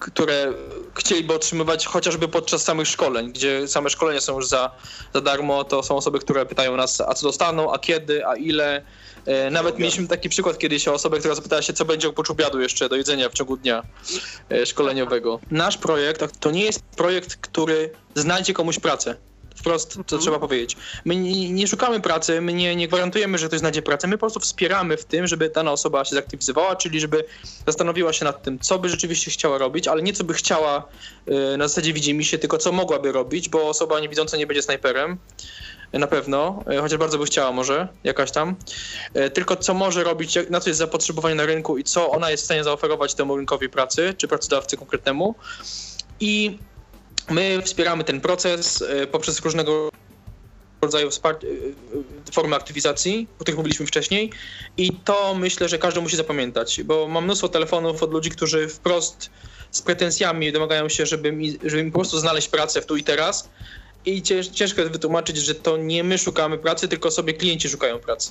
[0.05, 0.53] które
[0.95, 4.71] chcieliby otrzymywać chociażby podczas samych szkoleń, gdzie same szkolenia są już za,
[5.15, 8.85] za darmo, to są osoby, które pytają nas, a co dostaną, a kiedy, a ile.
[9.27, 12.61] E, nawet mieliśmy taki przykład kiedyś o osobę, która zapytała się, co będzie oprócz obiadu
[12.61, 13.83] jeszcze do jedzenia w ciągu dnia
[14.51, 15.41] e, szkoleniowego.
[15.51, 19.17] Nasz projekt to nie jest projekt, który znajdzie komuś pracę
[19.65, 20.23] wprost, co mhm.
[20.23, 20.77] trzeba powiedzieć.
[21.05, 24.41] My nie, szukamy pracy, my nie, nie gwarantujemy, że ktoś znajdzie pracę, my po prostu
[24.41, 27.25] wspieramy w tym, żeby dana osoba się zaktywizowała, czyli żeby
[27.67, 30.89] zastanowiła się nad tym, co by rzeczywiście chciała robić, ale nie co by chciała
[31.55, 34.63] y, na zasadzie widzi mi się, tylko co mogłaby robić, bo osoba niewidząca nie będzie
[34.63, 35.19] snajperem
[35.93, 38.57] na pewno, y, chociaż bardzo by chciała może, jakaś tam,
[39.35, 42.45] tylko co może robić, na co jest zapotrzebowanie na rynku i co ona jest w
[42.45, 45.35] stanie zaoferować temu rynkowi pracy, czy pracodawcy konkretnemu.
[46.21, 46.59] I
[47.31, 49.91] My wspieramy ten proces e, poprzez różnego
[50.83, 51.47] rodzaju wsparcie,
[52.33, 54.33] formy aktywizacji, o których mówiliśmy wcześniej
[54.77, 59.31] i to myślę, że każdy musi zapamiętać, bo mam mnóstwo telefonów od ludzi, którzy wprost
[59.71, 63.05] z pretensjami domagają się, żeby mi, żeby mi po prostu znaleźć pracę w tu i
[63.05, 63.49] teraz
[64.05, 64.23] i
[64.53, 68.31] ciężko jest wytłumaczyć, że to nie my szukamy pracy, tylko sobie klienci szukają pracy.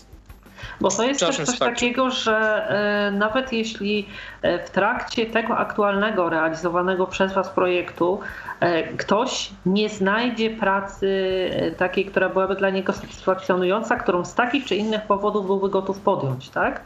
[0.82, 4.08] Bo to jest też coś takiego, że e, nawet jeśli
[4.42, 8.20] e, w trakcie tego aktualnego, realizowanego przez Was projektu
[8.60, 14.76] e, ktoś nie znajdzie pracy takiej, która byłaby dla niego satysfakcjonująca, którą z takich czy
[14.76, 16.82] innych powodów byłby gotów podjąć, tak?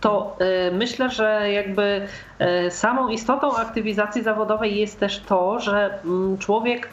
[0.00, 0.36] to
[0.72, 2.06] myślę, że jakby
[2.70, 6.88] samą istotą aktywizacji zawodowej jest też to, że mm, człowiek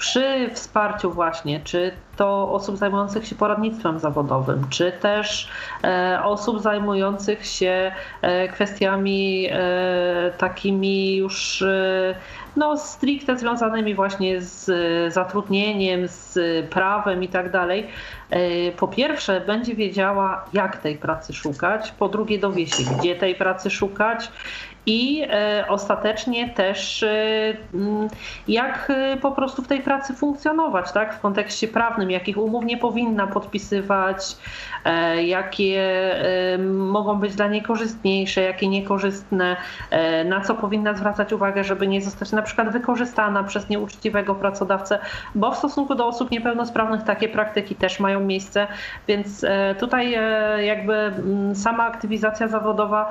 [0.00, 5.48] przy wsparciu właśnie, czy to osób zajmujących się poradnictwem zawodowym, czy też
[6.24, 7.92] osób zajmujących się
[8.52, 9.48] kwestiami
[10.38, 11.64] takimi już
[12.56, 14.64] no, stricte związanymi właśnie z
[15.14, 16.38] zatrudnieniem, z
[16.70, 17.86] prawem i tak dalej,
[18.30, 23.34] e, po pierwsze będzie wiedziała, jak tej pracy szukać, po drugie dowie się, gdzie tej
[23.34, 24.30] pracy szukać
[24.86, 27.56] i e, ostatecznie też e,
[28.48, 31.14] jak e, po prostu w tej pracy funkcjonować, tak?
[31.14, 34.36] W kontekście prawnym, jakich umów nie powinna podpisywać,
[35.24, 35.82] jakie
[36.68, 39.56] mogą być dla niej korzystniejsze, jakie niekorzystne,
[40.24, 44.98] na co powinna zwracać uwagę, żeby nie zostać na przykład wykorzystana przez nieuczciwego pracodawcę,
[45.34, 48.66] bo w stosunku do osób niepełnosprawnych takie praktyki też mają miejsce,
[49.08, 49.44] więc
[49.78, 50.16] tutaj
[50.64, 51.12] jakby
[51.54, 53.10] sama aktywizacja zawodowa,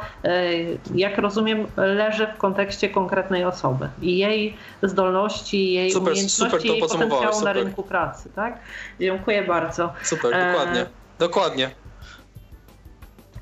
[0.95, 6.81] jak rozumiem, leży w kontekście konkretnej osoby i jej zdolności, jej super, umiejętności, super, jej
[6.81, 7.43] potencjału super.
[7.43, 8.29] na rynku pracy.
[8.35, 8.59] Tak?
[8.99, 9.93] Dziękuję bardzo.
[10.03, 10.81] Super, dokładnie.
[10.81, 10.85] E...
[11.19, 11.71] Dokładnie.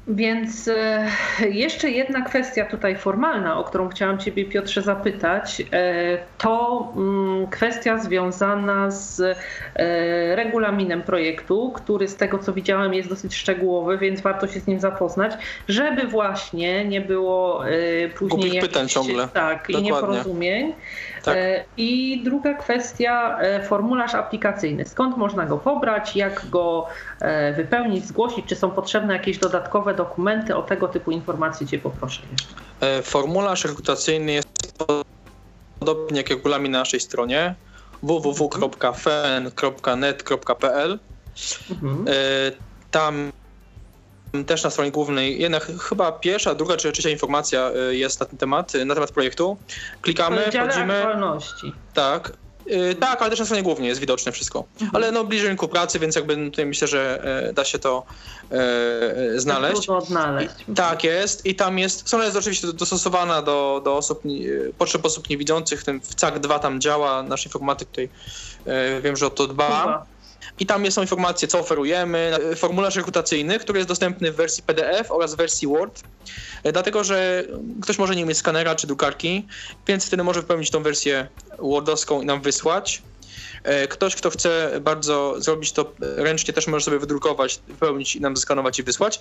[0.08, 1.08] Więc e,
[1.50, 7.98] jeszcze jedna kwestia tutaj formalna, o którą chciałam Ciebie Piotrze zapytać, e, to mm, kwestia
[7.98, 9.22] związana z
[9.76, 14.68] e, regulaminem projektu, który z tego co widziałem jest dosyć szczegółowy, więc warto się z
[14.68, 15.34] nim zapoznać,
[15.68, 17.64] żeby właśnie nie było
[18.16, 19.28] później jakichś, pytań ciągle.
[19.34, 19.80] Tak, Dokładnie.
[19.80, 20.74] i nieporozumień.
[21.23, 21.38] Tak.
[21.38, 24.85] E, I druga kwestia, e, formularz aplikacyjny.
[24.85, 26.88] Skąd można go pobrać, jak go
[27.19, 30.56] e, wypełnić, zgłosić, czy są potrzebne jakieś dodatkowe dokumenty?
[30.56, 32.22] O tego typu informacje Cię poproszę.
[33.03, 34.48] Formularz rekrutacyjny jest
[35.80, 37.56] podobnie jak regulamin na naszej stronie
[38.03, 39.39] www.fen.net.pl.
[41.72, 42.06] Mhm.
[42.91, 43.31] Tam
[44.46, 48.38] też na stronie głównej, jednak chyba pierwsza, druga czy trzecia informacja y, jest na ten
[48.38, 49.58] temat, y, na temat projektu.
[50.02, 50.98] Klikamy, wchodzimy.
[50.98, 51.74] aktualności.
[51.94, 52.32] Tak.
[52.72, 54.64] Y, tak, ale też na stronie głównej jest widoczne wszystko.
[54.74, 54.92] Mhm.
[54.94, 57.24] Ale no bliżej rynku pracy, więc jakby tutaj myślę, że
[57.54, 58.06] da się to
[58.52, 59.90] e, znaleźć.
[59.90, 60.56] odnaleźć.
[60.68, 64.24] I, tak jest i tam jest, strona jest oczywiście dostosowana do, do osób,
[64.78, 68.10] potrzeb osób niewidzących, tym w CAK 2 tam działa, nasz informatyk tutaj
[68.66, 69.82] e, wiem, że o to dba.
[69.82, 70.16] Chyba.
[70.60, 75.34] I tam są informacje, co oferujemy, formularz rekrutacyjny, który jest dostępny w wersji PDF oraz
[75.34, 76.03] w wersji Word,
[76.64, 77.44] e, dlatego że
[77.82, 79.48] ktoś może nie mieć skanera czy drukarki,
[79.88, 81.28] więc wtedy może wypełnić tą wersję
[81.60, 83.02] Wordowską i nam wysłać.
[83.64, 88.36] E, ktoś, kto chce bardzo zrobić to ręcznie, też może sobie wydrukować, wypełnić i nam
[88.36, 89.19] zeskanować i wysłać.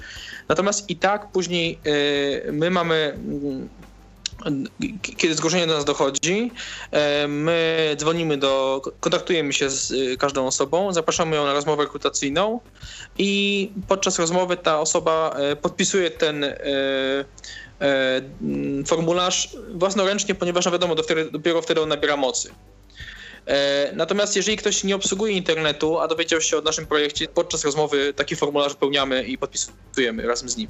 [0.48, 1.78] Natomiast i tak później
[2.47, 3.69] e, my mamy mm,
[5.17, 6.51] kiedy zgłoszenie do nas dochodzi,
[6.91, 12.61] e, my dzwonimy do, kontaktujemy się z e, każdą osobą, zapraszamy ją na rozmowę rekrutacyjną
[13.19, 16.45] i podczas rozmowy ta osoba e, podpisuje ten
[18.87, 20.95] formularz własnoręcznie, ponieważ no wiadomo,
[21.33, 22.51] dopiero wtedy on nabiera mocy.
[23.93, 28.37] Natomiast jeżeli ktoś nie obsługuje internetu, a dowiedział się o naszym projekcie, podczas rozmowy taki
[28.37, 30.69] formularz wypełniamy i podpisujemy razem z nim.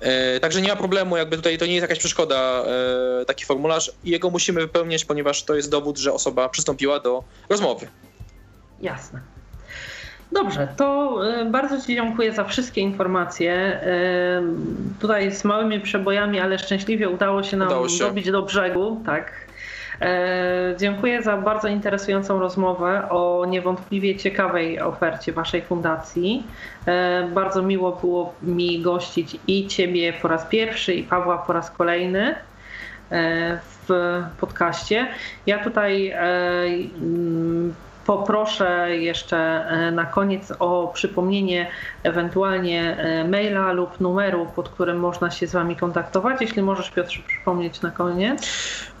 [0.00, 2.64] E, także nie ma problemu, jakby tutaj to nie jest jakaś przeszkoda,
[3.20, 3.92] e, taki formularz.
[4.04, 7.88] Jego musimy wypełniać, ponieważ to jest dowód, że osoba przystąpiła do rozmowy.
[8.80, 9.20] Jasne.
[10.32, 13.80] Dobrze, to e, bardzo Ci dziękuję za wszystkie informacje.
[15.00, 17.98] Tutaj z małymi przebojami, ale szczęśliwie udało się nam udało się.
[18.04, 19.02] dobić do brzegu.
[19.06, 19.32] Tak,
[20.76, 26.46] dziękuję za bardzo interesującą rozmowę o niewątpliwie ciekawej ofercie Waszej fundacji.
[26.86, 31.70] E, bardzo miło było mi gościć i Ciebie po raz pierwszy, i Pawła po raz
[31.70, 32.34] kolejny
[33.10, 33.58] e,
[33.88, 35.06] w podcaście.
[35.46, 36.14] Ja tutaj
[38.08, 41.70] Poproszę jeszcze e, na koniec o przypomnienie
[42.02, 46.40] ewentualnie e, maila lub numeru, pod którym można się z Wami kontaktować.
[46.40, 48.42] Jeśli możesz, Piotr, przypomnieć na koniec.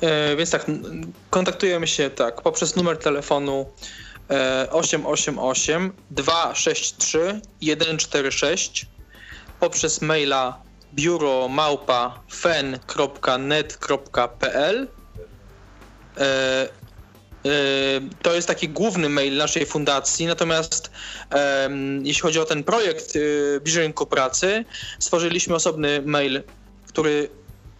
[0.00, 0.66] E, więc tak,
[1.30, 3.66] kontaktujemy się tak poprzez numer telefonu
[4.70, 8.86] 888 263 146
[9.60, 10.58] poprzez maila
[10.94, 13.68] biuro małpa fen.net.pl
[18.22, 20.90] to jest taki główny mail naszej fundacji, natomiast
[22.02, 24.64] jeśli chodzi o ten projekt yy, Bliżej Rynku Pracy,
[24.98, 26.42] stworzyliśmy osobny mail,
[26.86, 27.28] który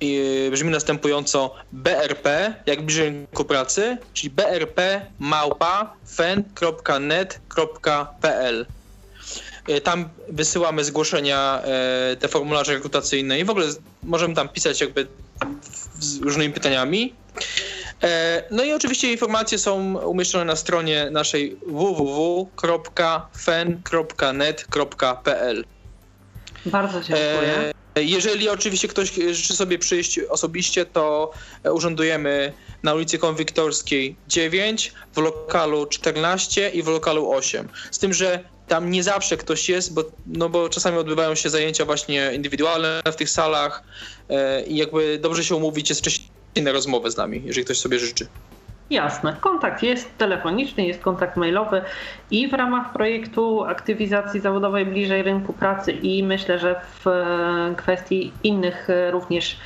[0.01, 5.07] yy, brzmi następująco brp, jak Bliżej Rynku Pracy, czyli brp.
[9.69, 11.63] Yy, tam wysyłamy zgłoszenia,
[12.11, 13.67] yy, te formularze rekrutacyjne i w ogóle
[14.03, 15.07] możemy tam pisać jakby
[16.01, 17.15] z różnymi pytaniami.
[18.03, 22.85] E, no i oczywiście informacje są umieszczone na stronie naszej www.fen.net.pl.
[26.67, 27.73] Bardzo dziękuję.
[27.97, 31.31] Jeżeli oczywiście ktoś życzy sobie przyjść osobiście, to
[31.73, 32.53] urzędujemy
[32.83, 37.69] na ulicy Konwiktorskiej 9, w lokalu 14 i w lokalu 8.
[37.91, 41.85] Z tym, że tam nie zawsze ktoś jest, bo, no bo czasami odbywają się zajęcia
[41.85, 43.83] właśnie indywidualne w tych salach
[44.29, 47.99] e, i jakby dobrze się umówić jest wcześniej na rozmowę z nami, jeżeli ktoś sobie
[47.99, 48.27] życzy.
[48.91, 49.37] Jasne.
[49.41, 51.83] Kontakt jest telefoniczny, jest kontakt mailowy
[52.31, 58.33] i w ramach projektu aktywizacji zawodowej bliżej rynku pracy i myślę, że w e, kwestii
[58.43, 59.57] innych e, również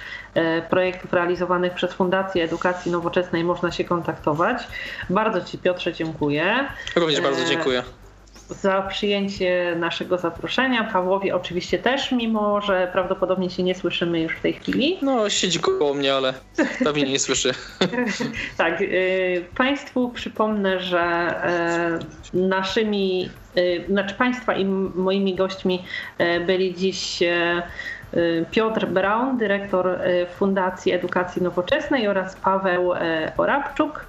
[0.71, 4.59] projektów realizowanych przez Fundację Edukacji Nowoczesnej można się kontaktować.
[5.11, 6.69] Bardzo Ci Piotrze dziękuję.
[6.97, 7.83] Również bardzo dziękuję
[8.53, 10.85] za przyjęcie naszego zaproszenia.
[10.85, 14.99] Pawłowi oczywiście też, mimo że prawdopodobnie się nie słyszymy już w tej chwili.
[15.03, 16.35] No, siedzi koło mnie, ale
[16.85, 17.55] pewnie nie słyszy.
[18.57, 18.81] tak.
[18.81, 21.35] Y, państwu przypomnę, że
[22.35, 25.85] y, naszymi, y, znaczy Państwa i moimi gośćmi
[26.47, 27.19] byli dziś
[28.51, 29.99] Piotr Braun, dyrektor
[30.39, 32.93] Fundacji Edukacji Nowoczesnej oraz Paweł
[33.37, 34.07] Orabczuk.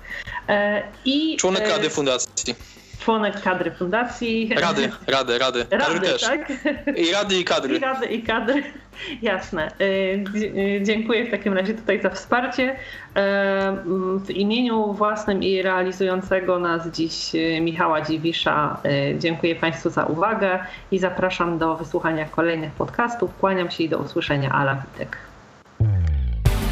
[1.05, 2.55] I, Członek Rady Fundacji
[3.03, 4.49] członek kadry fundacji.
[4.55, 5.65] Rady, rady, rady.
[5.71, 6.21] Rady, też.
[6.21, 6.51] Tak?
[6.95, 7.75] I rady i kadry.
[7.75, 8.63] I rady i kadry.
[9.21, 9.71] Jasne.
[9.81, 12.71] Y, y, dziękuję w takim razie tutaj za wsparcie.
[12.71, 12.75] Y,
[14.19, 17.31] w imieniu własnym i realizującego nas dziś
[17.61, 18.77] Michała Dziwisza
[19.19, 20.59] dziękuję Państwu za uwagę
[20.91, 23.31] i zapraszam do wysłuchania kolejnych podcastów.
[23.39, 24.51] Kłaniam się i do usłyszenia.
[24.51, 25.32] Ala Witek.